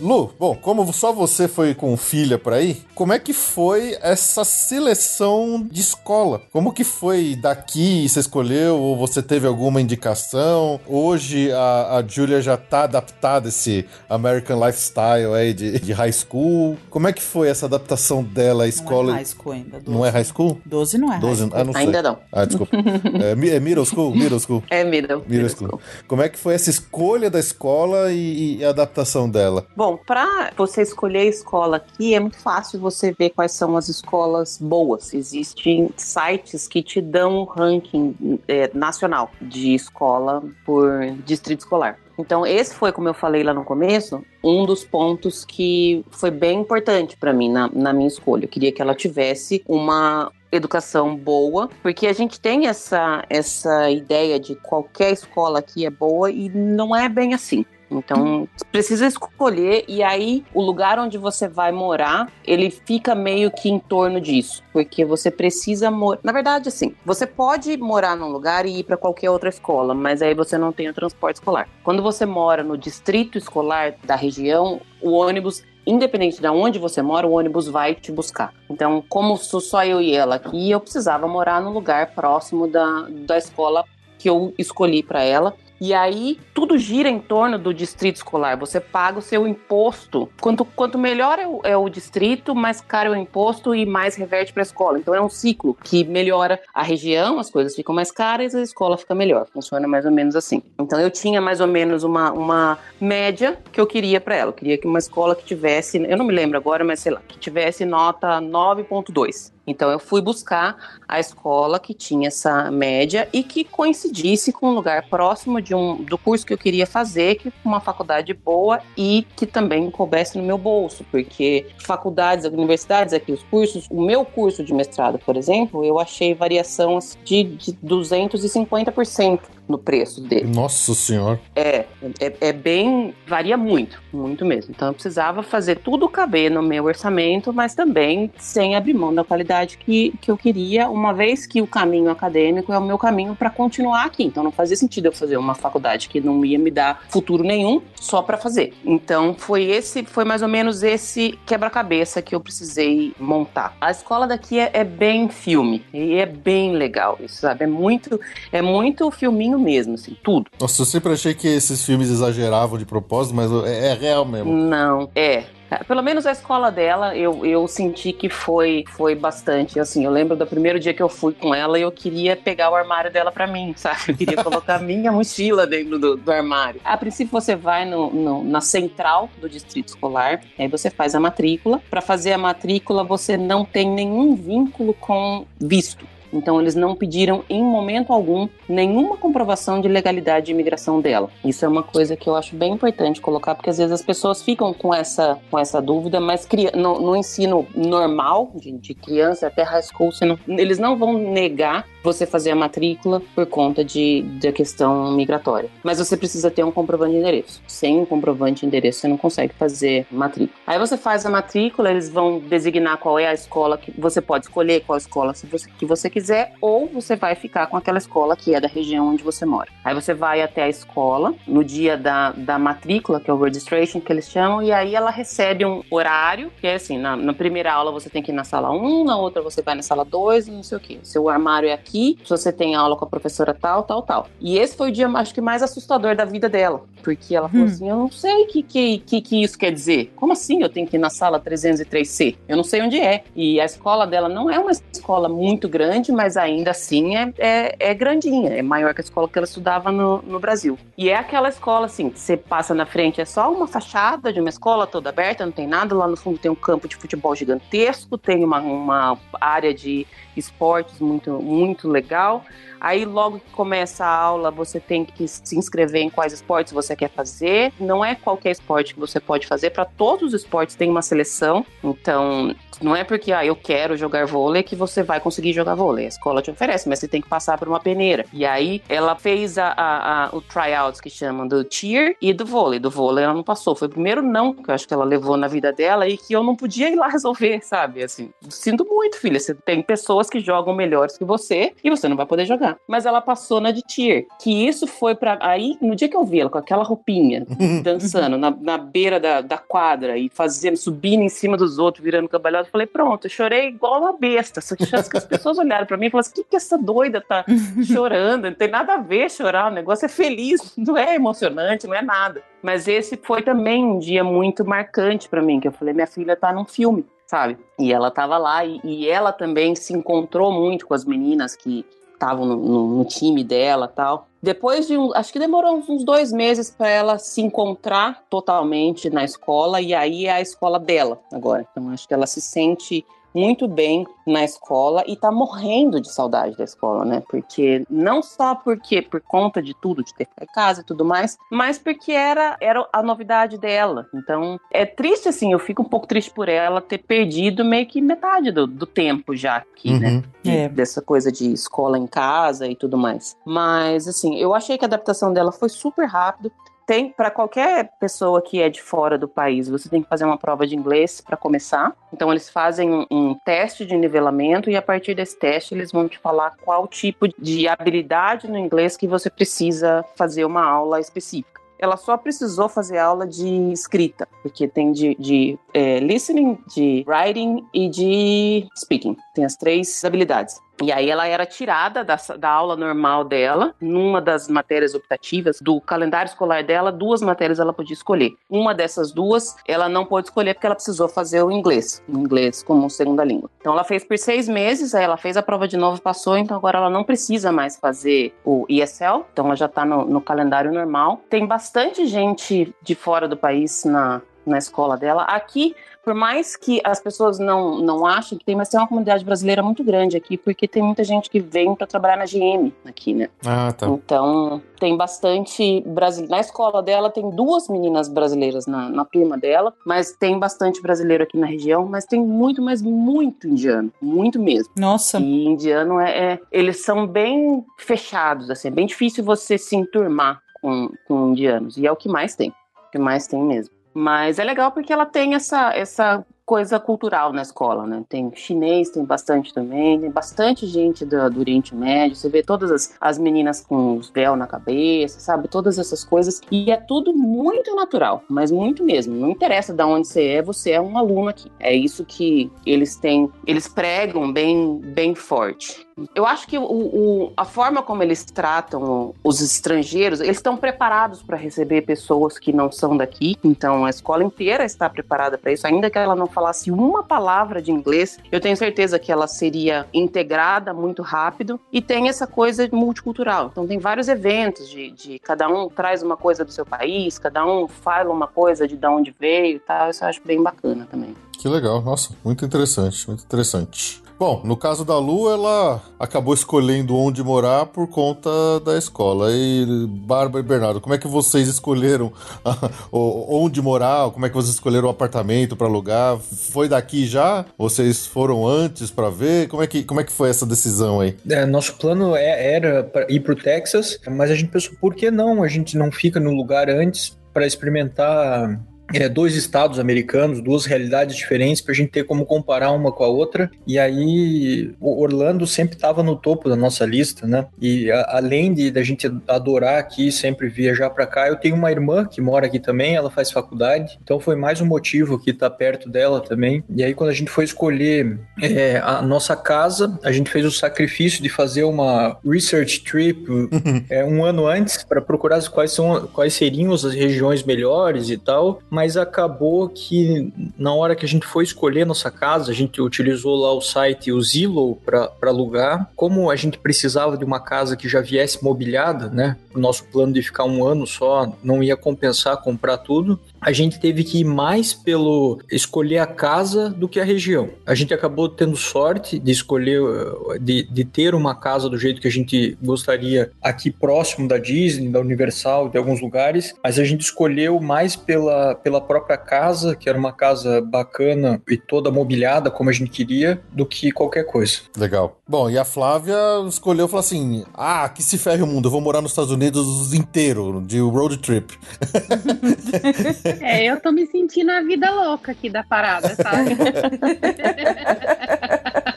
[0.00, 4.44] Lu, bom, como só você foi com filha por aí, como é que foi essa
[4.44, 6.42] seleção de escola?
[6.52, 8.06] Como que foi daqui?
[8.06, 10.78] Você escolheu ou você teve alguma indicação?
[10.86, 16.12] Hoje a, a Julia já tá adaptada a esse American Lifestyle aí de, de high
[16.12, 16.76] school.
[16.90, 19.12] Como é que foi essa adaptação dela à escola?
[19.12, 19.80] Não é high school ainda.
[19.80, 19.90] 12.
[19.90, 20.60] Não é high school?
[20.66, 21.40] 12 não é high 12?
[21.40, 21.52] school.
[21.54, 21.82] Ah, não sei.
[21.82, 22.18] Ainda não.
[22.30, 22.76] Ah, desculpa.
[23.22, 24.14] é, é middle school?
[24.14, 24.62] Middle school.
[24.68, 25.24] É middle.
[25.26, 25.80] Middle school.
[26.06, 29.66] Como é que foi essa escolha da escola e, e a adaptação dela?
[29.74, 33.90] Bom, para você escolher a escola aqui, é muito fácil você ver quais são as
[33.90, 35.12] escolas boas.
[35.12, 40.90] Existem sites que te dão um ranking é, nacional de escola por
[41.26, 41.98] distrito escolar.
[42.18, 46.60] Então, esse foi, como eu falei lá no começo, um dos pontos que foi bem
[46.60, 48.46] importante para mim na, na minha escolha.
[48.46, 54.40] Eu queria que ela tivesse uma educação boa, porque a gente tem essa, essa ideia
[54.40, 57.66] de qualquer escola aqui é boa e não é bem assim.
[57.90, 63.68] Então, precisa escolher e aí o lugar onde você vai morar, ele fica meio que
[63.68, 66.20] em torno disso, porque você precisa morar.
[66.22, 70.20] Na verdade, assim, você pode morar num lugar e ir para qualquer outra escola, mas
[70.22, 71.68] aí você não tem o transporte escolar.
[71.84, 77.26] Quando você mora no distrito escolar da região, o ônibus independente de onde você mora,
[77.26, 78.52] o ônibus vai te buscar.
[78.68, 83.06] Então, como sou só eu e ela aqui, eu precisava morar no lugar próximo da,
[83.08, 83.84] da escola
[84.18, 85.54] que eu escolhi para ela.
[85.80, 88.56] E aí tudo gira em torno do distrito escolar.
[88.56, 90.28] Você paga o seu imposto.
[90.40, 94.14] Quanto, quanto melhor é o, é o distrito, mais caro é o imposto e mais
[94.14, 94.98] reverte para a escola.
[94.98, 98.62] Então é um ciclo que melhora a região, as coisas ficam mais caras e a
[98.62, 99.46] escola fica melhor.
[99.52, 100.62] Funciona mais ou menos assim.
[100.78, 104.50] Então eu tinha mais ou menos uma, uma média que eu queria para ela.
[104.50, 107.20] Eu queria que uma escola que tivesse, eu não me lembro agora, mas sei lá,
[107.26, 109.55] que tivesse nota 9.2.
[109.66, 110.76] Então eu fui buscar
[111.08, 115.96] a escola que tinha essa média e que coincidisse com um lugar próximo de um
[116.02, 120.44] do curso que eu queria fazer, que uma faculdade boa e que também coubesse no
[120.44, 125.84] meu bolso, porque faculdades, universidades aqui, os cursos, o meu curso de mestrado, por exemplo,
[125.84, 130.46] eu achei variação de, de 250% no preço dele.
[130.54, 131.40] Nossa senhora.
[131.54, 131.86] É,
[132.20, 133.14] é, é, bem.
[133.26, 134.72] varia muito, muito mesmo.
[134.74, 139.24] Então eu precisava fazer tudo caber no meu orçamento, mas também sem abrir mão da
[139.24, 143.34] qualidade que, que eu queria, uma vez que o caminho acadêmico é o meu caminho
[143.34, 144.24] para continuar aqui.
[144.24, 147.82] Então não fazia sentido eu fazer uma faculdade que não ia me dar futuro nenhum
[147.94, 148.74] só para fazer.
[148.84, 153.76] Então foi esse, foi mais ou menos esse quebra-cabeça que eu precisei montar.
[153.80, 157.64] A escola daqui é, é bem filme e é bem legal, isso, sabe?
[157.64, 158.20] É muito,
[158.52, 160.50] é muito filminho mesmo, assim, tudo.
[160.60, 164.52] Nossa, eu sempre achei que esses filmes exageravam de propósito, mas é, é real mesmo.
[164.52, 165.44] Não, é.
[165.86, 169.80] Pelo menos a escola dela, eu, eu senti que foi foi bastante.
[169.80, 172.70] Assim, eu lembro do primeiro dia que eu fui com ela e eu queria pegar
[172.70, 174.00] o armário dela para mim, sabe?
[174.08, 176.80] Eu queria colocar minha mochila dentro do, do armário.
[176.84, 181.20] A princípio, você vai no, no, na central do distrito escolar, aí você faz a
[181.20, 181.82] matrícula.
[181.90, 186.06] Para fazer a matrícula, você não tem nenhum vínculo com visto.
[186.36, 191.28] Então, eles não pediram em momento algum nenhuma comprovação de legalidade de imigração dela.
[191.44, 194.42] Isso é uma coisa que eu acho bem importante colocar, porque às vezes as pessoas
[194.42, 199.62] ficam com essa, com essa dúvida, mas no, no ensino normal, de, de, criança até
[199.62, 204.52] high school, não, eles não vão negar você fazer a matrícula por conta de, da
[204.52, 205.68] questão migratória.
[205.82, 207.60] Mas você precisa ter um comprovante de endereço.
[207.66, 210.56] Sem um comprovante de endereço, você não consegue fazer matrícula.
[210.64, 214.44] Aí você faz a matrícula, eles vão designar qual é a escola que você pode
[214.44, 218.54] escolher qual escola você, que você quiser, ou você vai ficar com aquela escola que
[218.54, 219.68] é da região onde você mora.
[219.84, 224.00] Aí você vai até a escola no dia da, da matrícula, que é o registration
[224.00, 227.72] que eles chamam, e aí ela recebe um horário, que é assim, na, na primeira
[227.72, 230.46] aula você tem que ir na sala 1, na outra você vai na sala 2,
[230.46, 231.00] não sei o que.
[231.02, 234.28] Seu armário é aqui aqui, se você tem aula com a professora tal, tal, tal.
[234.40, 236.82] E esse foi o dia, acho que, mais assustador da vida dela.
[237.02, 237.68] Porque ela falou hum.
[237.68, 240.12] assim: eu não sei o que, que, que, que isso quer dizer.
[240.16, 242.36] Como assim eu tenho que ir na sala 303C?
[242.48, 243.24] Eu não sei onde é.
[243.34, 247.90] E a escola dela não é uma escola muito grande, mas ainda assim é, é,
[247.90, 248.50] é grandinha.
[248.50, 250.76] É maior que a escola que ela estudava no, no Brasil.
[250.98, 254.40] E é aquela escola, assim, que você passa na frente, é só uma fachada de
[254.40, 255.94] uma escola toda aberta, não tem nada.
[255.94, 260.06] Lá no fundo tem um campo de futebol gigantesco, tem uma, uma área de
[260.36, 262.44] esportes muito, muito legal.
[262.80, 266.94] Aí, logo que começa a aula, você tem que se inscrever em quais esportes você
[266.94, 267.72] quer fazer.
[267.80, 271.64] Não é qualquer esporte que você pode fazer, para todos os esportes tem uma seleção.
[271.82, 276.06] Então, não é porque ah, eu quero jogar vôlei que você vai conseguir jogar vôlei.
[276.06, 278.24] A escola te oferece, mas você tem que passar por uma peneira.
[278.32, 282.44] E aí, ela fez a, a, a, o tryouts que chamam do cheer e do
[282.44, 282.78] vôlei.
[282.78, 283.74] Do vôlei ela não passou.
[283.74, 286.34] Foi o primeiro não que eu acho que ela levou na vida dela e que
[286.34, 288.02] eu não podia ir lá resolver, sabe?
[288.02, 289.38] Assim, sinto muito, filha.
[289.38, 293.06] Você tem pessoas que jogam melhores que você e você não vai poder jogar mas
[293.06, 294.26] ela passou na de tier.
[294.40, 297.46] Que isso foi para Aí, no dia que eu vi ela com aquela roupinha,
[297.82, 302.28] dançando na, na beira da, da quadra e fazendo, subindo em cima dos outros, virando
[302.28, 304.60] cambalhota, eu falei, pronto, eu chorei igual uma besta.
[304.60, 307.20] Só que as pessoas olharam para mim e falaram assim: o que, que essa doida
[307.20, 307.44] tá
[307.86, 308.44] chorando?
[308.44, 312.02] Não tem nada a ver chorar, o negócio é feliz, não é emocionante, não é
[312.02, 312.42] nada.
[312.62, 316.36] Mas esse foi também um dia muito marcante para mim, que eu falei, minha filha
[316.36, 317.58] tá num filme sabe?
[317.76, 321.84] E ela tava lá e, e, ela também se encontrou muito com as meninas que
[322.12, 324.28] estavam no, no, no, time dela tal.
[324.46, 329.24] Depois de um, acho que demorou uns dois meses para ela se encontrar totalmente na
[329.24, 331.66] escola e aí é a escola dela agora.
[331.68, 333.04] Então acho que ela se sente
[333.36, 337.22] muito bem na escola e tá morrendo de saudade da escola, né?
[337.28, 340.84] Porque não só porque por conta de tudo, de ter que ficar em casa e
[340.84, 344.06] tudo mais, mas porque era, era a novidade dela.
[344.14, 348.00] Então, é triste assim, eu fico um pouco triste por ela ter perdido meio que
[348.00, 350.08] metade do, do tempo já aqui, né?
[350.08, 350.22] uhum.
[350.42, 350.64] né?
[350.64, 350.68] É.
[350.68, 353.36] Dessa coisa de escola em casa e tudo mais.
[353.44, 356.50] Mas assim, eu achei que a adaptação dela foi super rápido
[356.86, 360.38] tem para qualquer pessoa que é de fora do país, você tem que fazer uma
[360.38, 361.92] prova de inglês para começar.
[362.12, 366.08] Então eles fazem um, um, teste de nivelamento e a partir desse teste eles vão
[366.08, 371.60] te falar qual tipo de habilidade no inglês que você precisa fazer uma aula específica.
[371.78, 377.66] ela só precisou fazer aula de escrita, porque tem de, de é, listening, de writing
[377.74, 379.16] e de speaking.
[379.34, 380.58] Tem as três habilidades.
[380.82, 385.80] E aí ela era tirada da, da aula normal dela, numa das matérias optativas do
[385.80, 388.34] calendário escolar dela, duas matérias ela podia escolher.
[388.48, 392.62] Uma dessas duas ela não pôde escolher porque ela precisou fazer o inglês, o inglês
[392.62, 393.50] como segunda língua.
[393.60, 396.56] Então ela fez por seis meses, aí ela fez a prova de novo, passou, então
[396.56, 400.72] agora ela não precisa mais fazer o ESL, então ela já está no, no calendário
[400.72, 401.20] normal.
[401.30, 405.24] Tem bastante gente de fora do país na, na escola dela.
[405.24, 405.74] Aqui,
[406.06, 409.60] por mais que as pessoas não, não achem que tem, mas tem uma comunidade brasileira
[409.60, 413.28] muito grande aqui, porque tem muita gente que vem para trabalhar na GM aqui, né?
[413.44, 413.88] Ah, tá.
[413.88, 416.30] Então, tem bastante brasileiro.
[416.30, 421.24] Na escola dela tem duas meninas brasileiras na, na turma dela, mas tem bastante brasileiro
[421.24, 424.72] aqui na região, mas tem muito, mas muito indiano, muito mesmo.
[424.78, 425.18] Nossa.
[425.18, 430.40] E indiano é, é- eles são bem fechados, assim, é bem difícil você se enturmar
[430.62, 433.74] com, com indianos, e é o que mais tem, o que mais tem mesmo.
[433.98, 438.04] Mas é legal porque ela tem essa, essa coisa cultural na escola, né?
[438.06, 442.70] Tem chinês, tem bastante também, tem bastante gente do, do Oriente Médio, você vê todas
[442.70, 445.48] as, as meninas com os véu na cabeça, sabe?
[445.48, 446.42] Todas essas coisas.
[446.50, 449.16] E é tudo muito natural, mas muito mesmo.
[449.16, 451.50] Não interessa de onde você é, você é um aluno aqui.
[451.58, 455.85] É isso que eles têm, eles pregam bem, bem forte.
[456.14, 461.22] Eu acho que o, o- a forma como eles tratam os estrangeiros, eles estão preparados
[461.22, 463.36] para receber pessoas que não são daqui.
[463.42, 465.66] Então a escola inteira está preparada para isso.
[465.66, 469.86] Ainda que ela não falasse uma palavra de inglês, eu tenho certeza que ela seria
[469.94, 471.58] integrada muito rápido.
[471.72, 473.48] E tem essa coisa multicultural.
[473.50, 477.46] Então tem vários eventos de, de cada um traz uma coisa do seu país, cada
[477.46, 479.88] um fala uma coisa de de onde veio e tal.
[479.88, 481.14] Isso eu acho bem bacana também.
[481.38, 484.02] Que legal, nossa, muito interessante, muito interessante.
[484.18, 488.30] Bom, no caso da Lu, ela acabou escolhendo onde morar por conta
[488.64, 489.28] da escola.
[489.30, 492.10] E Bárbara e Bernardo, como é que vocês escolheram
[492.90, 494.10] o- onde morar?
[494.10, 496.16] Como é que vocês escolheram o apartamento para alugar?
[496.18, 497.44] Foi daqui já?
[497.58, 499.48] Vocês foram antes para ver?
[499.48, 501.14] Como é que como é que foi essa decisão aí?
[501.28, 505.42] É, nosso plano é- era ir pro Texas, mas a gente pensou, por que não?
[505.42, 508.58] A gente não fica no lugar antes para experimentar
[508.94, 513.04] é, dois estados americanos, duas realidades diferentes, para a gente ter como comparar uma com
[513.04, 513.50] a outra.
[513.66, 517.46] E aí, Orlando sempre estava no topo da nossa lista, né?
[517.60, 521.70] E a- além de da gente adorar aqui, sempre viajar para cá, eu tenho uma
[521.70, 525.50] irmã que mora aqui também, ela faz faculdade, então foi mais um motivo que tá
[525.50, 526.62] perto dela também.
[526.74, 530.50] E aí, quando a gente foi escolher é, a nossa casa, a gente fez o
[530.50, 533.26] sacrifício de fazer uma research trip
[533.90, 538.60] é, um ano antes para procurar quais, são, quais seriam as regiões melhores e tal,
[538.76, 543.34] mas acabou que na hora que a gente foi escolher nossa casa, a gente utilizou
[543.34, 545.90] lá o site, o Zillow, para alugar.
[545.96, 549.38] Como a gente precisava de uma casa que já viesse mobiliada, né?
[549.54, 553.18] O nosso plano de ficar um ano só não ia compensar comprar tudo.
[553.46, 557.50] A gente teve que ir mais pelo escolher a casa do que a região.
[557.64, 562.00] A gente acabou tendo sorte de escolher, uh, de, de ter uma casa do jeito
[562.00, 566.82] que a gente gostaria aqui próximo da Disney, da Universal, de alguns lugares, mas a
[566.82, 572.50] gente escolheu mais pela, pela própria casa, que era uma casa bacana e toda mobiliada
[572.50, 574.62] como a gente queria, do que qualquer coisa.
[574.76, 575.20] Legal.
[575.28, 576.16] Bom, e a Flávia
[576.48, 579.94] escolheu, falou assim: ah, que se ferre o mundo, eu vou morar nos Estados Unidos
[579.94, 581.56] inteiro, de road trip.
[583.40, 586.56] É, eu tô me sentindo a vida louca aqui da parada, sabe?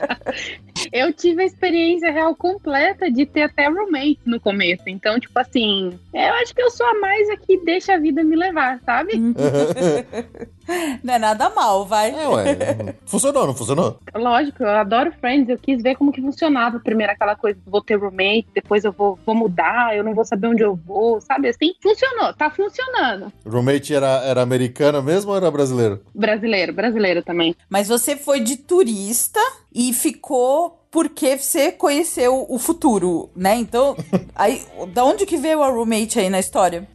[0.91, 4.83] eu tive a experiência real completa de ter até roommate no começo.
[4.87, 8.35] Então, tipo assim, eu acho que eu sou a mais aqui, deixa a vida me
[8.35, 9.13] levar, sabe?
[11.03, 12.11] Não é nada mal, vai.
[12.11, 12.95] É, ué.
[13.05, 13.99] Funcionou, não funcionou?
[14.13, 16.79] Lógico, eu adoro Friends, eu quis ver como que funcionava.
[16.79, 20.47] Primeiro aquela coisa, vou ter roommate, depois eu vou, vou mudar, eu não vou saber
[20.47, 21.49] onde eu vou, sabe?
[21.49, 23.33] Assim, funcionou, tá funcionando.
[23.45, 26.01] Roommate era, era americano mesmo ou era brasileiro?
[26.13, 27.55] Brasileiro, brasileiro também.
[27.67, 29.39] Mas você foi de turista
[29.73, 33.55] e ficou porque você conheceu o futuro, né?
[33.55, 33.95] Então,
[34.35, 36.87] aí, da onde que veio a roommate aí na história?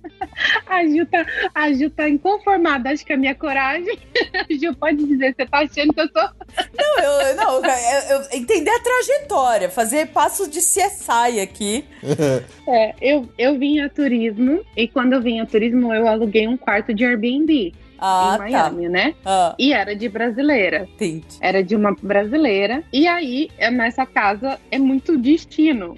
[0.66, 1.24] A Gil tá,
[1.54, 3.96] a Gil tá inconformada, acho que é a minha coragem.
[4.34, 6.20] A Gil pode dizer, você tá achando que eu tô.
[6.20, 11.84] Não, eu, não, eu, eu entender a trajetória, fazer passos de CSI aqui.
[12.66, 16.56] É, eu, eu vim a turismo, e quando eu vim a turismo, eu aluguei um
[16.56, 17.74] quarto de Airbnb
[18.06, 19.14] Ah, em Miami, né?
[19.24, 19.48] tá.
[19.50, 20.86] Ah, E era de brasileira.
[20.94, 21.24] entendi.
[21.40, 22.84] Era de uma brasileira.
[22.92, 25.96] E aí, é- nessa casa, é muito destino.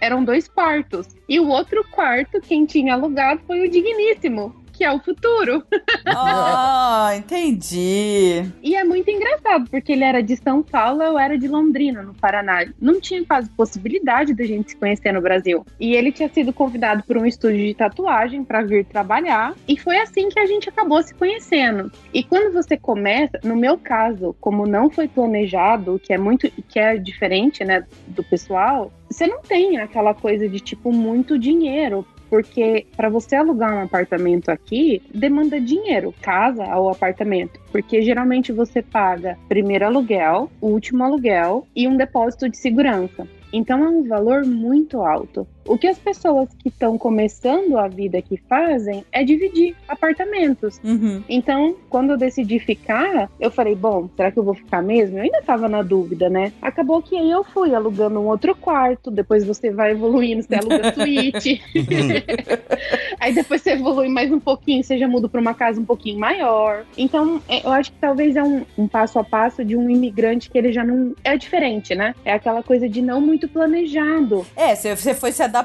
[0.00, 1.08] Eram dois quartos.
[1.28, 4.54] E o outro quarto, quem tinha alugado foi o Digníssimo.
[4.78, 5.64] Que é o futuro.
[6.06, 8.44] Ah, entendi.
[8.62, 12.14] E é muito engraçado, porque ele era de São Paulo, eu era de Londrina, no
[12.14, 12.64] Paraná.
[12.80, 15.66] Não tinha quase possibilidade da gente se conhecer no Brasil.
[15.80, 19.98] E ele tinha sido convidado por um estúdio de tatuagem para vir trabalhar, e foi
[19.98, 21.90] assim que a gente acabou se conhecendo.
[22.14, 26.78] E quando você começa, no meu caso, como não foi planejado, que é muito, que
[26.78, 32.06] é diferente, né, do pessoal, você não tem aquela coisa de tipo muito dinheiro.
[32.28, 37.60] Porque para você alugar um apartamento aqui, demanda dinheiro, casa ou apartamento.
[37.72, 43.26] Porque geralmente você paga primeiro aluguel, último aluguel e um depósito de segurança.
[43.52, 45.46] Então é um valor muito alto.
[45.68, 50.80] O que as pessoas que estão começando a vida aqui fazem é dividir apartamentos.
[50.82, 51.22] Uhum.
[51.28, 55.18] Então, quando eu decidi ficar, eu falei, bom, será que eu vou ficar mesmo?
[55.18, 56.54] Eu ainda tava na dúvida, né?
[56.62, 60.90] Acabou que aí eu fui alugando um outro quarto, depois você vai evoluindo, você aluga
[60.94, 61.60] suíte.
[63.20, 66.18] aí depois você evolui mais um pouquinho, você já muda pra uma casa um pouquinho
[66.18, 66.86] maior.
[66.96, 70.48] Então, é, eu acho que talvez é um, um passo a passo de um imigrante
[70.48, 71.14] que ele já não.
[71.22, 72.14] É diferente, né?
[72.24, 74.46] É aquela coisa de não muito planejado.
[74.56, 75.57] É, você foi se adaptando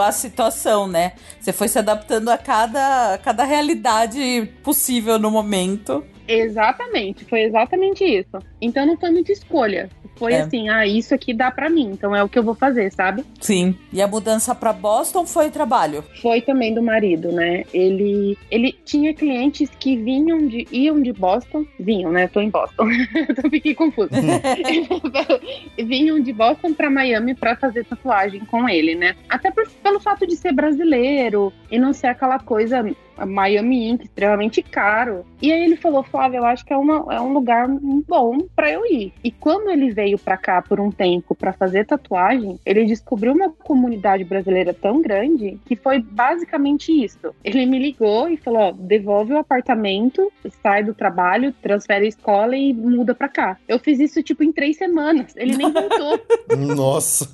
[0.00, 1.12] à situação, né?
[1.40, 6.04] Você foi se adaptando a cada, a cada realidade possível no momento.
[6.40, 8.38] Exatamente, foi exatamente isso.
[8.60, 9.88] Então não foi muita escolha.
[10.16, 10.40] Foi É.
[10.42, 13.24] assim, ah, isso aqui dá pra mim, então é o que eu vou fazer, sabe?
[13.40, 13.74] Sim.
[13.92, 16.04] E a mudança pra Boston foi trabalho.
[16.20, 17.64] Foi também do marido, né?
[17.72, 22.28] Ele, ele tinha clientes que vinham de, iam de Boston, vinham, né?
[22.28, 22.88] Tô em Boston,
[23.28, 24.10] então fiquei confusa.
[25.78, 29.16] vinham de Boston pra Miami pra fazer tatuagem com ele, né?
[29.28, 32.84] Até por- pelo fato de ser brasileiro e não ser aquela coisa
[33.26, 35.24] Miami Ink, extremamente caro.
[35.40, 38.70] E aí ele falou, Flávia, eu acho que é, uma, é um lugar bom pra
[38.70, 39.12] eu ir.
[39.22, 43.50] E quando ele veio pra cá por um tempo pra fazer tatuagem, ele descobriu uma
[43.50, 47.34] comunidade brasileira tão grande que foi basicamente isso.
[47.44, 50.32] Ele me ligou e falou, ó, devolve o apartamento,
[50.62, 53.56] sai do trabalho, transfere a escola e muda pra cá.
[53.68, 55.34] Eu fiz isso tipo em três semanas.
[55.36, 56.20] Ele nem voltou.
[56.76, 57.28] Nossa.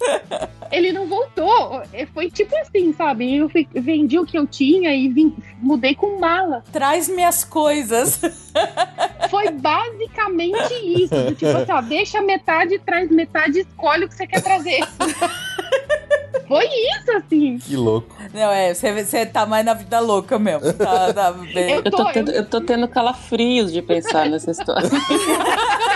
[0.70, 1.82] ele não voltou.
[1.92, 3.36] É, Foi tipo assim, sabe?
[3.36, 5.34] Eu fui- vendi o que eu tinha e vim-
[5.68, 6.64] mudei com mala.
[6.72, 8.18] Traz minhas coisas.
[9.30, 11.14] Foi basicamente isso.
[11.14, 14.80] do Tipo assim, ó, deixa metade, traz metade, escolhe o que você quer trazer.
[16.46, 17.58] Foi isso, assim.
[17.58, 18.16] Que louco.
[18.32, 20.72] Não, é, você, você tá mais na vida louca mesmo.
[20.72, 24.50] Tá, tá bem- Eu Eu tô, tô- tendo, eu tô tendo calafrios de pensar nessa
[24.52, 24.88] história.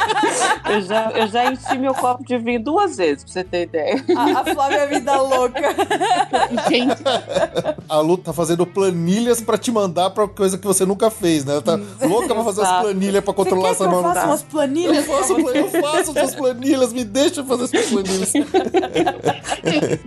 [0.71, 4.05] eu, já, eu já enchi meu copo de vinho duas vezes, pra você ter ideia.
[4.17, 5.61] A, a Flávia é vida louca.
[6.69, 7.03] Gente,
[7.89, 11.53] A Lu tá fazendo planilhas pra te mandar pra coisa que você nunca fez, né?
[11.55, 12.83] Ela tá louca pra fazer as Exato.
[12.85, 14.03] planilhas pra controlar essa eu mão.
[14.03, 15.07] faça umas Eu planilhas?
[15.07, 18.33] faço, plan- eu faço suas planilhas, me deixa fazer suas planilhas.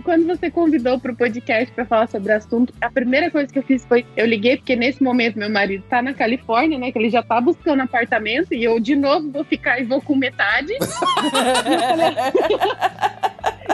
[0.04, 3.62] quando você convidou pro podcast pra falar sobre o assunto, a primeira coisa que eu
[3.62, 7.10] fiz foi, eu liguei porque nesse momento meu marido tá na Califórnia, né, que ele
[7.10, 10.72] já tá buscando apartamento e eu de novo vou ficar vou com metade.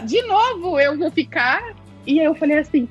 [0.05, 1.75] de novo eu vou ficar.
[2.07, 2.89] E aí eu falei assim,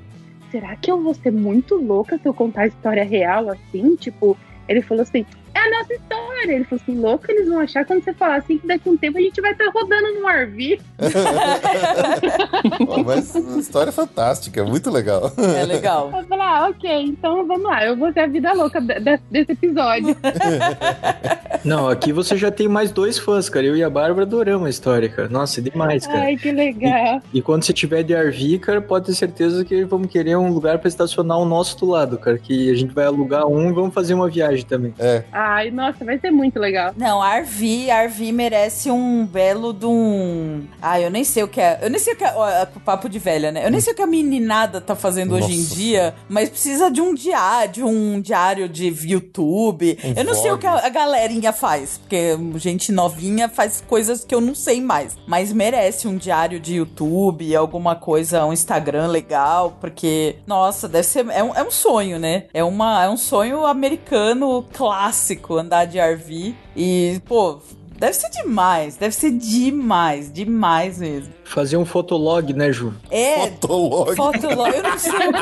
[0.52, 3.96] será que eu vou ser muito louca se eu contar a história real assim?
[3.96, 4.38] Tipo,
[4.68, 6.54] ele falou assim, é a nossa história.
[6.54, 8.98] Ele falou assim, louco, eles vão achar quando você falar assim que daqui a um
[8.98, 10.80] tempo a gente vai estar rodando no RV.
[12.86, 15.32] Pô, mas a história é fantástica, muito legal.
[15.38, 16.12] É legal.
[16.16, 19.20] Eu falei, ah, ok, então vamos lá, eu vou ser a vida louca de- de-
[19.30, 20.16] desse episódio.
[21.64, 23.66] Não, aqui você já tem mais dois fãs, cara.
[23.66, 25.28] Eu e a Bárbara adoramos a história, cara.
[25.30, 26.22] Nossa, é demais, cara.
[26.22, 27.22] Ai, que legal.
[27.32, 30.80] E quando você tiver de RV, cara, pode ter certeza que vamos querer um lugar
[30.80, 32.38] pra estacionar o nosso do lado, cara.
[32.40, 34.94] Que a gente vai alugar um e vamos fazer uma viagem também.
[34.98, 36.94] É, Ai, nossa, vai ser muito legal.
[36.96, 40.68] Não, RV, RV merece um belo de um.
[40.80, 41.80] Ah, eu nem sei o que é.
[41.82, 42.32] Eu nem sei o que é.
[42.36, 43.66] ó, é papo de velha, né?
[43.66, 46.92] Eu nem sei o que a meninada tá fazendo hoje em Nossa dia, mas precisa
[46.92, 49.98] de um diário, de um diário de YouTube.
[50.04, 50.60] Um eu não sei o vlog.
[50.60, 55.18] que a, a galerinha faz, porque gente novinha faz coisas que eu não sei mais.
[55.26, 61.26] Mas merece um diário de YouTube, alguma coisa, um Instagram legal, porque, nossa, deve ser.
[61.30, 62.44] É um, é um sonho, né?
[62.54, 66.56] É, uma, é um sonho americano clássico andar de RV.
[66.76, 67.60] E, pô.
[67.98, 71.32] Deve ser demais, deve ser demais, demais mesmo.
[71.44, 72.96] Fazer um fotolog, né, Ju?
[73.12, 74.16] É, fotolog.
[74.16, 75.34] Fotolog, eu não sei o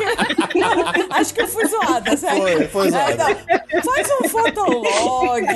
[0.50, 0.58] que.
[0.58, 0.84] Não,
[1.16, 2.42] acho que eu fui zoada, sério.
[2.42, 3.26] Foi, foi É, zoada.
[3.72, 5.46] não, faz um fotolog.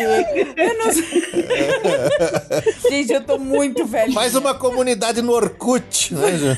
[0.57, 2.89] Eu não sei.
[2.91, 4.11] Gente, eu tô muito velha.
[4.13, 6.57] Mais uma comunidade no Orkut, né, Ju?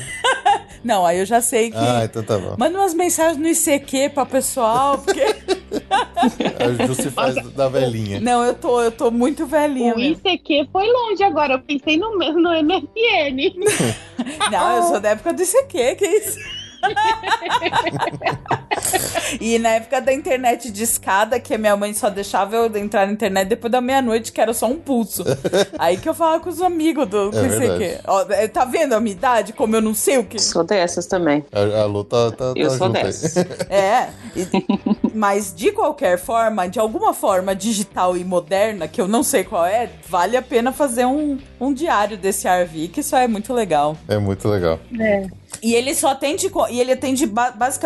[0.87, 1.77] Não, aí eu já sei que.
[1.77, 2.55] Ah, então tá bom.
[2.57, 5.19] Manda umas mensagens no ICQ pra pessoal, porque.
[6.17, 8.21] A Ju se faz da velhinha.
[8.21, 9.93] Não, eu tô, eu tô muito velhinha.
[9.93, 10.21] O mesmo.
[10.25, 13.53] ICQ foi longe agora, eu pensei no, no MSN.
[14.49, 16.39] Não, eu sou da época do ICQ, que isso?
[19.41, 23.05] E na época da internet de escada, que a minha mãe só deixava eu entrar
[23.05, 25.23] na internet depois da meia-noite, que era só um pulso.
[25.77, 27.99] Aí que eu falava com os amigos do não sei quê.
[28.07, 29.53] Ó, é, tá vendo a minha idade?
[29.53, 30.39] Como eu não sei o que.
[30.39, 31.43] Sou dessas também.
[31.51, 32.93] A, a Lu tá, tá, Eu tá sou aí.
[32.93, 33.35] dessas.
[33.69, 34.47] É, e-
[35.13, 39.65] mas de qualquer forma, de alguma forma digital e moderna, que eu não sei qual
[39.65, 43.97] é, vale a pena fazer um, um diário desse RV, que isso é muito legal.
[44.07, 44.79] É muito legal.
[44.99, 45.27] É.
[45.61, 47.25] E ele só atende, e ele atende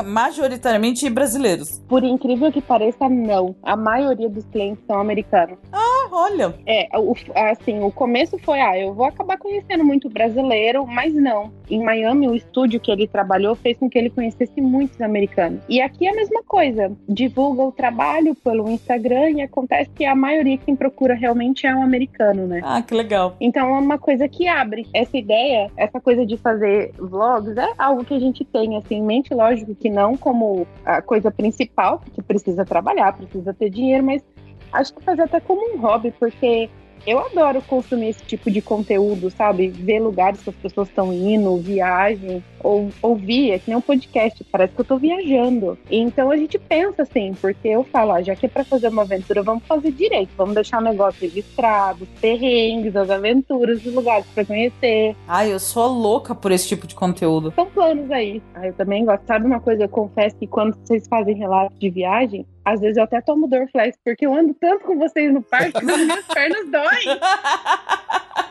[0.03, 1.79] majoritariamente brasileiros.
[1.87, 3.55] Por incrível que pareça, não.
[3.63, 5.57] A maioria dos clientes são americanos.
[5.71, 6.53] Ah, olha.
[6.65, 11.51] É, o, assim, o começo foi, ah, eu vou acabar conhecendo muito brasileiro, mas não.
[11.69, 15.61] Em Miami, o estúdio que ele trabalhou fez com que ele conhecesse muitos americanos.
[15.69, 16.91] E aqui é a mesma coisa.
[17.07, 21.83] Divulga o trabalho pelo Instagram e acontece que a maioria quem procura realmente é um
[21.83, 22.61] americano, né?
[22.63, 23.35] Ah, que legal.
[23.39, 24.87] Então é uma coisa que abre.
[24.93, 29.03] Essa ideia, essa coisa de fazer vlogs é algo que a gente tem assim em
[29.03, 34.23] mente, lógico que não como a coisa principal, porque precisa trabalhar, precisa ter dinheiro, mas
[34.71, 36.69] acho que fazer até como um hobby, porque
[37.05, 39.69] eu adoro consumir esse tipo de conteúdo, sabe?
[39.69, 44.43] Ver lugares que as pessoas estão indo, viagem, ou ouvir, é que nem um podcast,
[44.45, 45.77] parece que eu tô viajando.
[45.89, 49.01] Então a gente pensa assim, porque eu falo, ah, já que é pra fazer uma
[49.01, 54.25] aventura, vamos fazer direito, vamos deixar o negócio registrado, os perrengues, as aventuras, os lugares
[54.33, 55.15] pra conhecer.
[55.27, 57.51] Ai, eu sou louca por esse tipo de conteúdo.
[57.55, 58.41] São planos aí.
[58.53, 59.25] Ah, eu também gosto.
[59.25, 63.03] Sabe uma coisa, eu confesso que quando vocês fazem relatos de viagem, às vezes eu
[63.03, 66.69] até tomo Dorflex, porque eu ando tanto com vocês no parque que as minhas pernas
[66.69, 67.19] doem.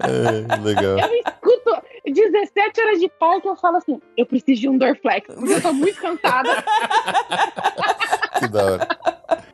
[0.00, 0.98] É, legal.
[0.98, 5.34] Eu escuto 17 horas de parque e eu falo assim, eu preciso de um Dorflex,
[5.34, 6.50] porque eu tô muito cansada.
[8.38, 8.88] Que da hora.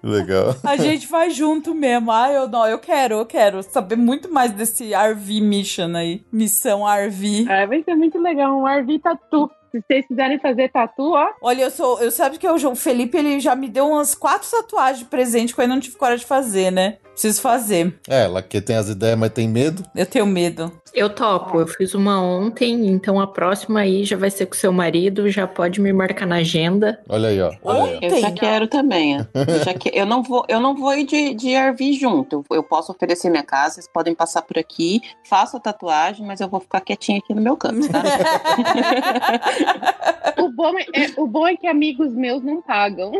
[0.02, 0.54] Legal.
[0.64, 2.10] A gente vai junto mesmo.
[2.10, 6.24] Ah, eu não, eu quero, eu quero saber muito mais desse RV Mission aí.
[6.32, 7.46] Missão RV.
[7.48, 9.50] Ah, vai ser muito legal, um RV tatu.
[9.70, 12.00] Se vocês quiserem fazer tatu, ó, Olha, eu sou.
[12.00, 15.54] Eu sabe que eu, o Felipe ele já me deu umas quatro tatuagens de presente
[15.54, 16.98] que eu ainda não tive coragem de fazer, né?
[17.20, 17.94] Preciso fazer.
[18.08, 19.82] É, ela que tem as ideias, mas tem medo.
[19.94, 20.72] Eu tenho medo.
[20.94, 24.72] Eu topo, eu fiz uma ontem, então a próxima aí já vai ser com seu
[24.72, 26.98] marido, já pode me marcar na agenda.
[27.08, 27.52] Olha aí, ó.
[27.62, 28.06] Olha aí, ó.
[28.06, 28.34] Eu já Tem.
[28.34, 29.20] quero também.
[29.20, 29.24] ó.
[29.34, 32.44] Eu, já que- eu não vou, eu não vou ir de, de RV junto.
[32.50, 36.48] Eu, posso oferecer minha casa, vocês podem passar por aqui, faço a tatuagem, mas eu
[36.48, 38.02] vou ficar quietinha aqui no meu canto, tá?
[40.42, 43.12] o bom é, o bom é que amigos meus não pagam.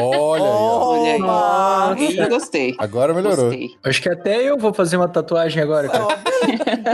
[0.00, 1.90] Olha aí, ó.
[1.90, 2.16] Olha aí.
[2.16, 2.74] Ih, gostei.
[2.78, 3.31] Agora melhorou.
[3.36, 3.70] Gostei.
[3.84, 6.06] Acho que até eu vou fazer uma tatuagem agora, cara.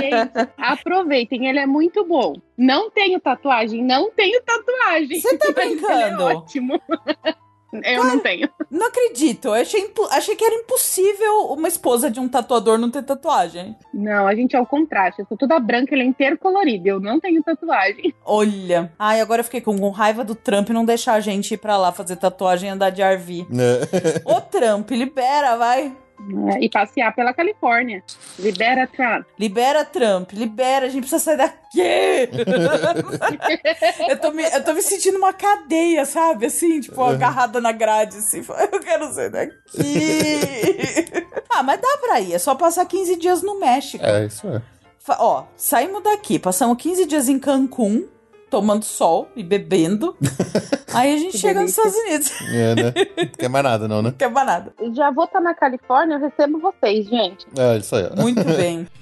[0.01, 2.35] Gente, aproveitem, ele é muito bom.
[2.57, 5.21] Não tenho tatuagem, não tenho tatuagem.
[5.21, 6.23] Você tá Mas ele brincando?
[6.23, 6.81] é ótimo.
[7.85, 8.49] Eu não tenho.
[8.71, 9.49] Não acredito.
[9.49, 13.77] Eu achei, achei que era impossível uma esposa de um tatuador não ter tatuagem.
[13.93, 15.21] Não, a gente é o contraste.
[15.21, 16.89] Eu sou toda branca, ele é inteiro colorido.
[16.89, 18.15] Eu não tenho tatuagem.
[18.25, 18.91] Olha.
[18.99, 21.77] Ai, agora eu fiquei com, com raiva do Trump não deixar a gente ir pra
[21.77, 23.47] lá fazer tatuagem e andar de RV.
[23.53, 24.23] É.
[24.25, 25.95] Ô, Trump, libera, vai.
[26.55, 28.03] É, E passear pela Califórnia.
[28.39, 29.27] Libera Trump.
[29.39, 31.79] Libera, Trump, libera, a gente precisa sair daqui!
[34.09, 36.47] eu, tô me, eu tô me sentindo uma cadeia, sabe?
[36.47, 38.45] Assim, tipo, agarrada na grade, assim.
[38.73, 39.55] Eu quero sair daqui!
[41.51, 44.05] ah, mas dá pra ir, é só passar 15 dias no México.
[44.05, 44.61] É, isso é.
[45.19, 48.07] Ó, saímos daqui, passamos 15 dias em Cancún,
[48.49, 50.17] tomando sol e bebendo.
[50.93, 51.71] Aí a gente chega nos.
[51.71, 52.33] Estados Unidos.
[52.53, 52.93] É, né?
[53.17, 54.11] Não quer mais nada, não, né?
[54.11, 54.73] Não quer mais nada.
[54.95, 57.47] Já vou estar na Califórnia, eu recebo vocês, gente.
[57.57, 58.09] É, isso aí.
[58.17, 58.87] Muito bem.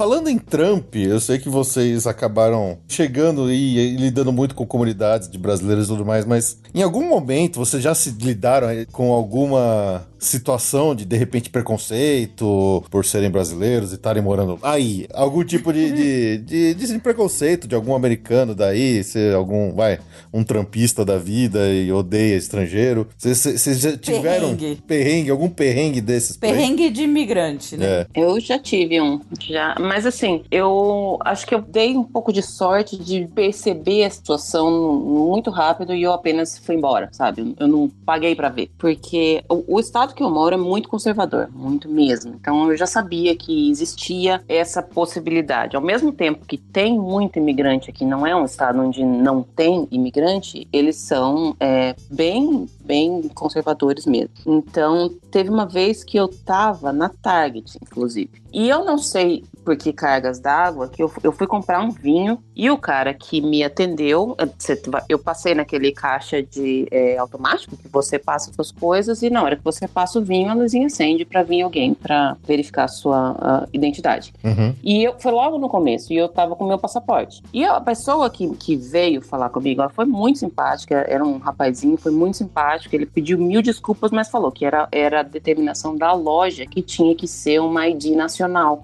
[0.00, 5.28] Falando em Trump, eu sei que vocês acabaram chegando e, e lidando muito com comunidades
[5.28, 10.08] de brasileiros e tudo mais, mas em algum momento vocês já se lidaram com alguma
[10.20, 15.06] situação de, de repente, preconceito por serem brasileiros e estarem morando aí?
[15.12, 19.98] Algum tipo de, de, de, de preconceito de algum americano daí, ser algum, vai,
[20.32, 23.08] um trampista da vida e odeia estrangeiro?
[23.16, 24.82] Vocês- já tiveram Perrengue.
[24.86, 26.36] perrengue, algum perrengue desses?
[26.36, 27.86] Perrengue de imigrante, né?
[27.86, 28.06] É.
[28.14, 32.42] Eu já tive um, já, mas assim, eu acho que eu dei um pouco de
[32.42, 37.56] sorte de perceber a situação muito rápido e eu apenas fui embora, sabe?
[37.58, 41.48] Eu não paguei pra ver, porque o, o estado que eu moro é muito conservador,
[41.52, 42.36] muito mesmo.
[42.40, 45.74] Então eu já sabia que existia essa possibilidade.
[45.74, 49.88] Ao mesmo tempo que tem muito imigrante aqui, não é um estado onde não tem
[49.90, 54.30] imigrante, eles são é, bem, bem conservadores mesmo.
[54.46, 58.40] Então teve uma vez que eu tava na Target, inclusive.
[58.52, 62.42] E eu não sei por que cargas d'água, que eu, eu fui comprar um vinho
[62.56, 67.88] e o cara que me atendeu, eh, eu passei naquele caixa de é, automático que
[67.88, 71.24] você passa suas coisas e na hora que você passa o vinho, a luzinha acende
[71.24, 74.32] pra vir alguém pra verificar a sua ah, identidade.
[74.42, 74.74] Uhum.
[74.82, 77.42] E eu, foi logo no começo, e eu tava com meu passaporte.
[77.52, 81.96] E a pessoa que, que veio falar comigo, ela foi muito simpática, era um rapazinho,
[81.96, 86.12] foi muito simpático, ele pediu mil desculpas, mas falou que era, era a determinação da
[86.12, 88.39] loja que tinha que ser uma ID nacional.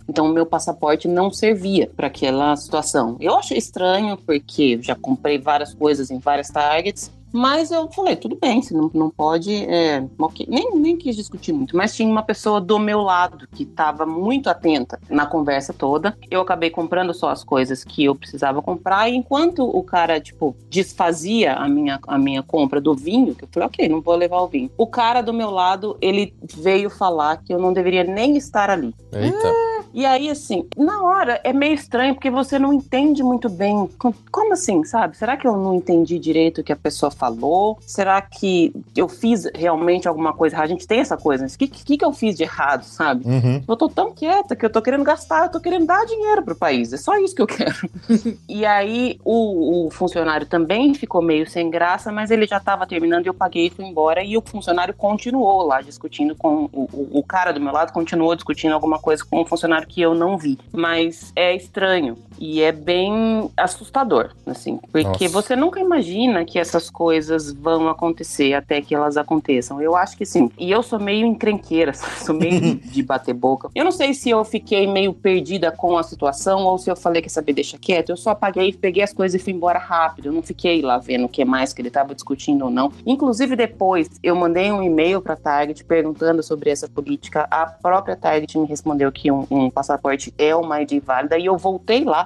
[0.08, 3.16] Então o meu passaporte não servia para aquela situação.
[3.20, 8.36] Eu achei estranho, porque já comprei várias coisas em várias targets, mas eu falei, tudo
[8.40, 9.54] bem, você não, não pode.
[9.54, 10.46] é, ok.
[10.48, 14.48] nem, nem quis discutir muito, mas tinha uma pessoa do meu lado que estava muito
[14.48, 16.16] atenta na conversa toda.
[16.30, 20.56] Eu acabei comprando só as coisas que eu precisava comprar, e enquanto o cara, tipo,
[20.70, 24.40] desfazia a minha, a minha compra do vinho, que eu falei, ok, não vou levar
[24.40, 24.70] o vinho.
[24.78, 28.94] O cara do meu lado, ele veio falar que eu não deveria nem estar ali.
[29.12, 29.52] Eita.
[29.94, 33.88] E aí, assim, na hora é meio estranho porque você não entende muito bem.
[33.98, 35.16] Com- Como assim, sabe?
[35.16, 37.78] Será que eu não entendi direito o que a pessoa falou?
[37.80, 40.66] Será que eu fiz realmente alguma coisa errada?
[40.66, 41.50] A gente tem essa coisa, né?
[41.52, 43.26] o que, que, que eu fiz de errado, sabe?
[43.26, 43.62] Uhum.
[43.66, 46.54] Eu tô tão quieta que eu tô querendo gastar, eu tô querendo dar dinheiro pro
[46.54, 46.92] país.
[46.92, 47.74] É só isso que eu quero.
[48.48, 53.26] e aí o, o funcionário também ficou meio sem graça, mas ele já tava terminando
[53.26, 54.22] e eu paguei e fui embora.
[54.22, 56.68] E o funcionário continuou lá discutindo com.
[56.72, 60.00] O, o, o cara do meu lado continuou discutindo alguma coisa com o funcionário que
[60.00, 60.58] eu não vi.
[60.72, 65.28] Mas é estranho e é bem assustador, assim, porque Nossa.
[65.28, 69.80] você nunca imagina que essas coisas vão acontecer até que elas aconteçam.
[69.80, 70.50] Eu acho que sim.
[70.58, 73.70] E eu sou meio encrenqueira, sou meio de bater boca.
[73.74, 77.22] Eu não sei se eu fiquei meio perdida com a situação ou se eu falei
[77.22, 78.10] que saber deixa quieto.
[78.10, 80.26] Eu só apaguei, peguei as coisas e fui embora rápido.
[80.26, 82.92] Eu não fiquei lá vendo o que mais que ele estava discutindo ou não.
[83.04, 87.46] Inclusive depois eu mandei um e-mail para Target perguntando sobre essa política.
[87.50, 91.56] A própria Target me respondeu que um, um passaporte é uma ID válida e eu
[91.56, 92.25] voltei lá,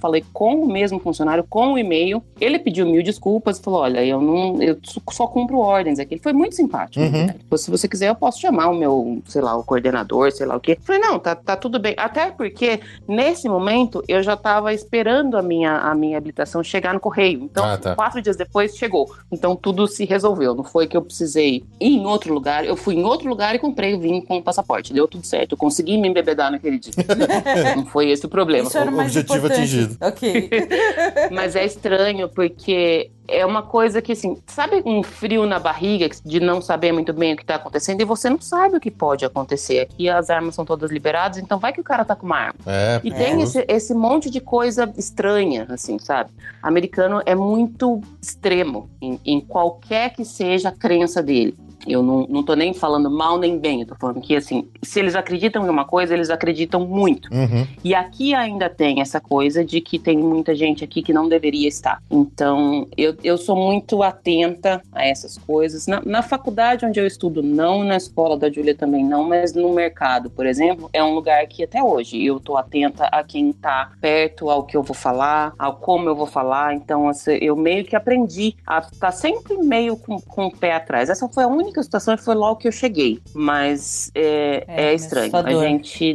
[0.00, 2.22] falei com o mesmo funcionário, com o e-mail.
[2.40, 4.78] Ele pediu mil desculpas e falou: Olha, eu não, eu
[5.10, 6.14] só cumpro ordens aqui.
[6.14, 7.04] Ele foi muito simpático.
[7.04, 7.26] Uhum.
[7.26, 7.34] né?
[7.56, 10.60] Se você quiser, eu posso chamar o meu, sei lá, o coordenador, sei lá o
[10.60, 10.72] quê.
[10.78, 11.94] Eu falei: Não, tá, tá tudo bem.
[11.96, 17.00] Até porque nesse momento eu já tava esperando a minha, a minha habilitação chegar no
[17.00, 17.42] correio.
[17.44, 17.94] Então, Ah, tá.
[17.94, 19.10] quatro dias depois chegou.
[19.30, 20.54] Então tudo se resolveu.
[20.54, 22.64] Não foi que eu precisei ir em outro lugar.
[22.64, 24.92] Eu fui em outro lugar e comprei o vinho com o passaporte.
[24.92, 25.52] Deu tudo certo.
[25.52, 26.92] Eu consegui me embebedar naquele dia.
[27.76, 28.68] não foi esse o problema.
[28.68, 29.60] Isso era o mais Objetivo importante.
[29.60, 29.89] atingido.
[30.00, 30.50] Ok.
[31.30, 36.40] Mas é estranho porque é uma coisa que, assim, sabe um frio na barriga de
[36.40, 39.24] não saber muito bem o que tá acontecendo e você não sabe o que pode
[39.24, 39.80] acontecer.
[39.80, 42.58] Aqui as armas são todas liberadas, então vai que o cara tá com uma arma.
[42.66, 43.14] É, E é.
[43.14, 46.30] tem esse, esse monte de coisa estranha, assim, sabe?
[46.62, 51.56] Americano é muito extremo em, em qualquer que seja a crença dele.
[51.86, 54.98] Eu não, não tô nem falando mal nem bem, eu tô falando que, assim, se
[54.98, 57.32] eles acreditam em uma coisa, eles acreditam muito.
[57.32, 57.66] Uhum.
[57.82, 61.68] E aqui ainda tem essa coisa de que tem muita gente aqui que não deveria
[61.68, 62.02] estar.
[62.10, 65.86] Então, eu, eu sou muito atenta a essas coisas.
[65.86, 69.72] Na, na faculdade onde eu estudo, não, na escola da Júlia também não, mas no
[69.72, 73.92] mercado, por exemplo, é um lugar que até hoje eu tô atenta a quem tá
[74.00, 76.74] perto, ao que eu vou falar, ao como eu vou falar.
[76.74, 81.08] Então, assim, eu meio que aprendi a estar sempre meio com, com o pé atrás.
[81.08, 83.20] Essa foi a única situação e foi logo que eu cheguei.
[83.34, 85.30] Mas é, É, é, estranho.
[85.34, 86.14] A gente,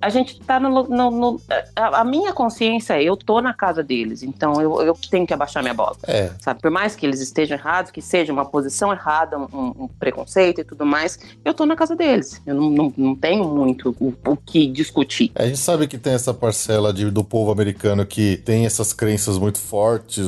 [0.00, 0.84] a gente tá no.
[0.84, 1.40] no- no-
[1.74, 5.32] a, a minha consciência é, eu tô na casa deles, então eu, eu tenho que
[5.34, 5.96] abaixar minha bola.
[6.06, 6.30] É.
[6.40, 6.60] Sabe?
[6.60, 10.64] Por mais que eles estejam errados, que seja uma posição errada, um, um preconceito e
[10.64, 12.40] tudo mais, eu tô na casa deles.
[12.46, 15.30] Eu não, não, não tenho muito o, o que discutir.
[15.34, 19.38] A gente sabe que tem essa parcela de- do povo americano que tem essas crenças
[19.38, 20.24] muito fortes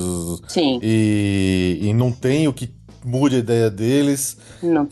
[0.49, 2.71] Sim, e, e não tem o que
[3.09, 4.37] mude a ideia deles.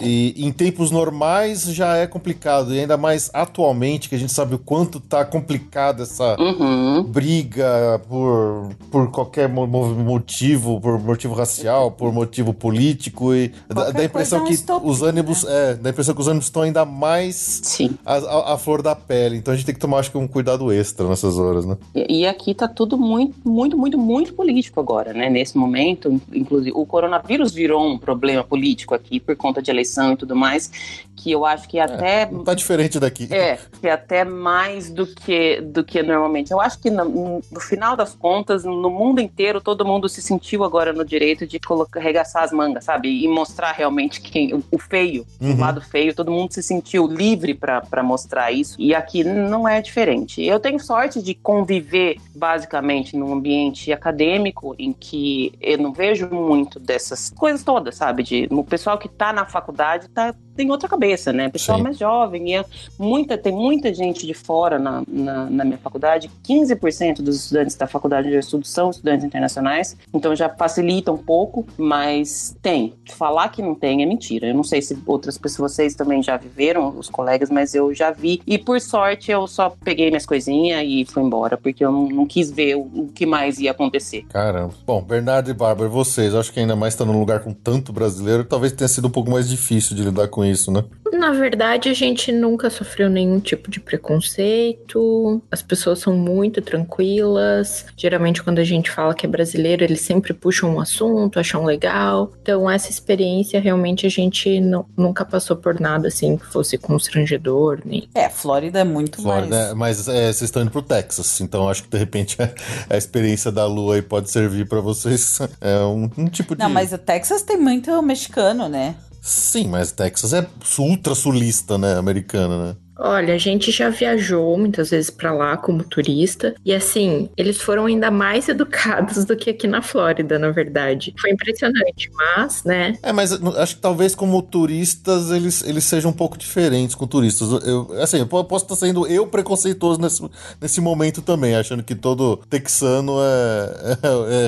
[0.01, 4.55] E em tempos normais já é complicado, e ainda mais atualmente, que a gente sabe
[4.55, 7.03] o quanto tá complicada essa Uhum.
[7.03, 13.89] briga por, por qualquer mo- mo- motivo, por motivo racial, por motivo político, e dá,
[14.01, 16.85] a impressão é que os ânimos, é, dá a impressão que os ânimos estão ainda
[16.85, 17.61] mais
[18.05, 19.37] à flor da pele.
[19.37, 21.77] Então a gente tem que tomar, acho que, um cuidado extra nessas horas, né?
[21.95, 25.29] E, e aqui tá tudo muito, muito, muito, muito político agora, né?
[25.29, 30.17] Nesse momento, inclusive, o coronavírus virou um problema político aqui por conta de eleição e
[30.17, 33.27] tudo mais, que eu acho que até Não tá diferente daqui.
[33.33, 36.53] É, que é até mais do que, do que normalmente.
[36.53, 40.63] Eu acho que no, no final das contas, no mundo inteiro, todo mundo se sentiu
[40.63, 43.09] agora no direito de colocar, arregaçar as mangas, sabe?
[43.25, 45.55] E mostrar realmente quem, o, o feio, Uhum.
[45.55, 46.15] o lado feio.
[46.15, 48.77] Todo mundo se sentiu livre para mostrar isso.
[48.79, 50.43] E aqui não é diferente.
[50.43, 56.79] Eu tenho sorte de conviver, basicamente, num ambiente acadêmico em que eu não vejo muito
[56.79, 58.23] dessas coisas todas, sabe?
[58.23, 61.49] De, o pessoal que tá na faculdade tá tem outra cabeça, né?
[61.49, 61.85] Pessoal Sim.
[61.85, 62.51] mais jovem.
[62.51, 62.65] E é
[62.99, 66.31] muita, tem muita gente de fora na, na, na minha faculdade.
[66.47, 69.97] 15% dos estudantes da faculdade onde eu estudo são estudantes internacionais.
[70.13, 72.95] Então já facilita um pouco, mas tem.
[73.11, 74.49] Falar que não tem é mentira.
[74.49, 78.11] Eu não sei se outras pessoas, vocês também já viveram, os colegas, mas eu já
[78.11, 78.41] vi.
[78.47, 82.27] E por sorte eu só peguei minhas coisinhas e fui embora, porque eu não, não
[82.27, 84.25] quis ver o, o que mais ia acontecer.
[84.29, 84.75] Caramba.
[84.87, 88.45] Bom, Bernardo e Bárbara, vocês, acho que ainda mais tá num lugar com tanto brasileiro,
[88.45, 90.85] talvez tenha sido um pouco mais difícil de lidar com isso, né?
[91.13, 95.41] Na verdade, a gente nunca sofreu nenhum tipo de preconceito.
[95.51, 97.87] As pessoas são muito tranquilas.
[97.97, 102.33] Geralmente, quando a gente fala que é brasileiro, eles sempre puxam um assunto, acham legal.
[102.43, 107.81] Então, essa experiência realmente a gente não- nunca passou por nada assim que fosse constrangedor,
[107.85, 108.09] nem.
[108.15, 109.71] É, Flórida é muito Flórida, mais.
[109.71, 112.51] é, mas é, vocês estão indo pro Texas, então acho que de repente a,
[112.91, 115.39] a experiência da lua aí pode servir pra vocês.
[115.61, 116.61] É um, um tipo de.
[116.63, 118.95] Não, mas o Texas tem muito mexicano, né?
[119.27, 120.49] Sim, mas Texas é
[120.79, 121.97] ultra sulista, né?
[121.97, 122.77] Americana, né?
[122.99, 127.85] Olha, a gente já viajou muitas vezes pra lá como turista e assim, eles foram
[127.87, 131.15] ainda mais educados do que aqui na Flórida, na verdade.
[131.21, 132.97] Foi impressionante, mas, né?
[133.03, 137.51] É, mas acho que talvez como turistas eles, eles sejam um pouco diferentes com turistas.
[137.67, 140.27] Eu, assim, eu po- posso estar sendo eu preconceituoso nesse,
[140.61, 143.99] nesse momento também, achando que todo texano é,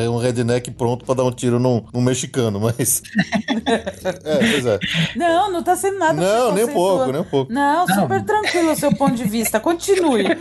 [0.01, 3.03] é, é um redneck pronto pra dar um tiro num, num mexicano, mas.
[4.25, 4.79] é, pois é.
[5.17, 7.53] Não, não tá sendo nada Não, nem um pouco, nem um pouco.
[7.53, 8.38] Não, super tranquilo
[8.73, 9.59] o seu ponto de vista.
[9.61, 10.25] Continue.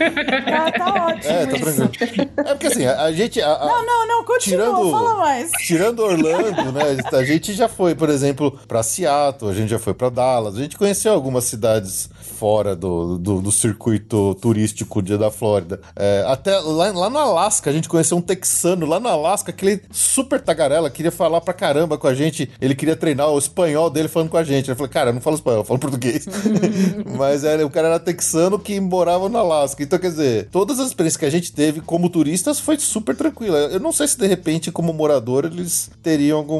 [0.48, 1.88] Tá, tá ótimo É, tá isso.
[1.88, 2.30] tranquilo.
[2.38, 3.40] É porque assim, a, a gente.
[3.40, 5.50] a- a- Não, não, não, continua, Tirando- fala mais.
[5.52, 6.82] Tirando Orlando, né?
[7.12, 10.58] A gente já foi, por exemplo, pra Seattle, a gente já foi pra Dallas, a
[10.60, 12.08] gente conheceu algumas cidades
[12.38, 15.80] fora do, do, do circuito turístico de- da Flórida.
[15.96, 19.82] É, até lá, lá no Alasca, a gente conheceu um texano lá no Alasca, aquele
[19.90, 22.50] super tagarela, queria falar pra caramba com a gente.
[22.60, 24.68] Ele queria treinar o espanhol dele falando com a gente.
[24.70, 26.26] Eu falei, cara, eu não falo espanhol, eu falo português.
[27.18, 29.82] Mas era, o cara era texano que morava no Alasca.
[29.82, 33.56] Então, quer dizer, todas as experiências que a gente teve como turistas foi super tranquila.
[33.58, 36.58] Eu não sei se de repente, como morador, eles teriam algum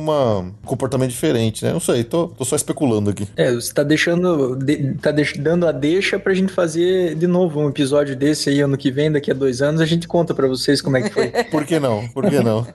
[0.65, 1.73] comportamento diferente, né?
[1.73, 3.27] Não sei, tô, tô só especulando aqui.
[3.37, 4.57] É, você tá deixando.
[4.57, 8.61] de- tá deix- dando a deixa pra gente fazer de novo um episódio desse aí
[8.61, 11.11] ano que vem, daqui a dois anos, a gente conta pra vocês como é que
[11.11, 11.29] foi.
[11.51, 12.09] Por que não?
[12.09, 12.67] Por que não?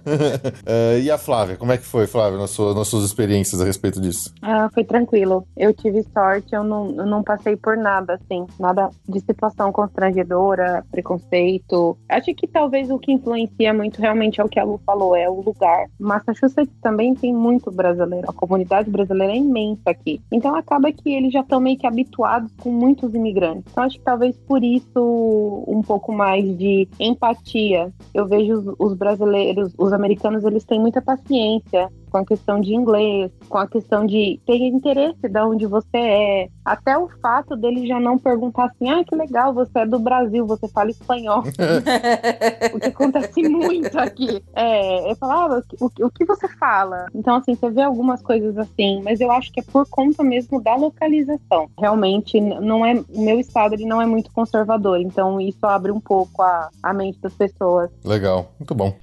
[0.65, 3.65] Eh, e a Flávia, como é que foi, Flávia, nas suas, nas suas experiências a
[3.65, 4.33] respeito disso?
[4.41, 5.45] Ah, foi tranquilo.
[5.57, 8.42] Eu tive sorte, eu não, eu não passei por nada, assim.
[8.59, 11.97] Nada de situação constrangedora, preconceito.
[12.09, 15.29] Acho que talvez o que influencia muito realmente é o que a Lu falou, é
[15.29, 15.87] o lugar.
[15.99, 18.29] Massachusetts também tem muito brasileiro.
[18.29, 20.21] A comunidade brasileira é imensa aqui.
[20.31, 23.65] Então acaba que eles já estão meio que habituados com muitos imigrantes.
[23.71, 27.91] Então acho que talvez por isso um pouco mais de empatia.
[28.13, 32.75] Eu vejo os, os brasileiros, os americanos, eles têm muita paciência com a questão de
[32.75, 36.47] inglês, com a questão de ter interesse de onde você é.
[36.63, 40.45] Até o fato dele já não perguntar assim, ah, que legal, você é do Brasil,
[40.45, 41.39] você fala espanhol.
[42.73, 44.43] o que acontece muito aqui.
[44.55, 47.07] É, eu falava, o, que- o que você fala?
[47.15, 50.61] Então, assim, você vê algumas coisas assim, mas eu acho que é por conta mesmo
[50.61, 51.67] da localização.
[51.79, 55.99] Realmente, não é, o meu estado ele não é muito conservador, então isso abre um
[55.99, 57.89] pouco a, a mente das pessoas.
[58.05, 58.93] Legal, muito bom.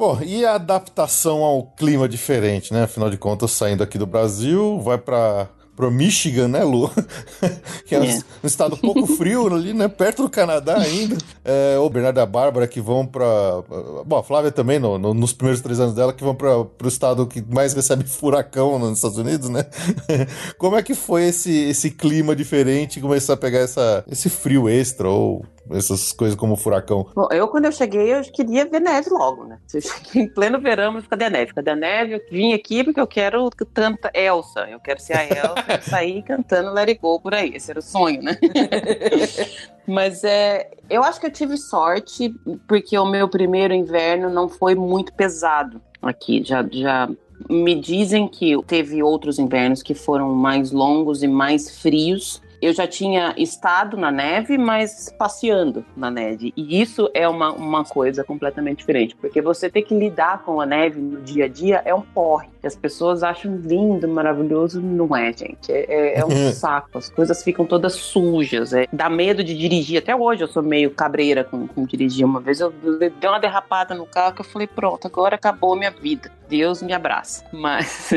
[0.00, 2.84] Bom, e a adaptação ao clima diferente, né?
[2.84, 5.46] Afinal de contas, saindo aqui do Brasil, vai para
[5.76, 6.90] pro Michigan, né, Lu?
[7.86, 8.20] que é um, É.
[8.44, 9.88] estado pouco frio ali, né?
[9.88, 11.18] Perto do Canadá ainda.
[11.44, 13.62] É, o Bernardo e a Bárbara que vão pra.
[14.06, 16.88] Bom, a Flávia também, no- no- nos primeiros três anos dela, que vão para pro
[16.88, 19.66] estado que mais recebe furacão nos Estados Unidos, né?
[20.58, 25.10] Como é que foi esse, esse clima diferente começar a pegar essa, esse frio extra
[25.10, 27.06] ou essas coisas como furacão?
[27.14, 29.58] Bom, eu quando eu cheguei, eu queria ver neve logo, né?
[29.72, 31.54] Eu cheguei em pleno verão, mas cadê a neve?
[31.54, 32.14] Cadê a neve?
[32.14, 34.68] Eu vim aqui porque eu quero tanta Elsa.
[34.68, 37.52] Eu quero ser a Elsa e sair cantando Let It Go por aí.
[37.54, 38.38] Esse era o sonho, né?
[39.86, 42.32] Mas é, eu acho que eu tive sorte
[42.68, 46.42] porque o meu primeiro inverno não foi muito pesado aqui.
[46.44, 47.08] Já, já
[47.48, 52.42] me dizem que teve outros invernos que foram mais longos e mais frios.
[52.60, 56.52] Eu já tinha estado na neve, mas passeando na neve.
[56.56, 60.66] E isso é uma, uma coisa completamente diferente, porque você ter que lidar com a
[60.66, 62.48] neve no dia a dia é um porre.
[62.62, 65.72] As pessoas acham lindo, maravilhoso, não é, gente.
[65.72, 66.98] É, é- é um saco.
[66.98, 68.72] As coisas ficam todas sujas.
[68.74, 69.98] É, dá medo de dirigir.
[69.98, 72.26] Até hoje eu sou meio cabreira com, com dirigir.
[72.26, 75.76] Uma vez eu dei uma derrapada no carro que eu falei, pronto, agora acabou a
[75.76, 76.30] minha vida.
[76.48, 77.44] Deus me abraça.
[77.52, 78.10] Mas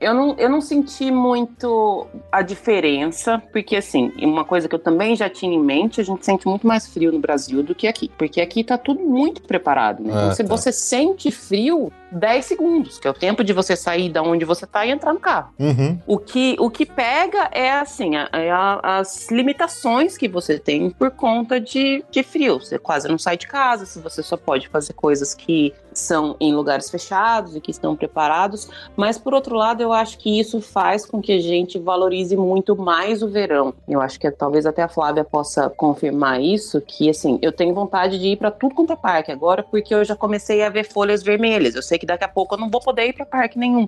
[0.00, 5.16] Eu não, eu não senti muito a diferença, porque assim, uma coisa que eu também
[5.16, 8.10] já tinha em mente, a gente sente muito mais frio no Brasil do que aqui.
[8.16, 10.02] Porque aqui tá tudo muito preparado.
[10.02, 10.12] Né?
[10.14, 10.48] Ah, você, tá.
[10.48, 14.66] você sente frio 10 segundos, que é o tempo de você sair da onde você
[14.66, 15.50] tá e entrar no carro.
[15.58, 15.98] Uhum.
[16.06, 20.90] O que, o que pega é assim, a- é a- as limitações que você tem
[20.90, 22.58] por conta de, de frio.
[22.60, 26.54] Você quase não sai de casa, se você só pode fazer coisas que são em
[26.54, 28.68] lugares fechados e que estão preparados.
[28.96, 32.76] Mas por outro lado, eu acho que isso faz com que a gente valorize muito
[32.76, 33.74] mais o verão.
[33.88, 38.18] Eu acho que talvez até a Flávia possa confirmar isso, que assim, eu tenho vontade
[38.18, 41.22] de ir para tudo quanto é parque agora, porque eu já comecei a ver folhas
[41.22, 41.74] vermelhas.
[41.74, 43.86] Eu sei que daqui a pouco eu não vou poder ir para parque nenhum.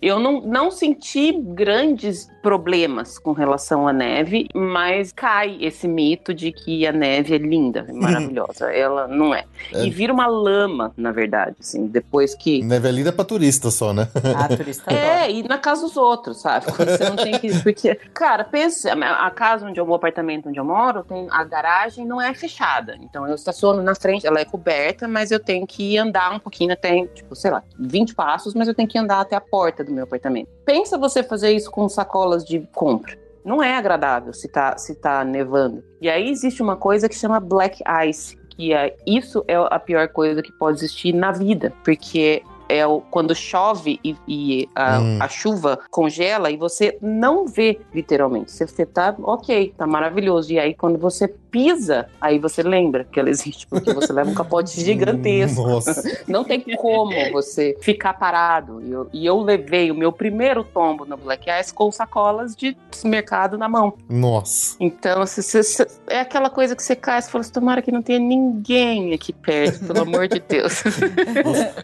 [0.00, 6.52] Eu não, não senti grandes problemas com relação à neve, mas cai esse mito de
[6.52, 8.72] que a neve é linda, é maravilhosa.
[8.72, 9.44] Ela não é.
[9.72, 9.84] É.
[9.84, 12.62] E vira uma lama, na verdade, assim, depois que.
[12.62, 14.08] Neve é linda pra turista só, né?
[14.36, 15.26] Ah, turista adora.
[15.26, 16.66] É, e na casa dos outros, sabe?
[16.66, 17.62] Você não tem que.
[17.62, 21.26] Porque, cara, pensa, a a casa onde eu moro, o apartamento onde eu moro, tem
[21.30, 22.96] a garagem não é fechada.
[23.00, 26.72] Então eu estaciono na frente, ela é coberta, mas eu tenho que andar um pouquinho
[26.72, 29.92] até, tipo, sei lá, 20 passos, mas eu tenho que andar até a porta do
[29.92, 30.48] meu apartamento.
[30.64, 33.16] Pensa você fazer isso com sacolas de compra.
[33.44, 35.82] Não é agradável se tá, se tá nevando.
[36.00, 40.08] E aí existe uma coisa que chama black ice, que é isso é a pior
[40.08, 45.18] coisa que pode existir na vida, porque é o, quando chove e, e a, Hum.
[45.20, 48.50] a chuva congela e você não vê literalmente.
[48.52, 50.52] Você, você tá ok, tá maravilhoso.
[50.52, 54.34] E aí quando você pisa, aí você lembra que ela existe, porque você leva um
[54.34, 55.62] capote gigantesco.
[55.62, 56.02] Nossa.
[56.28, 58.82] Não tem como você ficar parado.
[58.82, 62.76] E eu, e eu levei o meu primeiro tombo no Black Ice com sacolas de
[63.04, 63.94] mercado na mão.
[64.08, 64.76] Nossa.
[64.80, 67.90] Então, se- se- se- é aquela coisa que você cai e fala assim, tomara que
[67.92, 70.82] não tenha ninguém aqui perto, pelo amor de Deus.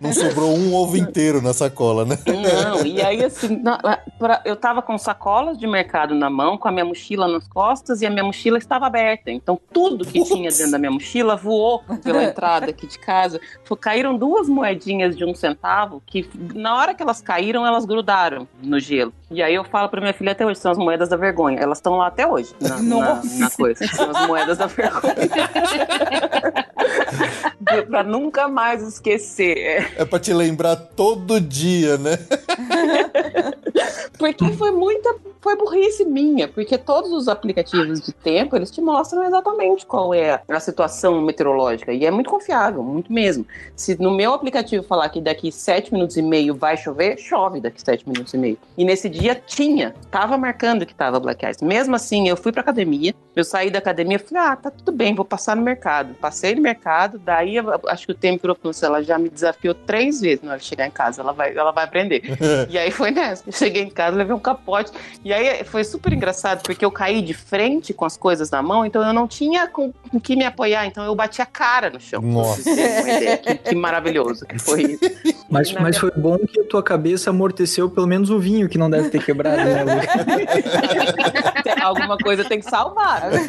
[0.00, 2.18] Não, não sobrou um ovo inteiro na sacola, né?
[2.26, 3.78] Não, e aí assim, na-
[4.18, 8.02] pra- eu tava com sacolas de mercado na mão, com a minha mochila nas costas
[8.02, 9.30] e a minha mochila estava aberta.
[9.30, 13.40] Então tudo que tinha dentro da minha mochila voou pela entrada aqui de casa.
[13.64, 18.46] Fo- Caíram duas moedinhas de um centavo que na hora que elas caíram, elas grudaram
[18.62, 19.12] no gelo.
[19.30, 21.58] E aí eu falo pra minha filha até hoje, são as moedas da vergonha.
[21.58, 22.82] Elas estão lá até hoje, na, na,
[23.16, 23.38] Nossa.
[23.38, 23.86] na coisa.
[23.88, 25.14] São as moedas da vergonha.
[27.82, 29.56] Pra nunca mais esquecer.
[29.56, 29.90] É.
[29.98, 32.18] É pra te lembrar todo dia, né?
[34.18, 35.14] Porque foi muita.
[35.40, 40.40] Foi burrice minha, porque todos os aplicativos de tempo eles te mostram exatamente qual é
[40.48, 41.92] a situação meteorológica.
[41.92, 43.44] E é muito confiável, muito mesmo.
[43.76, 47.78] Se no meu aplicativo falar que daqui sete minutos e meio vai chover, chove daqui
[47.82, 48.56] sete minutos e meio.
[48.78, 51.62] E nesse dia tinha, tava marcando que tava Black Ice.
[51.62, 54.92] Mesmo assim, eu fui pra academia, eu saí da academia e falei, ah, tá tudo
[54.92, 56.14] bem, vou passar no mercado.
[56.14, 58.46] Passei no mercado, daí eu- acho que o tempo
[58.82, 61.22] ela já me desafiou três vezes na hora de chegar em casa.
[61.22, 62.22] Ela vai, ela vai aprender.
[62.68, 63.44] E aí foi nessa.
[63.46, 64.90] Eu cheguei em casa, levei um capote.
[65.24, 68.84] E aí foi super engraçado, porque eu caí de frente com as coisas na mão,
[68.86, 70.86] então eu não tinha com com que me apoiar.
[70.86, 72.22] Então eu bati a cara no chão.
[72.22, 72.62] Nossa.
[72.62, 75.04] Que, que maravilhoso que foi isso.
[75.50, 78.76] Mas, Na mas foi bom que a tua cabeça amorteceu pelo menos o vinho, que
[78.76, 79.84] não deve ter quebrado, né,
[81.82, 83.30] Alguma coisa tem que salvar.
[83.30, 83.40] né?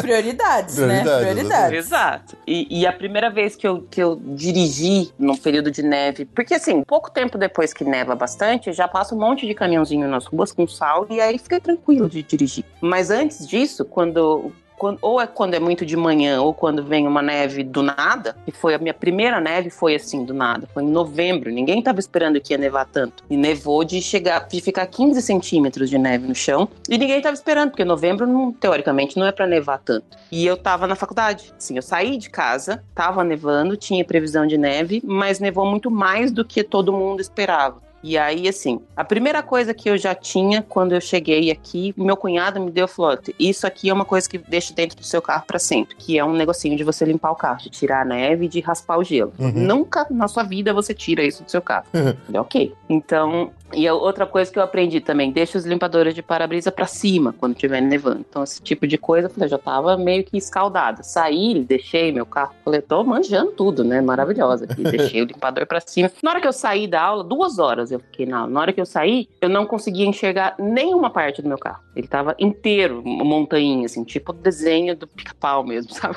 [0.00, 1.00] Prioridades, né?
[1.00, 1.78] Prioridades, Prioridades.
[1.78, 2.36] Exato.
[2.46, 6.52] E, e a primeira vez que eu, que eu dirigi num período de neve, porque
[6.52, 10.52] assim, pouco tempo depois que neva bastante, já passa um monte de caminhãozinho nas ruas
[10.52, 12.64] com sal e aí fica tranquilo de dirigir.
[12.82, 14.52] Mas antes disso, quando.
[14.78, 18.36] Quando- ou é quando é muito de manhã, ou quando vem uma neve do nada,
[18.46, 20.68] e foi a minha primeira neve, foi assim, do nada.
[20.72, 23.24] Foi em novembro, ninguém tava esperando que ia nevar tanto.
[23.28, 27.34] E nevou de chegar, de ficar 15 centímetros de neve no chão, e ninguém tava
[27.34, 30.16] esperando, porque novembro, não, teoricamente, não é pra nevar tanto.
[30.30, 31.52] E eu tava na faculdade.
[31.58, 36.30] Assim, eu saí de casa, tava nevando, tinha previsão de neve, mas nevou muito mais
[36.30, 37.87] do que todo mundo esperava.
[38.02, 42.16] E aí, assim, a primeira coisa que eu já tinha quando eu cheguei aqui, meu
[42.16, 45.20] cunhado me deu falou: "Ó, isso aqui é uma coisa que deixa dentro do seu
[45.20, 48.04] carro pra sempre, que é um negocinho de você limpar o carro, de tirar a
[48.04, 49.32] neve e de raspar o gelo.
[49.38, 49.52] Uhum.
[49.52, 51.86] Nunca na sua vida você tira isso do seu carro.
[51.92, 52.74] Falei, ok.
[52.88, 56.86] Então, e a outra coisa que eu aprendi também, deixa os limpadores de para-brisa pra
[56.86, 58.24] cima quando estiver nevando.
[58.28, 61.02] Então, esse tipo de coisa, eu já tava meio que escaldada.
[61.02, 64.00] Saí, deixei meu carro, falei, tô manjando tudo, né?
[64.00, 64.64] Maravilhosa.
[64.64, 64.82] aqui.
[64.90, 66.10] deixei o limpador pra cima.
[66.22, 68.50] Na hora que eu saí da aula, duas horas eu fiquei na aula.
[68.50, 71.82] Na hora que eu saí, eu não conseguia enxergar nenhuma parte do meu carro.
[71.94, 76.16] Ele tava inteiro, montanha, assim, tipo o desenho do pica-pau mesmo, sabe?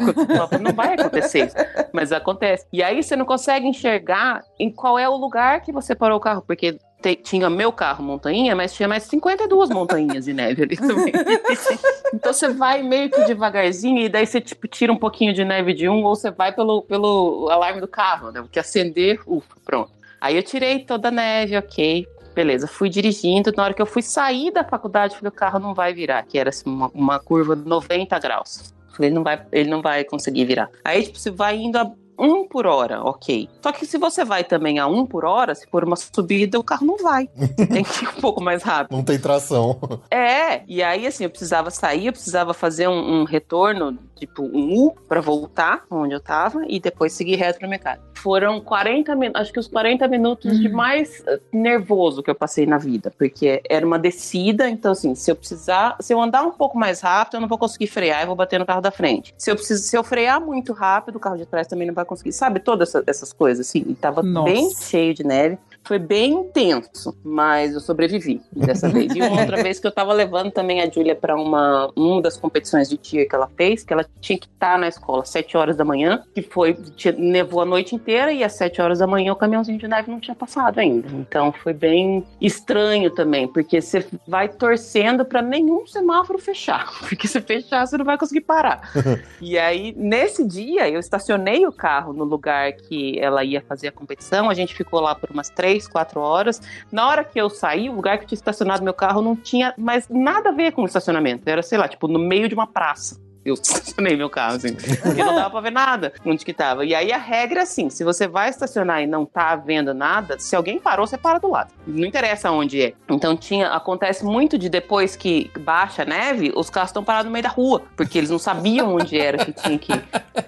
[0.61, 1.55] Não vai acontecer isso.
[1.91, 2.65] Mas acontece.
[2.71, 6.21] E aí você não consegue enxergar em qual é o lugar que você parou o
[6.21, 10.77] carro, porque te- tinha meu carro montanha, mas tinha mais 52 montanhas de neve ali
[10.77, 11.11] também.
[12.13, 15.73] então você vai meio que devagarzinho e daí você tipo tira um pouquinho de neve
[15.73, 18.41] de um ou você vai pelo, pelo alarme do carro, né?
[18.41, 19.91] Porque acender, ufa, pronto.
[20.19, 22.07] Aí eu tirei toda a neve, ok.
[22.35, 23.51] Beleza, fui dirigindo.
[23.55, 26.37] Na hora que eu fui sair da faculdade, falei, o carro não vai virar, que
[26.37, 28.73] era assim, uma, uma curva de 90 graus.
[28.91, 30.69] Falei, ele não vai, ele não vai conseguir virar.
[30.83, 33.49] Aí, tipo, você vai indo a um por hora, ok.
[33.61, 36.63] Só que se você vai também a um por hora, se for uma subida, o
[36.63, 37.29] carro não vai.
[37.35, 38.95] Você tem que ir um pouco mais rápido.
[38.95, 39.79] Não tem tração.
[40.09, 44.85] É, e aí assim, eu precisava sair, eu precisava fazer um, um retorno, tipo um
[44.88, 47.99] U, pra voltar onde eu tava e depois seguir reto pra minha casa.
[48.15, 52.68] Foram 40 minutos, acho que os 40 minutos de mais eh, nervoso que eu passei
[52.68, 56.52] na vida, porque era uma descida, então assim, se eu precisar, se eu andar um
[56.52, 59.34] pouco mais rápido, eu não vou conseguir frear e vou bater no carro da frente.
[59.38, 62.06] Se eu preciso, se eu frear muito rápido, o carro de trás também não vai
[62.06, 62.60] conseguir, sabe?
[62.60, 64.52] Todas essa- essas coisas assim, e tava Nossa.
[64.53, 65.57] bem cheio de neve.
[65.83, 69.13] Foi bem intenso, mas eu sobrevivi dessa vez.
[69.15, 72.37] E uma outra vez que eu tava levando também a Júlia pra uma, uma das
[72.37, 75.57] competições de tia que ela fez, que ela tinha que estar na escola às 7
[75.57, 79.07] horas da manhã, que foi, tinha- nevou a noite inteira e às 7 horas da
[79.07, 81.07] manhã o caminhãozinho de neve não tinha passado ainda.
[81.13, 87.41] Então foi bem estranho também, porque você vai torcendo pra nenhum semáforo fechar, porque se
[87.41, 88.91] fechar você não vai conseguir parar.
[89.43, 93.91] E aí, nesse dia, eu estacionei o carro no lugar que ela ia fazer a
[93.91, 94.49] competição.
[94.49, 96.61] A gente ficou lá por umas três, quatro horas.
[96.91, 99.73] Na hora que eu saí, o lugar que eu tinha estacionado meu carro não tinha
[99.77, 101.48] mais nada a ver com o estacionamento.
[101.48, 103.19] Era, sei lá, tipo, no meio de uma praça.
[103.43, 106.85] Eu estacionei meu carro, assim, porque não dava pra ver nada onde que tava.
[106.85, 110.38] E aí a regra é assim: se você vai estacionar e não tá vendo nada,
[110.39, 111.72] se alguém parou, você para do lado.
[111.88, 112.93] Não interessa onde é.
[113.09, 113.69] Então tinha.
[113.69, 117.49] Acontece muito de depois que baixa a neve, os carros estão parados no meio da
[117.49, 119.91] rua, porque eles não sabiam onde era que tinha que,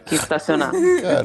[0.05, 0.71] que estacionar.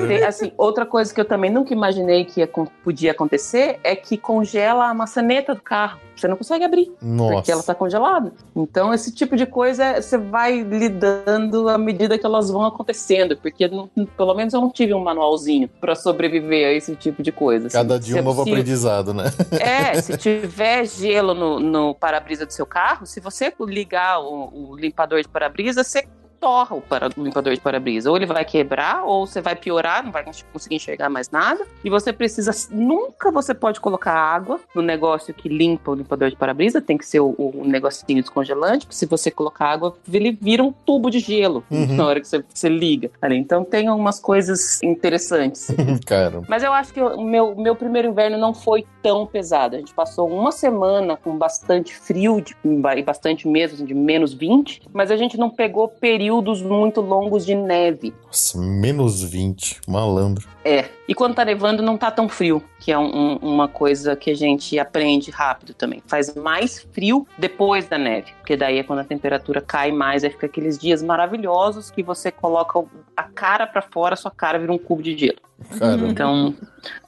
[0.09, 2.47] Tem, assim, outra coisa que eu também nunca imaginei que
[2.83, 5.99] podia acontecer é que congela a maçaneta do carro.
[6.17, 7.67] Você não consegue abrir, porque ela Nossa.
[7.67, 8.33] tá congelada.
[8.57, 13.67] Então, esse tipo de coisa você vai lidando à medida que elas vão acontecendo, porque
[13.67, 17.67] não- pelo menos eu não tive um manualzinho pra sobreviver a esse tipo de coisa.
[17.67, 17.77] assim.
[17.77, 19.25] Cada dia Se- um novo se- aprendizado, né?
[19.59, 24.77] é, se tiver gelo no, no para-brisa do seu carro, se você ligar o, o
[24.77, 26.05] limpador de para-brisa, você
[26.41, 28.11] torra o, para, o limpador de para-brisa.
[28.11, 31.67] Ou ele vai quebrar, ou você vai piorar, não vai conseguir enxergar mais nada.
[31.85, 32.51] E você precisa.
[32.71, 36.81] Nunca você pode colocar água no negócio que limpa o limpador de para-brisa.
[36.81, 40.73] Tem que ser o, o negocinho descongelante, porque se você colocar água, ele vira um
[40.73, 41.87] tubo de gelo Uhum.
[41.97, 43.11] na hora que você, você liga.
[43.21, 43.37] ali.
[43.37, 45.69] Então tem algumas coisas interessantes.
[46.07, 46.43] Cara.
[46.49, 49.77] Mas eu acho que o meu, meu primeiro inverno não foi tão pesado.
[49.77, 54.83] A gente passou uma semana com bastante frio, de, e bastante mesmo, de menos 20,
[54.93, 55.89] mas a gente não pegou
[56.29, 58.13] períodos muito longos de neve.
[58.27, 59.81] Nossa, menos 20.
[59.89, 60.47] Malandro.
[60.63, 60.98] É.
[61.09, 64.31] E quando tá nevando, não tá tão frio, que é um- um- uma coisa que
[64.31, 66.03] a gente aprende rápido também.
[66.07, 70.31] Faz mais frio depois da neve, porque daí é quando a temperatura cai mais, aí
[70.31, 72.85] fica aqueles dias maravilhosos que você coloca
[73.17, 75.39] a cara pra fora, sua cara vira um cubo de gelo.
[75.77, 75.97] Cara.
[76.07, 76.55] Então,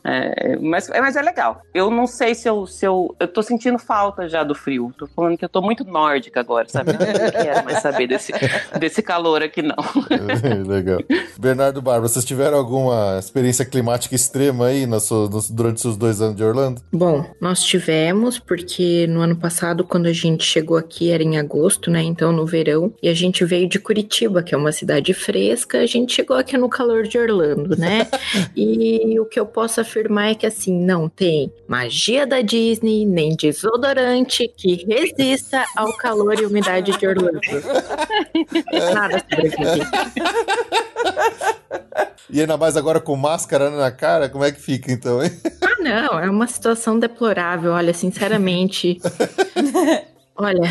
[0.03, 1.63] é, mas, mas é legal.
[1.73, 3.15] Eu não sei se eu, se eu.
[3.21, 4.93] Eu tô sentindo falta já do frio.
[4.99, 6.91] Tô falando que eu tô muito nórdica agora, sabe?
[6.91, 8.33] Eu não quero mais saber desse,
[8.77, 9.77] desse calor aqui, não.
[10.67, 10.99] Legal.
[11.39, 16.37] Bernardo Barba, vocês tiveram alguma experiência climática extrema aí na sua- durante seus dois anos
[16.37, 16.83] de Orlando?
[16.93, 21.91] Bom, nós tivemos, porque no ano passado, quando a gente chegou aqui, era em agosto,
[21.91, 22.03] né?
[22.03, 25.87] Então no verão, e a gente veio de Curitiba, que é uma cidade fresca, a
[25.87, 28.07] gente chegou aqui no calor de Orlando, né?
[28.57, 33.35] e o que eu posso afirmar é que assim, não tem magia da Disney, nem
[33.37, 37.41] desodorante que resista ao calor e umidade de Orlando.
[38.95, 39.81] Nada sobrevive.
[42.29, 45.33] E ainda mais agora com máscara na cara, como é que fica então, hein?
[45.63, 49.01] Ah, não, é uma situação deplorável, olha, sinceramente.
[50.43, 50.63] Olha,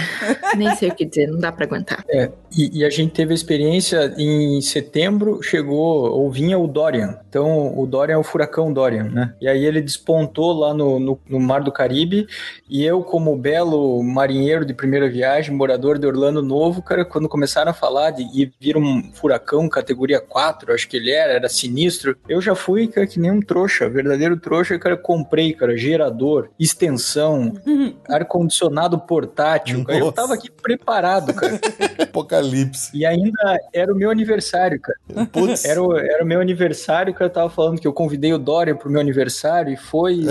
[0.57, 2.03] nem sei o que dizer, não dá pra aguentar.
[2.09, 7.19] É, e, e a gente teve a experiência em setembro, chegou, ou vinha o Dorian.
[7.29, 9.35] Então, o Dorian é o furacão Dorian, né?
[9.39, 12.25] E aí ele despontou lá no, no, no Mar do Caribe,
[12.67, 17.69] e eu, como belo marinheiro de primeira viagem, morador de Orlando Novo, cara, quando começaram
[17.69, 22.17] a falar de e vir um furacão categoria 4, acho que ele era, era sinistro,
[22.27, 27.53] eu já fui, cara, que nem um trouxa, verdadeiro trouxa, cara, comprei, cara, gerador, extensão,
[28.09, 31.59] ar-condicionado portátil, cara, eu tava aqui preparado, cara.
[32.03, 32.91] Apocalipse.
[32.93, 35.25] E ainda era o meu aniversário, cara.
[35.27, 35.65] Putz.
[35.65, 38.75] Era o, era o meu aniversário, que eu tava falando que eu convidei o Dória
[38.75, 40.21] pro meu aniversário e foi.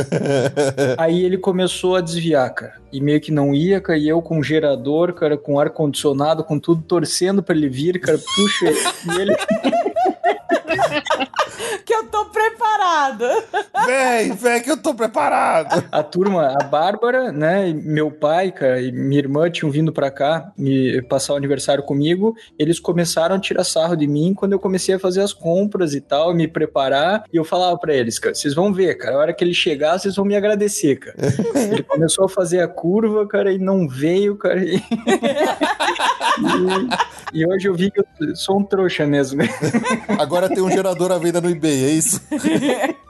[0.98, 2.74] Aí ele começou a desviar, cara.
[2.92, 3.98] E meio que não ia, cara.
[3.98, 8.18] E eu com gerador, cara, com ar-condicionado, com tudo torcendo pra ele vir, cara.
[8.18, 9.36] Puxa, e ele.
[11.84, 13.24] que eu tô preparado.
[13.86, 15.84] Vem, vem que eu tô preparado.
[15.90, 20.52] A turma, a Bárbara, né, meu pai, cara, e minha irmã tinham vindo pra cá
[20.56, 22.34] me passar o aniversário comigo.
[22.58, 26.00] Eles começaram a tirar sarro de mim quando eu comecei a fazer as compras e
[26.00, 27.24] tal, me preparar.
[27.32, 29.98] E eu falava pra eles, cara, vocês vão ver, cara, a hora que ele chegar,
[29.98, 31.16] vocês vão me agradecer, cara.
[31.72, 34.62] ele começou a fazer a curva, cara, e não veio, cara.
[34.62, 34.76] E,
[37.32, 39.42] e, e hoje eu vi que eu sou um trouxa mesmo.
[40.18, 42.20] Agora tem um gerador à venda no eBay, é isso?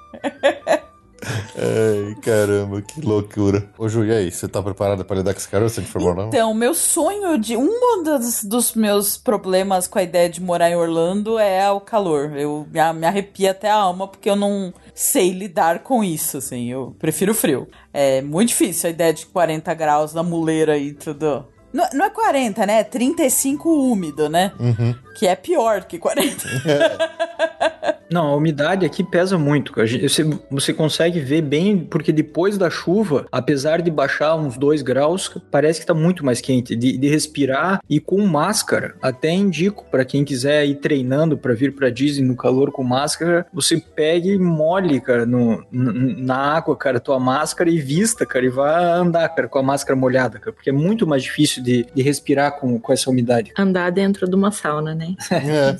[1.60, 3.68] Ai, caramba, que loucura.
[3.76, 4.30] Ô, Ju, e aí?
[4.30, 5.68] Você tá preparada pra lidar com esse cara?
[5.68, 6.28] Você te formou, não?
[6.28, 7.56] Então, meu sonho de.
[7.56, 12.36] Um dos, dos meus problemas com a ideia de morar em Orlando é o calor.
[12.36, 16.70] Eu me, me arrepia até a alma porque eu não sei lidar com isso, assim.
[16.70, 17.68] Eu prefiro frio.
[17.92, 21.44] É muito difícil a ideia de 40 graus na muleira e tudo.
[21.72, 22.80] Não, não é 40, né?
[22.80, 24.52] É 35 úmido, né?
[24.58, 24.94] Uhum.
[25.18, 26.46] Que é pior que 40.
[28.10, 29.72] Não, a umidade aqui pesa muito.
[29.72, 29.86] cara.
[29.86, 35.30] Você, você consegue ver bem, porque depois da chuva, apesar de baixar uns 2 graus,
[35.50, 36.74] parece que tá muito mais quente.
[36.74, 38.94] De, de respirar e com máscara.
[39.02, 43.46] Até indico para quem quiser ir treinando para vir para Disney no calor com máscara,
[43.52, 48.48] você pegue e molhe, cara, no, na água, cara, tua máscara e vista, cara, e
[48.48, 52.02] vá andar, cara, com a máscara molhada, cara, porque é muito mais difícil de, de
[52.02, 53.52] respirar com, com essa umidade.
[53.58, 55.07] Andar dentro de uma sauna, né?
[55.30, 55.76] É,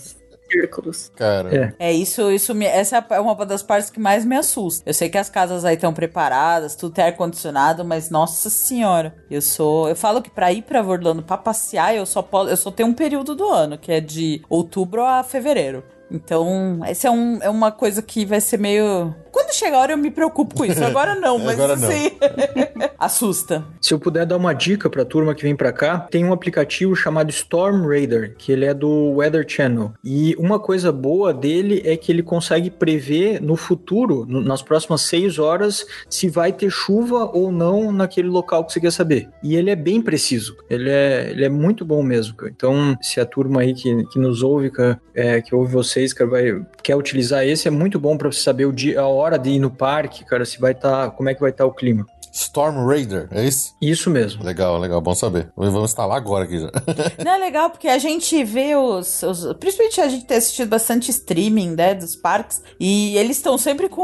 [0.50, 1.10] Círculos.
[1.14, 1.74] cara.
[1.78, 1.90] É.
[1.90, 4.82] É isso, isso me, essa é uma das partes que mais me assusta.
[4.86, 9.14] Eu sei que as casas aí estão preparadas, tudo tem ar condicionado, mas nossa senhora,
[9.30, 12.56] eu sou, eu falo que pra ir pra Orlando pra passear, eu só posso, eu
[12.56, 15.84] só tenho um período do ano, que é de outubro a fevereiro.
[16.10, 19.14] Então, essa é, um, é uma coisa que vai ser meio.
[19.32, 20.82] Quando chegar a hora eu me preocupo com isso.
[20.84, 21.88] Agora não, mas Agora não.
[21.88, 22.10] assim.
[22.98, 23.64] assusta.
[23.80, 26.94] Se eu puder dar uma dica pra turma que vem pra cá, tem um aplicativo
[26.96, 29.92] chamado Storm Radar, que ele é do Weather Channel.
[30.04, 35.02] E uma coisa boa dele é que ele consegue prever no futuro, no- nas próximas
[35.02, 39.28] seis horas, se vai ter chuva ou não naquele local que você quer saber.
[39.42, 40.56] E ele é bem preciso.
[40.68, 42.34] Ele é, ele é muito bom mesmo.
[42.34, 42.50] cara.
[42.54, 46.30] Então, se a turma aí que, que nos ouve, cara, é, que ouve vocês, cara,
[46.30, 49.50] vai, quer utilizar esse, é muito bom pra você saber o dia, a hora de
[49.50, 52.06] ir no parque, cara, se vai estar, como é que vai estar o clima.
[52.30, 53.74] Storm Raider, é isso?
[53.82, 54.44] Isso mesmo.
[54.44, 55.50] Legal, legal, bom saber.
[55.56, 56.70] Vamos instalar agora aqui já.
[57.24, 61.10] Não é legal porque a gente vê os, os- Principalmente a gente tem assistido bastante
[61.10, 61.94] streaming, né?
[61.94, 62.62] Dos parques.
[62.78, 64.02] E eles estão sempre com,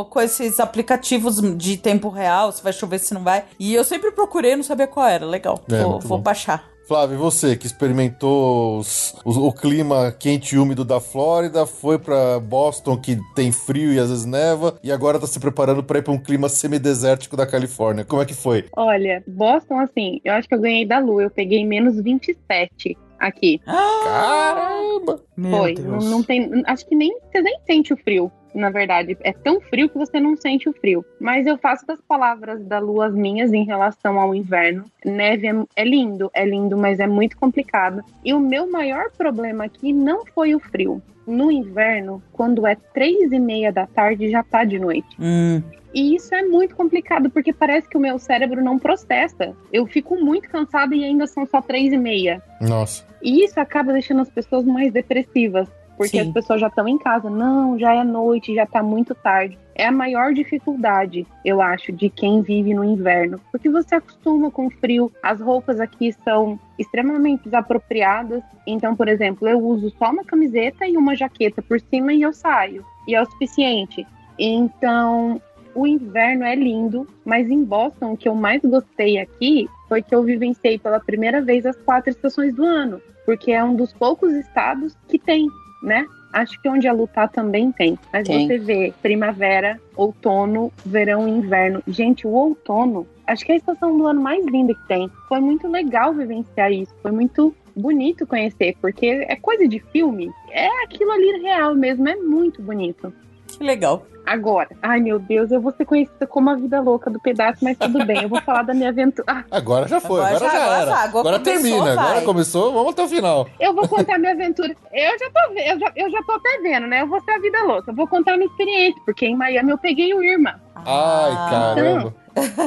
[0.00, 3.44] o- com esses aplicativos de tempo real, se vai chover, se não vai.
[3.58, 5.24] E eu sempre procurei, não sabia qual era.
[5.26, 5.60] Legal.
[5.70, 6.70] É, vou vou baixar.
[6.86, 12.38] Flávio, você que experimentou os- os- o clima quente e úmido da Flórida, foi pra
[12.40, 16.02] Boston que tem frio e às vezes neva, e agora tá se preparando pra ir
[16.02, 18.04] pra um clima semidesértico da Califórnia.
[18.04, 18.66] Como é que foi?
[18.76, 21.20] Olha, Boston, assim, eu acho que eu ganhei da Lu.
[21.20, 23.60] Eu peguei menos 27 aqui.
[23.64, 25.20] Caramba!
[25.36, 25.74] Meu Foi.
[25.74, 26.04] Deus.
[26.04, 26.62] Não, não tem.
[26.66, 28.30] Acho que nem você nem sente o frio.
[28.54, 31.04] Na verdade, é tão frio que você não sente o frio.
[31.20, 34.84] Mas eu faço das palavras da Lu as minhas em relação ao inverno.
[35.04, 38.02] Neve é, é lindo, é lindo, mas é muito complicado.
[38.24, 41.02] E o meu maior problema aqui não foi o frio.
[41.26, 45.08] No inverno, quando é três e meia da tarde, já tá de noite.
[45.20, 45.62] Hum,
[45.94, 49.54] E isso é muito complicado, porque parece que o meu cérebro não processa.
[49.70, 52.42] Eu fico muito cansada e ainda são só três e meia.
[52.60, 53.04] Nossa.
[53.22, 55.68] E isso acaba deixando as pessoas mais depressivas,
[56.02, 56.28] porque Sim.
[56.28, 57.30] as pessoas já estão em casa.
[57.30, 59.56] Não, já é noite, já tá muito tarde.
[59.74, 64.68] É a maior dificuldade, eu acho, de quem vive no inverno, porque você acostuma com
[64.68, 65.10] frio.
[65.22, 68.42] As roupas aqui são extremamente desapropriadas.
[68.66, 72.32] Então, por exemplo, eu uso só uma camiseta e uma jaqueta por cima e eu
[72.32, 72.84] saio.
[73.06, 74.06] E é o suficiente.
[74.38, 75.40] Então,
[75.74, 80.14] o inverno é lindo, mas em Boston, o que eu mais gostei aqui foi que
[80.14, 84.32] eu vivenciei pela primeira vez as quatro estações do ano, porque é um dos poucos
[84.32, 85.46] estados que tem,
[85.82, 86.06] né?
[86.32, 87.98] Acho que onde a lutar também tem.
[88.12, 88.46] Mas Tem.
[88.46, 91.82] você vê primavera, outono, verão e inverno.
[91.86, 95.10] Gente, o outono, acho que é a estação do ano mais linda que tem.
[95.28, 96.94] Foi muito legal vivenciar isso.
[97.02, 100.30] Foi muito bonito conhecer, porque é coisa de filme.
[100.50, 103.12] É aquilo ali real mesmo, é muito bonito.
[103.58, 104.04] Que legal.
[104.24, 107.76] Agora, ai meu Deus, eu vou ser conhecida como a vida louca do pedaço, mas
[107.76, 109.24] tudo bem, eu vou falar da minha aventura.
[109.26, 110.92] Ah, Agora já foi, agora, Agora já- já, agora era.
[110.94, 112.04] agora Agora, começou, termina, vai.
[112.06, 113.48] agora começou, vamos até o final.
[113.58, 114.76] eu vou contar minha aventura.
[114.92, 117.00] Eu já tô eu já, eu já tô até vendo, né?
[117.02, 117.90] Eu vou ser a vida louca.
[117.90, 120.60] Eu vou contar minha experiência, porque em Miami eu peguei o Irma.
[120.76, 120.84] Ai,
[121.32, 122.14] Ah, caramba.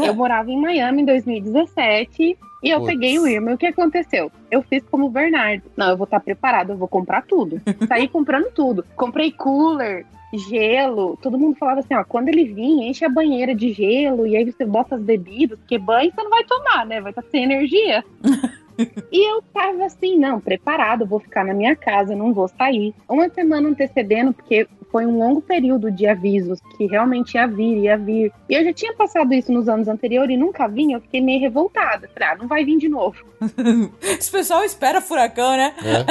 [0.05, 2.91] Eu morava em Miami em 2017 e eu Putz.
[2.91, 3.51] peguei o Irma.
[3.51, 4.31] E o que aconteceu?
[4.51, 5.63] Eu fiz como o Bernardo.
[5.75, 7.61] Não, eu vou estar preparado, eu vou comprar tudo.
[7.87, 8.85] Saí comprando tudo.
[8.95, 10.05] Comprei cooler,
[10.37, 11.17] gelo.
[11.21, 14.45] Todo mundo falava assim, ó, quando ele vir, enche a banheira de gelo e aí
[14.45, 17.01] você bota as bebidas, porque banho você não vai tomar, né?
[17.01, 18.03] Vai estar sem energia.
[19.11, 22.93] e eu tava assim, não, preparado, vou ficar na minha casa, não vou sair.
[23.07, 27.97] Uma semana antecedendo, porque foi um longo período de avisos que realmente ia vir, ia
[27.97, 28.31] vir.
[28.49, 31.41] E eu já tinha passado isso nos anos anteriores e nunca vinha, eu fiquei meio
[31.41, 32.09] revoltada.
[32.13, 33.17] Falei, ah, não vai vir de novo.
[34.01, 35.75] Esse pessoal espera furacão, né?
[35.83, 36.05] Eu,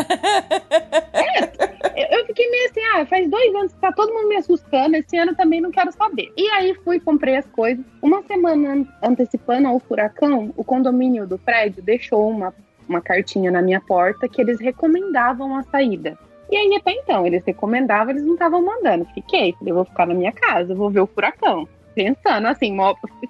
[1.96, 5.16] eu fiquei meio assim, ah, faz dois anos que tá todo mundo me assustando, esse
[5.16, 6.32] ano também não quero saber.
[6.36, 7.84] E aí fui, comprei as coisas.
[8.00, 12.54] Uma semana an- antecipando ao furacão, o condomínio do prédio deixou uma,
[12.88, 16.18] uma cartinha na minha porta que eles recomendavam a saída.
[16.50, 19.06] E aí, até então, eles recomendavam, eles não estavam mandando.
[19.14, 21.66] Fiquei, falei, eu vou ficar na minha casa, vou ver o furacão.
[21.94, 22.76] Pensando assim,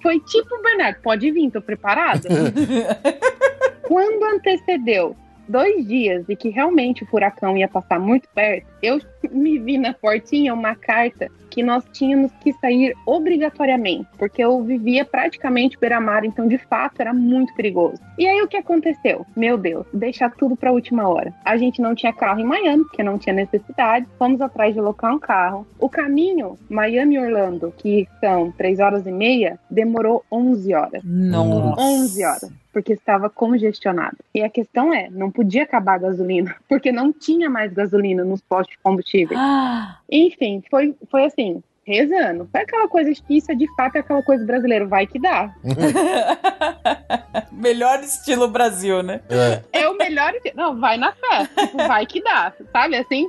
[0.03, 2.29] foi tipo, Bernardo, pode vir, tô preparada.
[3.87, 5.15] Quando antecedeu
[5.49, 9.01] dois dias e que realmente o furacão ia passar muito perto, eu
[9.31, 15.05] me vi na portinha uma carta que nós tínhamos que sair obrigatoriamente, porque eu vivia
[15.05, 18.01] praticamente beira-mar, então de fato era muito perigoso.
[18.19, 19.25] E aí o que aconteceu?
[19.37, 21.33] Meu Deus, deixar tudo para a última hora.
[21.45, 24.07] A gente não tinha carro em Miami, porque não tinha necessidade.
[24.19, 25.65] Fomos atrás de alocar um carro.
[25.79, 31.03] O caminho Miami-Orlando, que são três horas e meia, demorou 11 horas.
[31.05, 31.81] Nossa.
[31.81, 34.17] 11 horas, porque estava congestionado.
[34.35, 38.43] E a questão é, não podia acabar a gasolina, porque não tinha mais gasolina nos
[38.43, 39.39] postos de combustível.
[39.39, 42.49] Ah, Enfim, foi, foi assim, rezando.
[42.51, 45.55] Foi aquela coisa isso é de fato é aquela coisa brasileira, vai que dá.
[47.53, 49.21] Melhor estilo Brasil, né?
[49.31, 49.85] É.
[49.85, 53.29] É o melhor, não, vai na fé, tipo, vai que dá, sabe assim?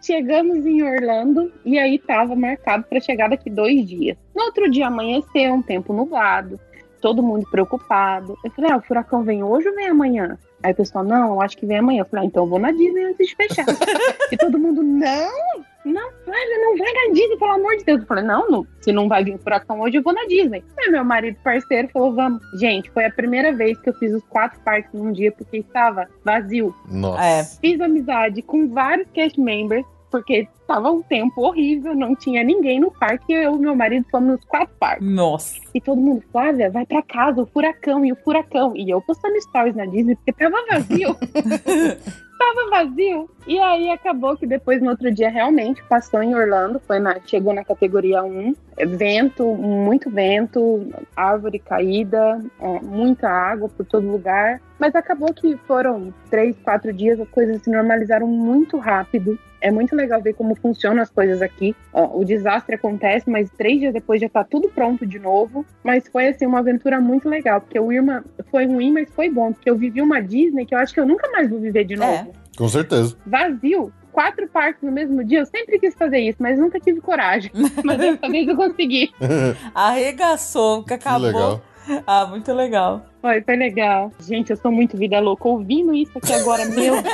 [0.00, 4.16] Chegamos em Orlando e aí tava marcado para chegar daqui dois dias.
[4.34, 6.60] No outro dia amanheceu, um tempo nublado,
[7.02, 8.38] todo mundo preocupado.
[8.42, 10.38] Eu falei, ah, o furacão vem hoje ou vem amanhã?
[10.62, 12.02] Aí o pessoal, não, eu acho que vem amanhã.
[12.02, 13.66] Eu falei, ah, então eu vou na Disney antes de fechar.
[14.30, 18.00] e todo mundo, não, não, Flávia, não vai na Disney, pelo amor de Deus.
[18.00, 20.62] Eu falei, não, não se não vai vir o furacão hoje, eu vou na Disney.
[20.78, 22.40] Aí meu marido parceiro falou, vamos.
[22.60, 26.08] Gente, foi a primeira vez que eu fiz os quatro parques num dia, porque estava
[26.24, 26.74] vazio.
[26.88, 27.24] Nossa.
[27.24, 27.44] É.
[27.44, 32.90] Fiz amizade com vários cast members, porque estava um tempo horrível, não tinha ninguém no
[32.90, 35.08] parque, eu e meu marido fomos nos quatro parques.
[35.08, 35.58] Nossa.
[35.74, 38.76] E todo mundo, Flávia, vai pra casa, o furacão e o furacão.
[38.76, 41.16] E eu postando stories na Disney, porque tava vazio.
[42.42, 43.30] tava vazio.
[43.46, 47.52] E aí acabou que depois, no outro dia, realmente passou em Orlando, foi na, chegou
[47.52, 48.54] na categoria 1.
[48.76, 54.60] É Vento, muito vento, árvore caída, é, muita água por todo lugar.
[54.78, 59.38] Mas acabou que foram três, quatro dias, as coisas se normalizaram muito rápido.
[59.60, 61.76] É muito legal ver como funcionam as coisas aqui.
[61.92, 65.64] Ó, o desastre acontece, mas três dias depois já tá tudo pronto de novo.
[65.84, 69.52] Mas foi assim uma aventura muito legal, porque o Irma foi ruim, mas foi bom,
[69.52, 71.94] porque eu vivi uma Disney que eu acho que eu nunca mais vou viver de
[71.94, 72.31] novo.
[72.56, 73.16] Com certeza.
[73.26, 73.92] Vazio.
[74.12, 77.50] Quatro parques no mesmo dia, eu sempre quis fazer isso, mas nunca tive coragem.
[77.82, 79.10] Mas dessa vez eu consegui.
[79.74, 81.20] Arregaçou, que que acabou.
[81.28, 81.62] legal.
[82.06, 83.06] Ah, muito legal.
[83.22, 84.10] Foi, foi legal.
[84.20, 85.46] Gente, eu sou muito vida louca.
[85.48, 87.04] Ouvindo isso aqui agora, meu Deus.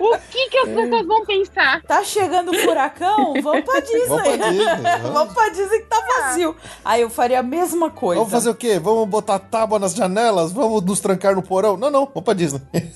[0.00, 1.82] O que, que as pessoas vão pensar?
[1.82, 3.34] Tá chegando o furacão?
[3.42, 4.06] Vamos pra Disney.
[4.06, 4.64] Vamos pra Disney,
[5.00, 5.12] vamos.
[5.12, 6.56] Vamos pra Disney que tá vazio.
[6.84, 8.20] Aí eu faria a mesma coisa.
[8.20, 8.78] Vamos fazer o quê?
[8.78, 10.52] Vamos botar tábua nas janelas?
[10.52, 11.76] Vamos nos trancar no porão?
[11.76, 12.62] Não, não, vamos pra Disney.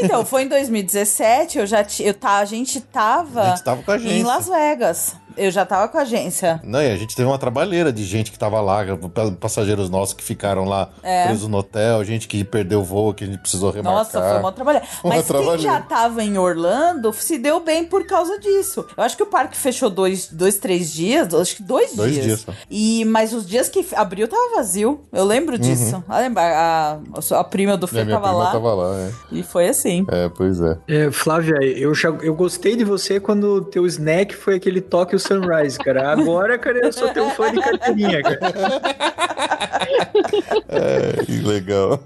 [0.00, 3.82] Então, foi em 2017, eu já ti- eu tá, a gente tava, A gente tava
[3.82, 4.26] com a em agência.
[4.26, 5.16] Las Vegas.
[5.36, 6.60] Eu já tava com a agência.
[6.64, 8.84] Não, e a gente teve uma trabalheira de gente que tava lá,
[9.14, 10.88] pa- passageiros nossos que ficaram lá
[11.26, 13.98] presos no hotel, gente que perdeu o voo, que a gente precisou remarcar.
[13.98, 14.86] Nossa, foi uma trabalhada.
[15.02, 15.62] Uma Mas quem trabalheira.
[15.72, 18.86] já tava em Orlando se deu bem por causa disso.
[18.96, 22.26] Eu acho que o parque fechou dois, dois três dias, acho que dois, Dois dias.
[22.44, 22.46] dias.
[22.70, 25.00] E, mas os dias que abriu tava vazio.
[25.12, 26.02] Eu lembro disso.
[26.08, 26.42] Ah, lembra?
[26.42, 28.52] A, a, a prima do Fê a minha tava prima lá.
[28.52, 29.10] tava lá, é.
[29.32, 30.06] E foi assim.
[30.10, 30.78] É, pois é.
[30.88, 35.18] É, Flávia, eu, já, eu gostei de você quando o teu snack foi aquele Tokyo
[35.18, 36.12] Sunrise, cara.
[36.12, 38.38] Agora, cara, eu sou teu fã de carteirinha, cara.
[40.68, 42.00] É, que legal.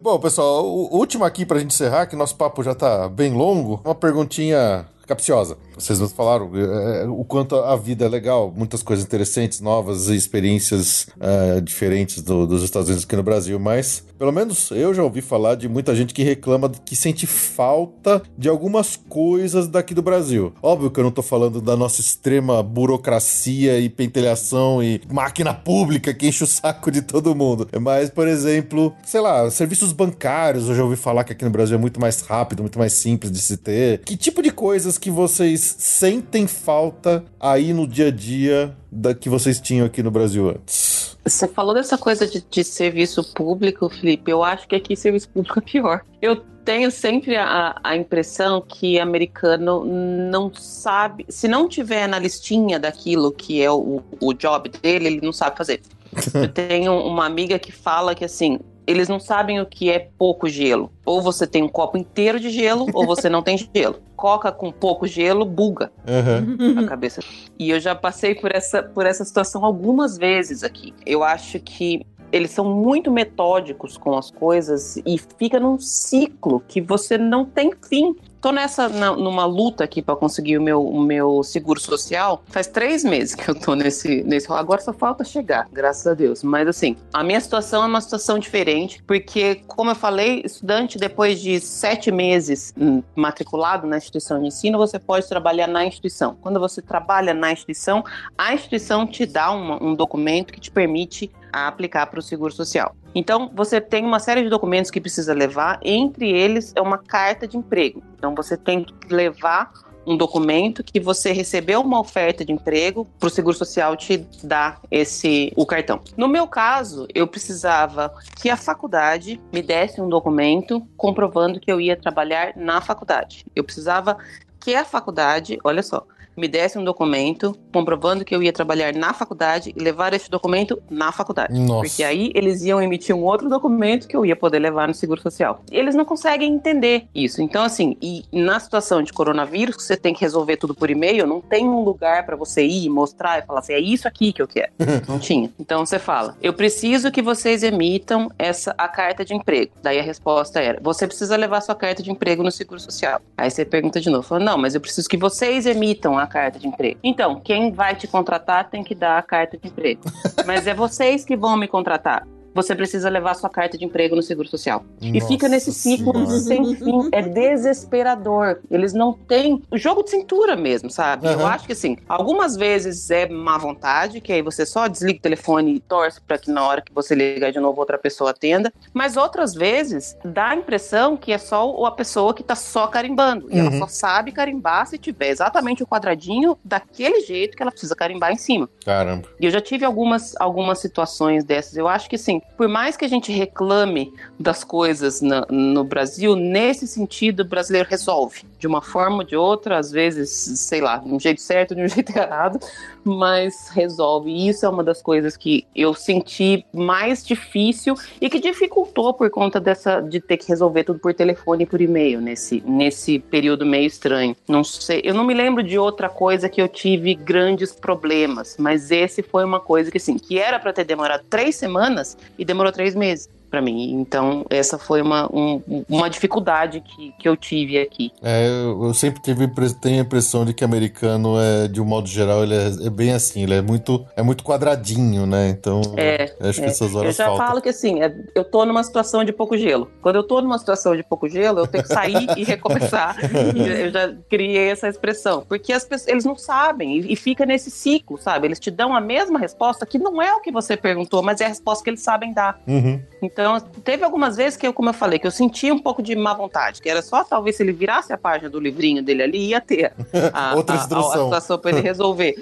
[0.00, 3.80] Bom, pessoal, o último aqui pra gente encerrar, que nosso papo já tá bem longo,
[3.84, 5.56] uma perguntinha capciosa.
[5.76, 11.06] Vocês nos falaram é, o quanto a vida é legal, muitas coisas interessantes, novas experiências
[11.20, 15.20] é, diferentes do- dos Estados Unidos aqui no Brasil, mas pelo menos eu já ouvi
[15.20, 20.52] falar de muita gente que reclama que sente falta de algumas coisas daqui do Brasil.
[20.62, 26.14] Óbvio que eu não tô falando da nossa extrema burocracia e pentelhação e máquina pública
[26.14, 27.68] que enche o saco de todo mundo.
[27.80, 31.76] Mas, por exemplo, sei lá, serviços bancários, eu já ouvi falar que aqui no Brasil
[31.76, 33.98] é muito mais rápido, muito mais simples de se ter.
[34.04, 39.28] Que tipo de coisas que vocês sentem falta aí no dia a dia da que
[39.28, 41.16] vocês tinham aqui no Brasil antes?
[41.24, 44.30] Você falou dessa coisa de, de serviço público, Felipe.
[44.30, 46.00] Eu acho que aqui serviço público é pior.
[46.20, 51.24] Eu tenho sempre a, a impressão que americano não sabe.
[51.28, 55.56] Se não tiver na listinha daquilo que é o, o job dele, ele não sabe
[55.56, 55.80] fazer.
[56.34, 60.48] Eu tenho uma amiga que fala que assim, eles não sabem o que é pouco
[60.48, 60.90] gelo.
[61.04, 64.00] Ou você tem um copo inteiro de gelo, ou você não tem gelo.
[64.16, 66.78] Coca com pouco gelo buga Aham.
[66.78, 67.20] a cabeça.
[67.58, 70.92] E eu já passei por essa, por essa situação algumas vezes aqui.
[71.06, 72.04] Eu acho que
[72.34, 77.72] eles são muito metódicos com as coisas e fica num ciclo que você não tem
[77.88, 78.16] fim.
[78.44, 82.42] Tô nessa na- numa luta aqui para conseguir o meu, o meu seguro social.
[82.48, 86.42] Faz três meses que eu tô nesse nesse agora só falta chegar, graças a Deus.
[86.42, 91.40] Mas assim, a minha situação é uma situação diferente porque, como eu falei, estudante depois
[91.40, 96.36] de sete meses hum, matriculado na instituição de ensino, você pode trabalhar na instituição.
[96.42, 98.04] Quando você trabalha na instituição,
[98.36, 102.52] a instituição te dá uma- um documento que te permite a aplicar para o seguro
[102.52, 102.96] social.
[103.14, 107.46] Então, você tem uma série de documentos que precisa levar, entre eles é uma carta
[107.46, 108.02] de emprego.
[108.18, 109.72] Então, você tem que levar
[110.04, 114.80] um documento que você recebeu uma oferta de emprego para o seguro social te dar
[114.90, 116.00] esse o cartão.
[116.16, 121.80] No meu caso, eu precisava que a faculdade me desse um documento comprovando que eu
[121.80, 123.46] ia trabalhar na faculdade.
[123.54, 124.18] Eu precisava
[124.60, 126.06] que a faculdade, olha só,
[126.36, 130.82] me desse um documento comprovando que eu ia trabalhar na faculdade e levar esse documento
[130.90, 131.58] na faculdade.
[131.58, 131.88] Nossa.
[131.88, 135.20] Porque aí eles iam emitir um outro documento que eu ia poder levar no Seguro
[135.20, 135.62] Social.
[135.70, 137.42] Eles não conseguem entender isso.
[137.42, 141.26] Então, assim, e na situação de coronavírus, que você tem que resolver tudo por e-mail,
[141.26, 144.42] não tem um lugar para você ir, mostrar e falar assim, é isso aqui que
[144.42, 144.72] eu quero.
[145.08, 145.50] não tinha.
[145.58, 149.72] Então você fala, eu preciso que vocês emitam essa a carta de emprego.
[149.82, 153.20] Daí a resposta era, você precisa levar sua carta de emprego no Seguro Social.
[153.36, 156.58] Aí você pergunta de novo, fala, não, mas eu preciso que vocês emitam a carta
[156.58, 156.98] de emprego.
[157.02, 160.02] Então, quem vai te contratar tem que dar a carta de emprego.
[160.46, 162.26] Mas é vocês que vão me contratar.
[162.54, 164.84] Você precisa levar sua carta de emprego no Seguro Social.
[165.00, 166.38] E Nossa fica nesse ciclo Senhora.
[166.40, 167.08] sem fim.
[167.12, 168.60] É desesperador.
[168.70, 169.62] Eles não têm.
[169.70, 171.26] O jogo de cintura mesmo, sabe?
[171.26, 171.48] Eu Aham.
[171.48, 175.74] acho que assim, algumas vezes é má vontade, que aí você só desliga o telefone
[175.74, 178.72] e torce para que na hora que você ligar de novo outra pessoa atenda.
[178.92, 183.48] Mas outras vezes dá a impressão que é só a pessoa que tá só carimbando.
[183.50, 183.78] E ela Uhum.
[183.80, 188.36] só sabe carimbar se tiver exatamente o quadradinho daquele jeito que ela precisa carimbar em
[188.36, 188.68] cima.
[188.84, 189.26] Caramba.
[189.40, 191.76] E eu já tive algumas, algumas situações dessas.
[191.76, 196.36] Eu acho que, assim, por mais que a gente reclame das coisas na- no Brasil,
[196.36, 198.42] nesse sentido, o brasileiro resolve.
[198.64, 201.82] De uma forma ou de outra, às vezes, sei lá, de um jeito certo, de
[201.82, 202.58] um jeito errado,
[203.04, 204.30] mas resolve.
[204.30, 209.28] E isso é uma das coisas que eu senti mais difícil e que dificultou por
[209.28, 213.66] conta dessa de ter que resolver tudo por telefone e por e-mail nesse, nesse período
[213.66, 214.34] meio estranho.
[214.48, 218.90] Não sei, eu não me lembro de outra coisa que eu tive grandes problemas, mas
[218.90, 222.72] esse foi uma coisa que assim, que era para ter demorado três semanas e demorou
[222.72, 223.92] três meses para mim.
[224.00, 228.10] Então essa foi uma, um- uma dificuldade que, que eu tive aqui.
[228.20, 229.46] É, eu, eu sempre tive,
[229.80, 233.12] tenho a impressão de que americano é, de um modo geral, ele é, é bem
[233.12, 235.48] assim, ele é muito, é muito quadradinho, né?
[235.50, 236.68] Então, É, acho que é.
[236.70, 237.46] essas Eu horas já faltam.
[237.46, 239.88] falo que assim, é- eu tô numa situação de pouco gelo.
[240.02, 243.16] Quando eu tô numa situação de pouco gelo, eu tenho que sair e recomeçar.
[243.54, 245.44] Eu já criei essa expressão.
[245.48, 248.48] Porque as pessoas, eles não sabem e, e fica nesse ciclo, sabe?
[248.48, 251.44] Eles te dão a mesma resposta que não é o que você perguntou, mas é
[251.44, 252.58] a resposta que eles sabem dar.
[252.66, 253.00] Uhum.
[253.22, 253.43] Então,
[253.84, 256.32] teve algumas vezes que eu, como eu falei, que eu senti um pouco de má
[256.34, 259.60] vontade, que era só talvez se ele virasse a página do livrinho dele ali, ia
[259.60, 259.92] ter
[260.32, 260.84] a, Outra a- a- a
[261.24, 262.34] situação para ele resolver.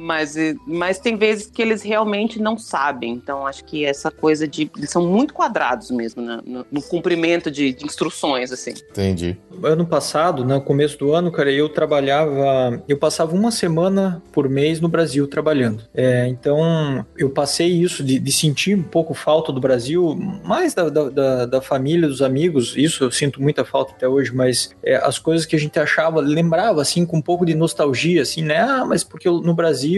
[0.00, 3.12] Mas, eh, mas tem vezes que eles realmente não sabem.
[3.12, 4.70] Então, acho que essa coisa de.
[4.76, 8.72] Eles são muito quadrados mesmo né, no, no cumprimento de, de instruções, assim.
[8.90, 9.36] Entendi.
[9.62, 12.82] Ano passado, no começo do ano, cara, eu trabalhava.
[12.88, 15.84] Eu passava uma semana por mês no Brasil trabalhando.
[15.94, 20.14] É, então, eu passei isso de, de sentir um pouco falta do Brasil,
[20.44, 22.74] mais da, da, da- da família, dos amigos.
[22.76, 26.20] Isso eu sinto muita falta até hoje, mas é, as coisas que a gente achava,
[26.20, 28.58] lembrava assim, com um pouco de nostalgia, assim, né?
[28.60, 29.89] Ah, mas porque eu- no Brasil,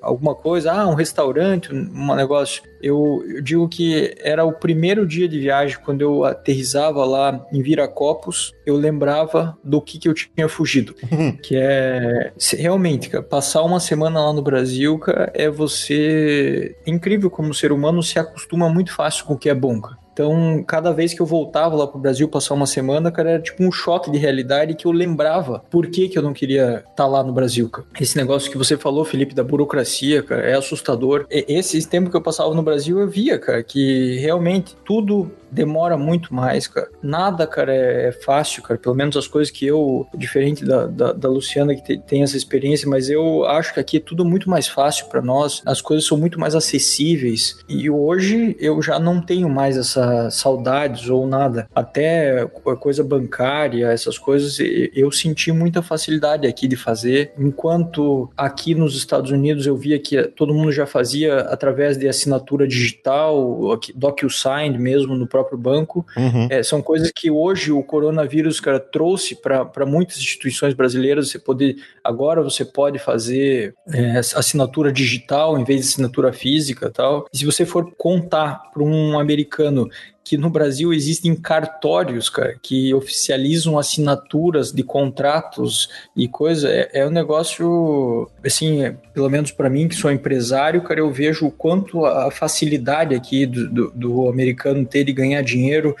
[0.00, 2.62] alguma coisa, ah, um restaurante, um negócio.
[2.82, 7.62] Eu, eu digo que era o primeiro dia de viagem, quando eu aterrizava lá em
[7.62, 10.94] Viracopos, eu lembrava do que, que eu tinha fugido.
[11.42, 16.74] que é se- realmente, cara, passar uma semana lá no Brasil, cara, é você.
[16.86, 19.80] É incrível como o ser humano se acostuma muito fácil com o que é bom,
[19.80, 20.01] cara.
[20.12, 23.62] Então, cada vez que eu voltava lá pro Brasil passar uma semana, cara, era tipo
[23.64, 27.22] um choque de realidade que eu lembrava por que, que eu não queria estar lá
[27.22, 27.86] no Brasil, cara.
[28.00, 31.26] Esse negócio que você falou, Felipe, da burocracia, cara, é assustador.
[31.30, 35.96] E- Esse tempo que eu passava no Brasil, eu via, cara, que realmente tudo demora
[35.98, 36.88] muito mais, cara.
[37.02, 38.78] Nada, cara, é é fácil, cara.
[38.80, 42.36] Pelo menos as coisas que eu, diferente da, da, da Luciana, que te- tem essa
[42.36, 45.62] experiência, mas eu acho que aqui é tudo muito mais fácil para nós.
[45.64, 47.58] As coisas são muito mais acessíveis.
[47.68, 51.68] E hoje eu já não tenho mais essa saudades ou nada.
[51.74, 54.58] Até a coisa bancária, essas coisas,
[54.94, 57.32] eu senti muita facilidade aqui de fazer.
[57.38, 62.66] Enquanto aqui nos Estados Unidos eu via que todo mundo já fazia através de assinatura
[62.66, 66.06] digital, DocuSign mesmo no próprio banco.
[66.16, 66.48] Uhum.
[66.50, 71.30] É, são coisas que hoje o coronavírus, cara, trouxe para muitas instituições brasileiras.
[71.30, 77.26] Você poder, agora você pode fazer é, assinatura digital em vez de assinatura física, tal.
[77.32, 79.88] E se você for contar para um americano
[80.24, 87.06] que no Brasil existem cartórios, cara, que oficializam assinaturas de contratos e coisa, é, é
[87.06, 91.50] um negócio, assim, é, pelo menos para mim que sou empresário, cara, eu vejo o
[91.50, 95.96] quanto a facilidade aqui do, do, do americano ter de ganhar dinheiro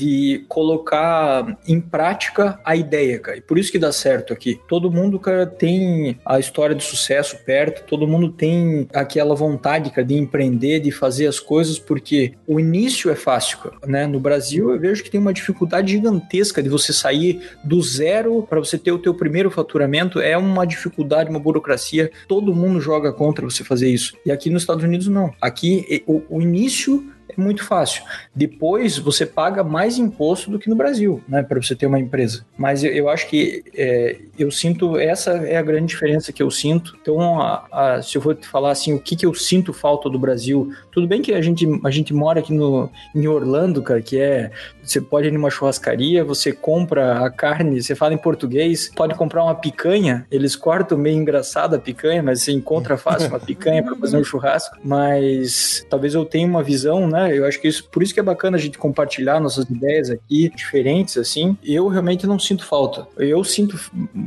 [0.00, 3.36] de colocar em prática a ideia, cara.
[3.36, 4.58] E por isso que dá certo aqui.
[4.66, 10.06] Todo mundo, cara, tem a história de sucesso perto, todo mundo tem aquela vontade, cara,
[10.06, 14.06] de empreender, de fazer as coisas, porque o início é fácil, cara, né?
[14.06, 18.58] No Brasil, eu vejo que tem uma dificuldade gigantesca de você sair do zero para
[18.58, 23.44] você ter o teu primeiro faturamento, é uma dificuldade, uma burocracia, todo mundo joga contra
[23.44, 24.16] você fazer isso.
[24.24, 25.30] E aqui nos Estados Unidos, não.
[25.40, 27.04] Aqui, o, o início
[27.40, 28.04] muito fácil.
[28.34, 32.44] Depois você paga mais imposto do que no Brasil, né, para você ter uma empresa.
[32.56, 36.50] Mas eu, eu acho que é, eu sinto essa é a grande diferença que eu
[36.50, 36.96] sinto.
[37.00, 40.08] Então, a- a- se eu for te falar assim, o que, que eu sinto falta
[40.08, 44.00] do Brasil, tudo bem que a gente a gente mora aqui no em Orlando, cara,
[44.02, 44.50] que é
[44.82, 49.44] você pode ir numa churrascaria, você compra a carne, você fala em português, pode comprar
[49.44, 53.94] uma picanha, eles cortam meio engraçada a picanha, mas você encontra fácil uma picanha para
[53.96, 54.76] fazer um churrasco.
[54.82, 57.36] Mas talvez eu tenha uma visão, né?
[57.36, 60.50] Eu acho que isso, por isso que é bacana a gente compartilhar nossas ideias aqui,
[60.54, 61.56] diferentes assim.
[61.64, 63.06] Eu realmente não sinto falta.
[63.18, 63.78] Eu sinto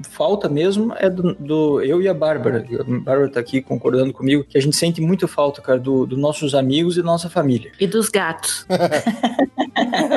[0.10, 2.66] falta mesmo é do, do- eu e a Bárbara.
[2.80, 6.18] A Bárbara tá aqui concordando comigo que a gente sente muito falta, cara, do- dos
[6.20, 7.72] nossos amigos e da nossa família.
[7.80, 8.66] E dos gatos.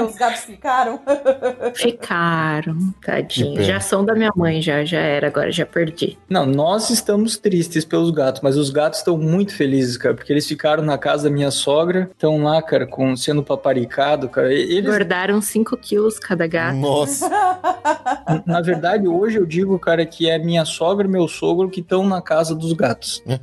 [0.07, 1.01] Os gatos ficaram?
[1.75, 3.63] Ficaram, tadinho.
[3.63, 6.19] Já são da minha mãe, já, já era, agora já perdi.
[6.29, 10.47] Não, nós estamos tristes pelos gatos, mas os gatos estão muito felizes, cara, porque eles
[10.47, 14.53] ficaram na casa da minha sogra, estão lá, cara, com, sendo paparicado, cara.
[14.53, 16.77] Eles, Engordaram 5 quilos cada gato.
[16.77, 17.29] Nossa,
[18.45, 22.07] na verdade, hoje eu digo, cara, que é minha sogra e meu sogro que estão
[22.07, 23.37] na casa dos gatos, Boa.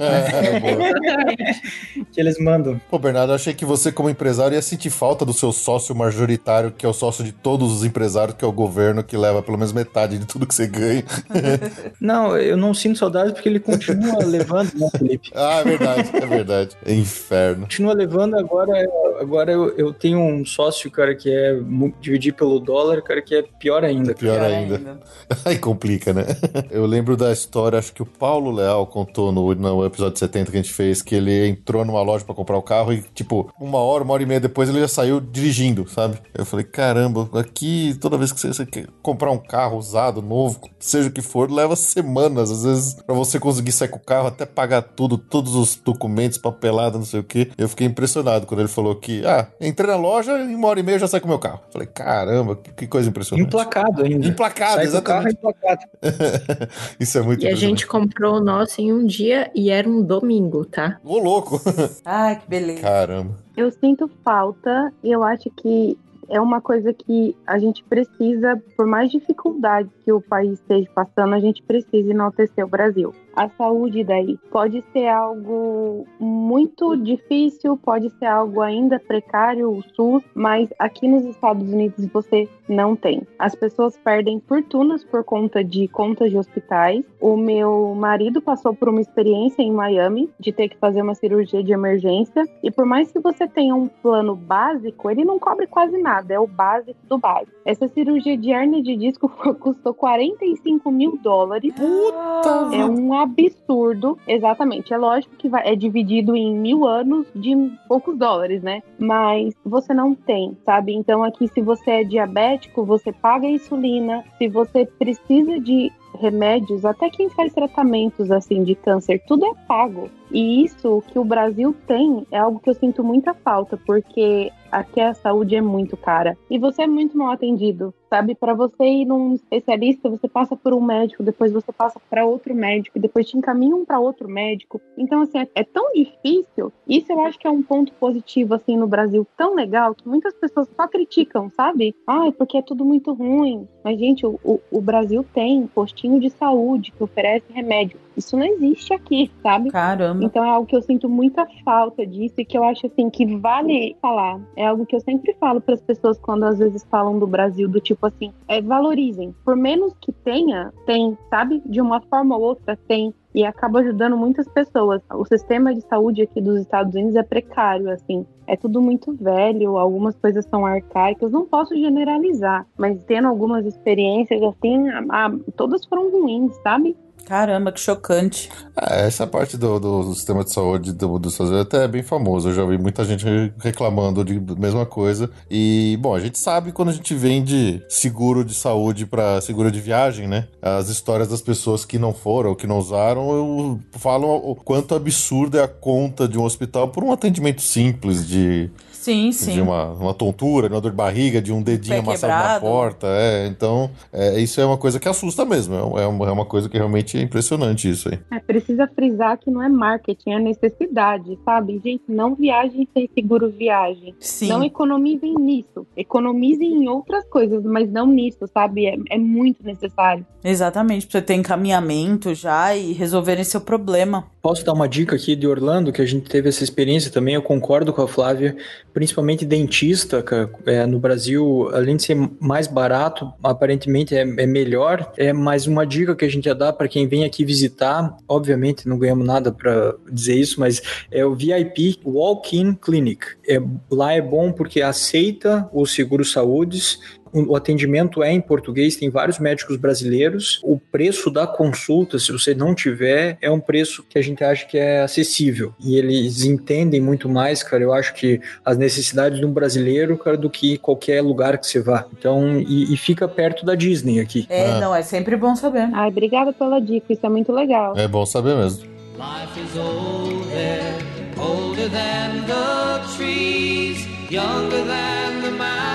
[2.11, 2.79] que eles mandam.
[2.89, 6.71] Pô, Bernardo, eu achei que você, como empresário, ia sentir falta do seu sócio majoritário,
[6.71, 9.57] que é o sócio de todos os empresários, que é o governo, que leva pelo
[9.57, 11.03] menos metade de tudo que você ganha.
[11.99, 15.31] Não, eu não sinto saudade porque ele continua levando, né, Felipe?
[15.33, 16.77] Ah, é verdade, é verdade.
[16.85, 17.61] Inferno.
[17.61, 18.73] Continua levando, agora,
[19.19, 21.59] agora eu, eu tenho um sócio, cara, que é
[22.01, 24.13] dividir pelo dólar, cara, que é pior ainda.
[24.13, 24.99] Pior, ainda.
[25.45, 26.25] Aí complica, né?
[26.69, 30.57] Eu lembro da história, acho que o Paulo Leal contou no, no episódio 70 que
[30.57, 33.79] a gente fez, que ele entrou numa loja pra comprar o carro e, tipo, uma
[33.79, 36.17] hora, uma hora e meia depois ele já saiu dirigindo, sabe?
[36.33, 40.59] Eu falei, caramba, aqui, toda vez que você, você quer comprar um carro usado, novo,
[40.79, 44.27] seja o que for, leva semanas, às vezes, pra você conseguir sair com o carro,
[44.27, 47.51] até pagar tudo, todos os documentos, papelada, não sei o que.
[47.57, 50.83] Eu fiquei impressionado quando ele falou que, ah, entrei na loja e uma hora e
[50.83, 51.61] meia eu já saí com o meu carro.
[51.71, 53.47] Falei, caramba, que, coisa impressionante.
[53.47, 54.27] Emplacado ainda.
[54.27, 55.37] Emplacado, Sai do carro exatamente.
[55.37, 55.81] emplacado.
[56.99, 57.59] Isso é muito E a impressionante.
[57.81, 60.99] gente comprou o nosso em um dia e era um domingo, tá?
[61.03, 61.61] Ô, louco!
[62.05, 62.81] Ai, que beleza.
[62.81, 63.37] Caramba.
[63.55, 65.97] Eu sinto falta e eu acho que
[66.33, 71.35] é uma coisa que a gente precisa, por mais dificuldade que o país esteja passando,
[71.35, 73.13] a gente precisa enaltecer o Brasil.
[73.35, 80.23] A saúde daí pode ser algo muito difícil, pode ser algo ainda precário, o SUS,
[80.35, 83.27] mas aqui nos Estados Unidos você não tem.
[83.39, 87.03] As pessoas perdem fortunas por conta de contas de hospitais.
[87.19, 91.63] O meu marido passou por uma experiência em Miami de ter que fazer uma cirurgia
[91.63, 95.97] de emergência e por mais que você tenha um plano básico, ele não cobre quase
[95.97, 97.51] nada, é o básico do básico.
[97.65, 99.27] Essa cirurgia de hérnia de disco
[99.59, 101.73] custou 45 mil dólares.
[101.73, 104.93] Puta É um absurdo, exatamente.
[104.93, 107.53] É lógico que vai- é dividido em mil anos de
[107.87, 108.81] poucos dólares, né?
[108.99, 110.93] Mas você não tem, sabe?
[110.93, 114.23] Então aqui, se você é diabético, você paga a insulina.
[114.37, 120.09] Se você precisa de remédios, até quem faz tratamentos assim de câncer, tudo é pago.
[120.31, 124.99] E isso que o Brasil tem é algo que eu sinto muita falta, porque aqui
[124.99, 128.35] a saúde é muito cara e você é muito mal atendido, sabe?
[128.35, 132.53] Para você ir num especialista, você passa por um médico, depois você passa para outro
[132.53, 134.79] médico, depois te encaminham para outro médico.
[134.95, 136.71] Então, assim, é, é tão difícil.
[136.87, 140.35] Isso eu acho que é um ponto positivo, assim, no Brasil, tão legal, que muitas
[140.35, 141.95] pessoas só criticam, sabe?
[142.05, 143.67] Ai, porque é tudo muito ruim.
[143.83, 147.99] Mas, gente, o, o, o Brasil tem postinho de saúde que oferece remédio.
[148.15, 149.71] Isso não existe aqui, sabe?
[149.71, 150.23] Caramba.
[150.23, 153.25] Então é algo que eu sinto muita falta disso e que eu acho assim que
[153.37, 154.39] vale falar.
[154.55, 157.67] É algo que eu sempre falo para as pessoas quando às vezes falam do Brasil,
[157.67, 159.33] do tipo assim, é, valorizem.
[159.43, 161.61] Por menos que tenha, tem, sabe?
[161.65, 165.01] De uma forma ou outra tem e acaba ajudando muitas pessoas.
[165.11, 168.25] O sistema de saúde aqui dos Estados Unidos é precário, assim.
[168.45, 174.41] É tudo muito velho, algumas coisas são arcaicas, não posso generalizar, mas tendo algumas experiências
[174.43, 176.95] assim, a, a, todas foram ruins, sabe?
[177.25, 178.49] Caramba, que chocante.
[178.75, 182.03] É, essa parte do, do sistema de saúde do, dos Estados Unidos até é bem
[182.03, 182.49] famoso.
[182.49, 183.25] Eu já ouvi muita gente
[183.59, 185.29] reclamando de mesma coisa.
[185.49, 189.79] E, bom, a gente sabe quando a gente vende seguro de saúde para seguro de
[189.79, 190.47] viagem, né?
[190.61, 195.63] As histórias das pessoas que não foram, que não usaram, falam o quanto absurdo é
[195.63, 198.69] a conta de um hospital por um atendimento simples de
[199.03, 199.51] Sim, sim.
[199.55, 203.05] De uma, uma tontura, de uma dor de barriga, de um dedinho amassado na porta.
[203.07, 205.75] É, então, é, isso é uma coisa que assusta mesmo.
[205.99, 208.17] É, uma, é uma coisa que realmente é impressionante isso aí.
[208.31, 211.81] É, precisa frisar que não é marketing, é necessidade, sabe?
[211.83, 214.15] Gente, não viagem sem seguro viagem.
[214.21, 214.47] Sim.
[214.47, 215.85] Não economizem nisso.
[215.97, 218.85] Economizem em outras coisas, mas não nisso, sabe?
[218.85, 220.25] É, é muito necessário.
[220.41, 224.31] Exatamente, pra você ter encaminhamento já e resolverem seu problema.
[224.43, 227.41] Posso dar uma dica aqui de Orlando, que a gente teve essa experiência também, eu
[227.41, 228.57] concordo com a Flávia,
[228.93, 230.21] principalmente dentista,
[230.65, 235.87] é, no Brasil, além de ser mais barato, aparentemente é, é melhor, é mais uma
[235.87, 239.49] dica que a gente ia dar para quem vem aqui visitar, obviamente não ganhamos nada
[239.49, 243.25] para dizer isso, mas é o VIP Walk-in Clinic.
[243.47, 246.99] É, lá é bom porque aceita o seguro saúdes
[247.33, 250.59] o atendimento é em português, tem vários médicos brasileiros.
[250.63, 254.65] O preço da consulta, se você não tiver, é um preço que a gente acha
[254.65, 255.73] que é acessível.
[255.79, 257.83] E eles entendem muito mais, cara.
[257.83, 261.81] Eu acho que as necessidades de um brasileiro, cara, do que qualquer lugar que você
[261.81, 262.05] vá.
[262.17, 264.45] Então, e, e fica perto da Disney aqui.
[264.49, 264.79] É, ah.
[264.79, 265.89] não, é sempre bom saber.
[265.93, 267.97] Ai, obrigada pela dica, isso é muito legal.
[267.97, 268.93] É bom saber mesmo.
[269.15, 270.97] Life is older,
[271.37, 275.92] older than the trees, younger than the mountains.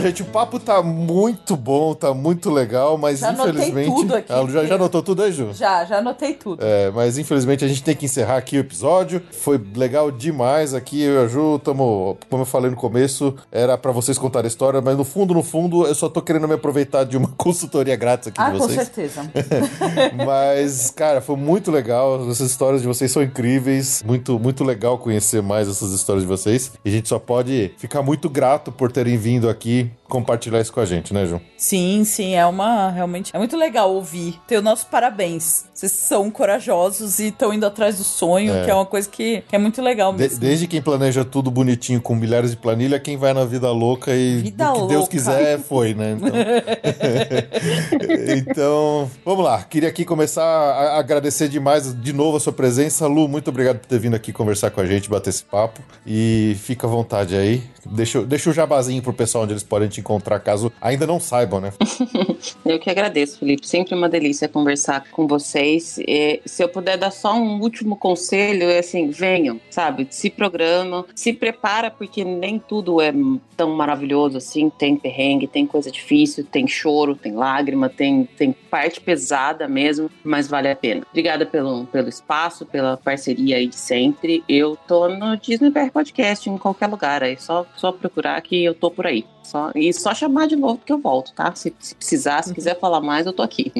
[0.00, 3.94] Gente, o papo tá muito bom, tá muito legal, mas Já anotei infelizmente.
[3.94, 5.52] tudo aqui, Ah, já, já anotou tudo aí, Ju?
[5.52, 6.64] Já, já anotei tudo.
[6.64, 9.22] É, mas infelizmente a gente tem que encerrar aqui o episódio.
[9.30, 11.02] Foi legal demais aqui.
[11.02, 14.48] Eu e a Ju, tamo, como eu falei no começo, era pra vocês contar a
[14.48, 17.96] história, mas no fundo, no fundo, eu só tô querendo me aproveitar de uma consultoria
[17.96, 18.76] grátis aqui ah, de com vocês.
[18.82, 19.30] certeza.
[20.24, 22.28] Mas, cara, foi muito legal.
[22.30, 24.02] Essas histórias de vocês são incríveis.
[24.06, 26.72] Muito, muito legal conhecer mais essas histórias de vocês.
[26.84, 30.80] E a gente só pode ficar muito grato por terem vindo aqui compartilhar isso com
[30.80, 31.40] a gente, né, Ju?
[31.56, 32.90] Sim, sim, é uma.
[32.90, 33.30] Realmente.
[33.34, 34.38] É muito legal ouvir.
[34.46, 35.66] Ter o nosso parabéns.
[35.74, 38.64] Vocês são corajosos e estão indo atrás do sonho, É.
[38.64, 40.40] que é uma coisa que, que é muito legal De- mesmo.
[40.40, 44.38] desde quem planeja tudo bonitinho com milhares de planilha, quem vai na vida louca e
[44.38, 45.10] Vida o que Deus louca.
[45.10, 46.16] quiser foi, né?
[46.16, 46.28] Então...
[48.36, 49.62] então, vamos lá.
[49.62, 53.06] Queria aqui começar a agradecer demais de novo a sua presença.
[53.06, 55.80] Lu, muito obrigado por ter vindo aqui conversar com a gente, bater esse papo.
[56.06, 57.62] E fica à vontade aí.
[57.86, 61.60] Deixa, deixa o jabazinho pro pessoal onde eles podem te encontrar, caso ainda não saibam,
[61.60, 61.72] né?
[62.64, 63.66] Eu que agradeço, Felipe.
[63.66, 65.98] Sempre uma delícia conversar com vocês.
[65.98, 70.06] E, se eu puder dar só um último conselho, é assim, venham, sabe?
[70.10, 73.12] Se programam, se prepara, porque nem tudo é
[73.56, 74.70] tão maravilhoso assim.
[74.70, 80.48] Tem perrengue, tem coisa difícil, tem choro, tem lágrima, tem, tem parte pesada mesmo, mas
[80.48, 81.02] vale a pena.
[81.10, 84.42] Obrigada pelo, pelo espaço, pela parceria aí de sempre.
[84.48, 87.36] Eu tô no Disney BR Podcast em qualquer lugar aí.
[87.38, 89.24] Só, só procurar que eu tô por aí.
[89.42, 91.52] Só, e só chamar de novo que eu volto, tá?
[91.54, 93.72] Se, se precisar, se quiser falar mais, eu tô aqui.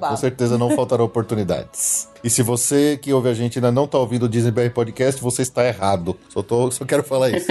[0.00, 2.08] com certeza não faltarão oportunidades.
[2.22, 5.20] E se você que ouve a gente ainda não tá ouvindo o Disney BR Podcast,
[5.22, 6.16] você está errado.
[6.28, 7.46] Só, tô, só quero falar isso.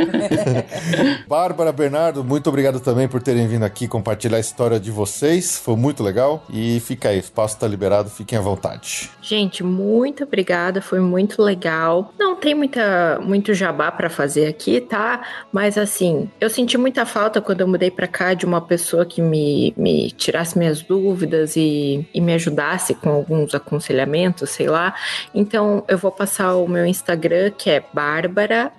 [1.28, 5.58] Bárbara, Bernardo, muito obrigado também por terem vindo aqui compartilhar a história de vocês.
[5.58, 6.44] Foi muito legal.
[6.50, 9.10] E fica aí, o espaço tá liberado, fiquem à vontade.
[9.22, 12.14] Gente, muito obrigada, foi muito legal.
[12.20, 15.22] Não tem muita, muito jabá pra fazer aqui, tá?
[15.52, 19.22] Mas assim, eu senti muita falta quando eu mudei pra cá de uma pessoa que
[19.22, 24.94] me, me tirasse minhas dúvidas e, e me ajudasse com alguns aconselhamentos, sei lá.
[25.34, 28.74] Então eu vou passar o meu Instagram, que é Bárbara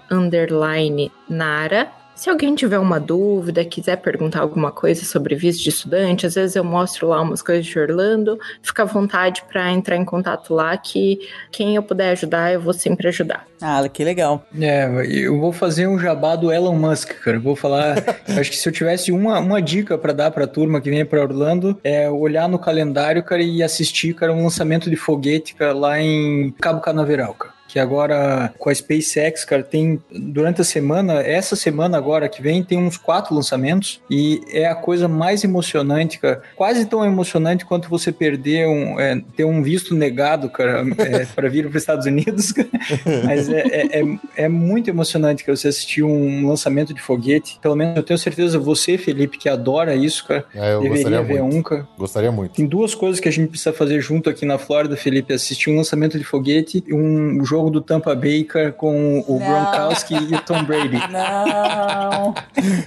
[1.27, 2.00] Nara.
[2.21, 6.55] Se alguém tiver uma dúvida, quiser perguntar alguma coisa sobre visto de estudante, às vezes
[6.55, 10.77] eu mostro lá umas coisas de Orlando, fica à vontade para entrar em contato lá,
[10.77, 11.19] que
[11.51, 13.47] quem eu puder ajudar, eu vou sempre ajudar.
[13.59, 14.45] Ah, que legal.
[14.61, 17.39] É, eu vou fazer um jabá do Elon Musk, cara.
[17.39, 17.97] Eu vou falar.
[18.39, 21.23] acho que se eu tivesse uma, uma dica para dar pra turma que vem pra
[21.23, 25.99] Orlando, é olhar no calendário, cara, e assistir, cara, um lançamento de foguete, cara, lá
[25.99, 31.55] em Cabo Canaveral, cara que agora com a SpaceX, cara, tem durante a semana, essa
[31.55, 36.43] semana agora que vem, tem uns quatro lançamentos e é a coisa mais emocionante, cara.
[36.57, 41.49] Quase tão emocionante quanto você perder um, é, ter um visto negado, cara, é, para
[41.49, 42.53] vir para os Estados Unidos.
[42.53, 42.69] Cara.
[43.25, 47.59] Mas é, é, é, é muito emocionante, cara, você assistir um lançamento de foguete.
[47.63, 51.43] Pelo menos eu tenho certeza, você, Felipe, que adora isso, cara, É, eu deveria ver
[51.43, 51.57] muito.
[51.57, 51.89] um, cara.
[51.97, 52.55] Gostaria muito.
[52.55, 55.33] Tem duas coisas que a gente precisa fazer junto aqui na Flórida, Felipe.
[55.33, 59.47] Assistir um lançamento de foguete e um jogo do Tampa Bay cara, com o Não.
[59.47, 60.97] Gronkowski e o Tom Brady.
[61.11, 62.35] Não.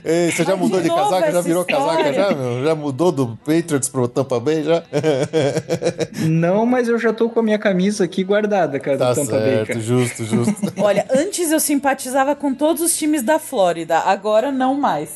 [0.05, 1.31] Ei, você já Mas mudou de de, casaca?
[1.31, 2.13] Já virou casaca história.
[2.13, 2.63] já, meu?
[2.63, 4.81] Já mudou do Patriots pro Tampa Bay já?
[6.29, 9.31] Não, mas eu já tô com a minha camisa aqui guardada, cara, tá do Tampa
[9.39, 9.79] Bay, certo, cara.
[9.79, 10.55] justo, justo.
[10.81, 15.09] Olha, antes eu simpatizava com todos os times da Flórida, agora não mais.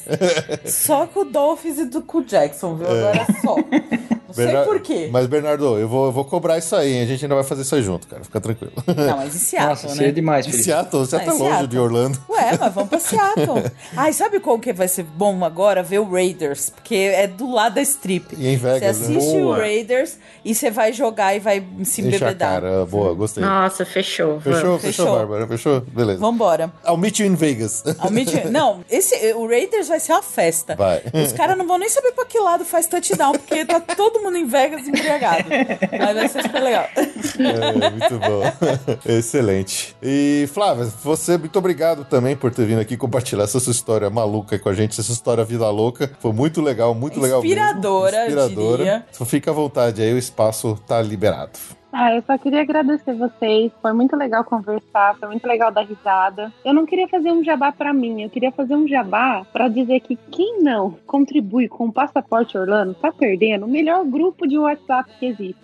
[0.65, 2.87] Só com o Dolphins e do, com o Jackson, viu?
[2.87, 3.55] Agora só.
[3.55, 5.09] Não sei Bernar- por quê.
[5.11, 7.01] Mas, Bernardo, eu vou, eu vou cobrar isso aí, hein?
[7.01, 8.23] A gente ainda vai fazer isso aí junto, cara.
[8.23, 8.73] Fica tranquilo.
[8.85, 9.93] Não, mas Seattle, Nossa, né?
[9.95, 10.63] seria demais, Felipe.
[10.63, 11.67] Seattle, você Ah, tá longe Seattle.
[11.67, 12.19] de Orlando.
[12.29, 13.63] Ué, mas vamos pra Seattle.
[13.95, 15.81] Ai, sabe qual que vai ser bom agora?
[15.83, 18.35] Ver o Raiders, porque é do lado da strip.
[18.37, 19.17] E em Vegas, Você né?
[19.17, 19.57] assiste o Boa.
[19.57, 22.61] Raiders e você vai jogar e vai se embebedar.
[22.61, 22.85] cara.
[22.85, 23.43] Boa, gostei.
[23.43, 24.39] Nossa, fechou.
[24.41, 25.15] Fechou, fechou, Fechou.
[25.15, 25.47] Bárbara?
[25.47, 25.81] Fechou?
[25.81, 26.19] Beleza.
[26.19, 26.71] Vambora.
[26.85, 27.83] I'll meet you in Vegas.
[27.99, 30.75] Ao mid- Não, esse, o Raiders vai ser uma festa.
[30.75, 31.01] Vai.
[31.13, 34.37] Os caras não vão nem saber pra que lado faz touchdown, porque tá todo mundo
[34.37, 35.45] em Vegas embriagado.
[35.91, 36.85] Mas vai ser super legal.
[36.95, 38.97] É, muito bom.
[39.37, 39.95] Excelente.
[40.01, 44.57] E, Flávia, você, muito obrigado também por ter vindo aqui compartilhar essa sua história maluca
[44.57, 46.09] com a gente, essa história vida louca.
[46.19, 47.53] Foi muito legal, muito legal mesmo.
[47.53, 48.77] Inspiradora, eu Inspiradora.
[48.77, 49.05] diria.
[49.13, 51.51] Então fica à vontade aí, o espaço tá liberado.
[51.99, 53.71] Ah, eu só queria agradecer vocês.
[53.81, 56.53] Foi muito legal conversar, foi muito legal dar risada.
[56.63, 60.01] Eu não queria fazer um jabá pra mim, eu queria fazer um jabá pra dizer
[60.01, 65.09] que quem não contribui com o Passaporte Orlando tá perdendo o melhor grupo de WhatsApp
[65.19, 65.57] que existe.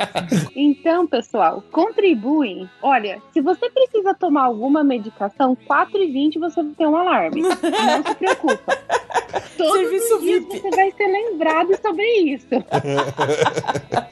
[0.56, 2.66] então, pessoal, contribuem.
[2.80, 7.42] Olha, se você precisa tomar alguma medicação, 4h20 você vai ter um alarme.
[7.42, 8.72] Não se preocupa.
[9.56, 10.58] Todos Serviço VIP.
[10.60, 12.48] você vai ser lembrado sobre isso.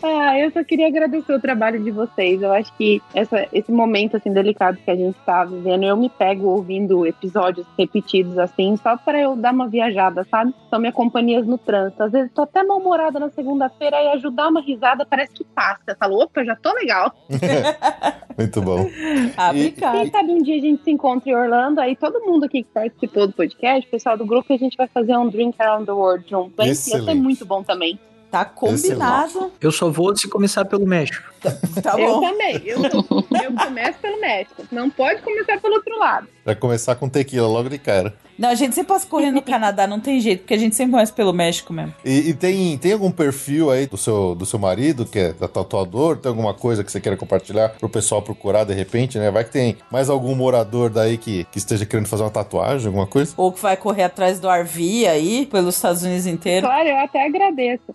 [0.05, 2.43] Ah, eu só queria agradecer o trabalho de vocês.
[2.43, 6.09] Eu acho que essa- esse momento assim delicado que a gente tá vivendo, eu me
[6.09, 10.53] pego ouvindo episódios repetidos assim, só para eu dar uma viajada, sabe?
[10.69, 12.03] São minhas companhias no trânsito.
[12.03, 15.83] Às vezes tô até mal-humorada na segunda-feira e ajudar uma risada parece que passa.
[15.87, 17.15] Eu falo, opa, já tô legal.
[18.37, 18.89] Muito bom.
[19.37, 19.99] Aplicado.
[19.99, 22.69] Quem sabe um dia a gente se encontra em Orlando, aí todo mundo aqui que
[22.73, 26.25] participou do podcast, pessoal do grupo, a gente vai fazer um Drink Around the World
[26.29, 26.63] junto.
[26.63, 27.21] Ia ser Excelente.
[27.21, 27.99] muito bom também.
[28.31, 29.53] Tá combinado.
[29.61, 31.32] Eu só vou se começar pelo México.
[31.83, 32.61] Tá eu também.
[32.65, 34.63] Eu, eu começo pelo México.
[34.71, 36.29] Não pode começar pelo outro lado.
[36.45, 38.15] Vai começar com tequila logo de cara.
[38.39, 40.93] Não, a gente sempre passa correndo no Canadá, não tem jeito, porque a gente sempre
[40.93, 41.95] começa pelo México mesmo.
[42.05, 46.17] E, e tem, tem algum perfil aí do seu, do seu marido, que é tatuador?
[46.17, 49.31] Tem alguma coisa que você queira compartilhar pro pessoal procurar de repente, né?
[49.31, 53.07] Vai que tem mais algum morador daí que, que esteja querendo fazer uma tatuagem, alguma
[53.07, 53.33] coisa?
[53.37, 56.67] Ou que vai correr atrás do RV aí, pelos Estados Unidos inteiro.
[56.67, 57.95] Claro, eu até agradeço.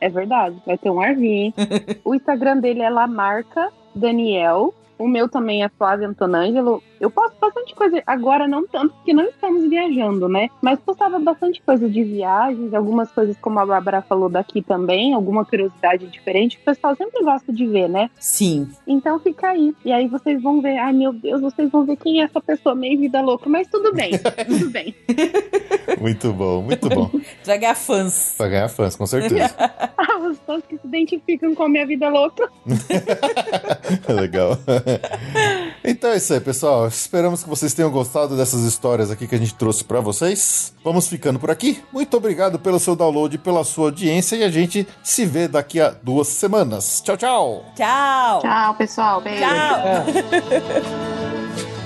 [0.00, 1.26] É verdade, vai ter um RV.
[1.26, 1.54] hein?
[2.04, 4.74] o Instagram dele é Lamarca Daniel.
[4.98, 6.82] O meu também é Flávio Antonângelo.
[7.00, 10.48] Eu posto bastante coisa, agora não tanto, porque não estamos viajando, né?
[10.62, 15.44] Mas postava bastante coisa de viagens, algumas coisas, como a Bárbara falou daqui também, alguma
[15.44, 16.56] curiosidade diferente.
[16.56, 18.08] que O pessoal sempre gosta de ver, né?
[18.18, 18.68] Sim.
[18.86, 19.74] Então fica aí.
[19.84, 22.74] E aí vocês vão ver, ai meu Deus, vocês vão ver quem é essa pessoa
[22.74, 23.50] meio vida louca.
[23.50, 24.12] Mas tudo bem,
[24.46, 24.94] tudo bem.
[26.00, 27.10] Muito bom, muito bom.
[27.44, 28.34] Vai ganhar fãs.
[28.38, 29.54] Vai ganhar fãs, com certeza.
[29.96, 32.48] Ah, os fãs que se identificam com a minha vida louca.
[34.12, 34.58] Legal.
[35.86, 36.88] Então é isso aí, pessoal.
[36.88, 40.72] Esperamos que vocês tenham gostado dessas histórias aqui que a gente trouxe para vocês.
[40.82, 41.82] Vamos ficando por aqui.
[41.92, 45.90] Muito obrigado pelo seu download, pela sua audiência e a gente se vê daqui a
[45.90, 47.02] duas semanas.
[47.04, 47.66] Tchau, tchau.
[47.76, 48.40] Tchau.
[48.40, 49.20] Tchau, pessoal.
[49.20, 49.44] Beijo.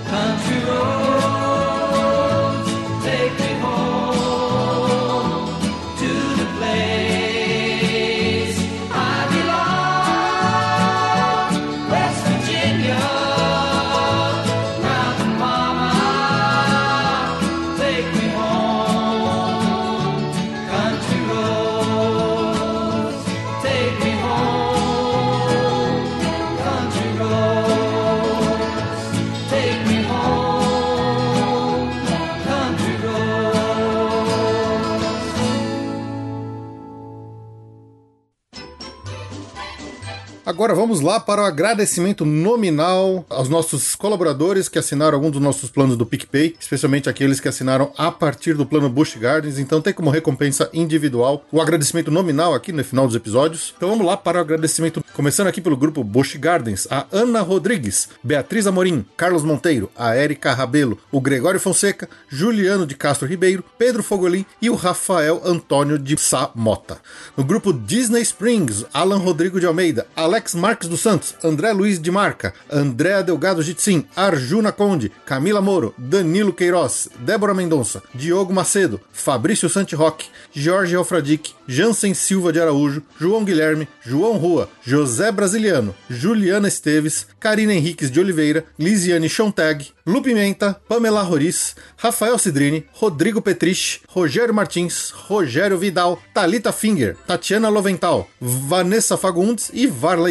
[0.09, 1.38] Tchau.
[40.49, 45.69] Agora vamos lá para o agradecimento nominal aos nossos colaboradores que assinaram algum dos nossos
[45.69, 49.59] planos do PicPay, especialmente aqueles que assinaram a partir do plano Bush Gardens.
[49.59, 53.75] Então tem como recompensa individual o agradecimento nominal aqui no final dos episódios.
[53.77, 58.09] Então vamos lá para o agradecimento, começando aqui pelo grupo Bush Gardens, a Ana Rodrigues,
[58.25, 64.03] Beatriz Amorim, Carlos Monteiro, a Érica Rabelo, o Gregório Fonseca, Juliano de Castro Ribeiro, Pedro
[64.03, 66.97] Fogolin e o Rafael Antônio de Sá Mota.
[67.36, 72.10] No grupo Disney Springs, Alan Rodrigo de Almeida, Alex Marques dos Santos, André Luiz de
[72.10, 79.68] Marca, Andréa Delgado Jitsin, Arjuna Conde, Camila Moro, Danilo Queiroz, Débora Mendonça, Diogo Macedo, Fabrício
[79.68, 87.26] Santiroque, Jorge Alfradique, Jansen Silva de Araújo, João Guilherme, João Rua, José Brasiliano, Juliana Esteves,
[87.41, 94.55] Karina Henriques de Oliveira, Lisiane Chontag, Lu Pimenta, Pamela Roriz, Rafael Cidrini, Rodrigo Petrich, Rogério
[94.55, 100.27] Martins, Rogério Vidal, Talita Finger, Tatiana Lovental, Vanessa Fagundes e Varley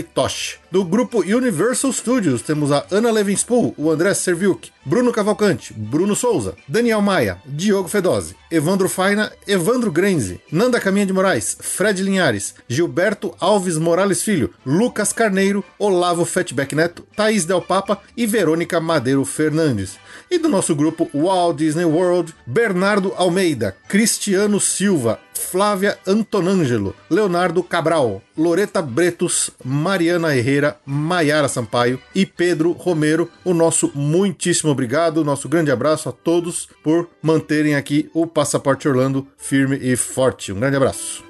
[0.72, 6.56] Do grupo Universal Studios temos a Ana Levinspool, o André Serviuk, Bruno Cavalcante, Bruno Souza,
[6.68, 13.36] Daniel Maia, Diogo Fedose, Evandro Faina, Evandro Grenze, Nanda Caminha de Moraes, Fred Linhares, Gilberto
[13.40, 19.98] Alves Morales Filho, Lucas Carneiro, Olavo Fatback Neto, Thaís Del Papa e Verônica Madeiro Fernandes.
[20.30, 28.22] E do nosso grupo Walt Disney World, Bernardo Almeida, Cristiano Silva, Flávia Antonângelo, Leonardo Cabral,
[28.38, 33.30] Loreta Bretos, Mariana Herrera, Maiara Sampaio e Pedro Romero.
[33.46, 39.26] O nosso muitíssimo obrigado, nosso grande abraço a todos por manterem aqui o Passaporte Orlando
[39.38, 40.52] firme e forte.
[40.52, 41.27] Um grande abraço.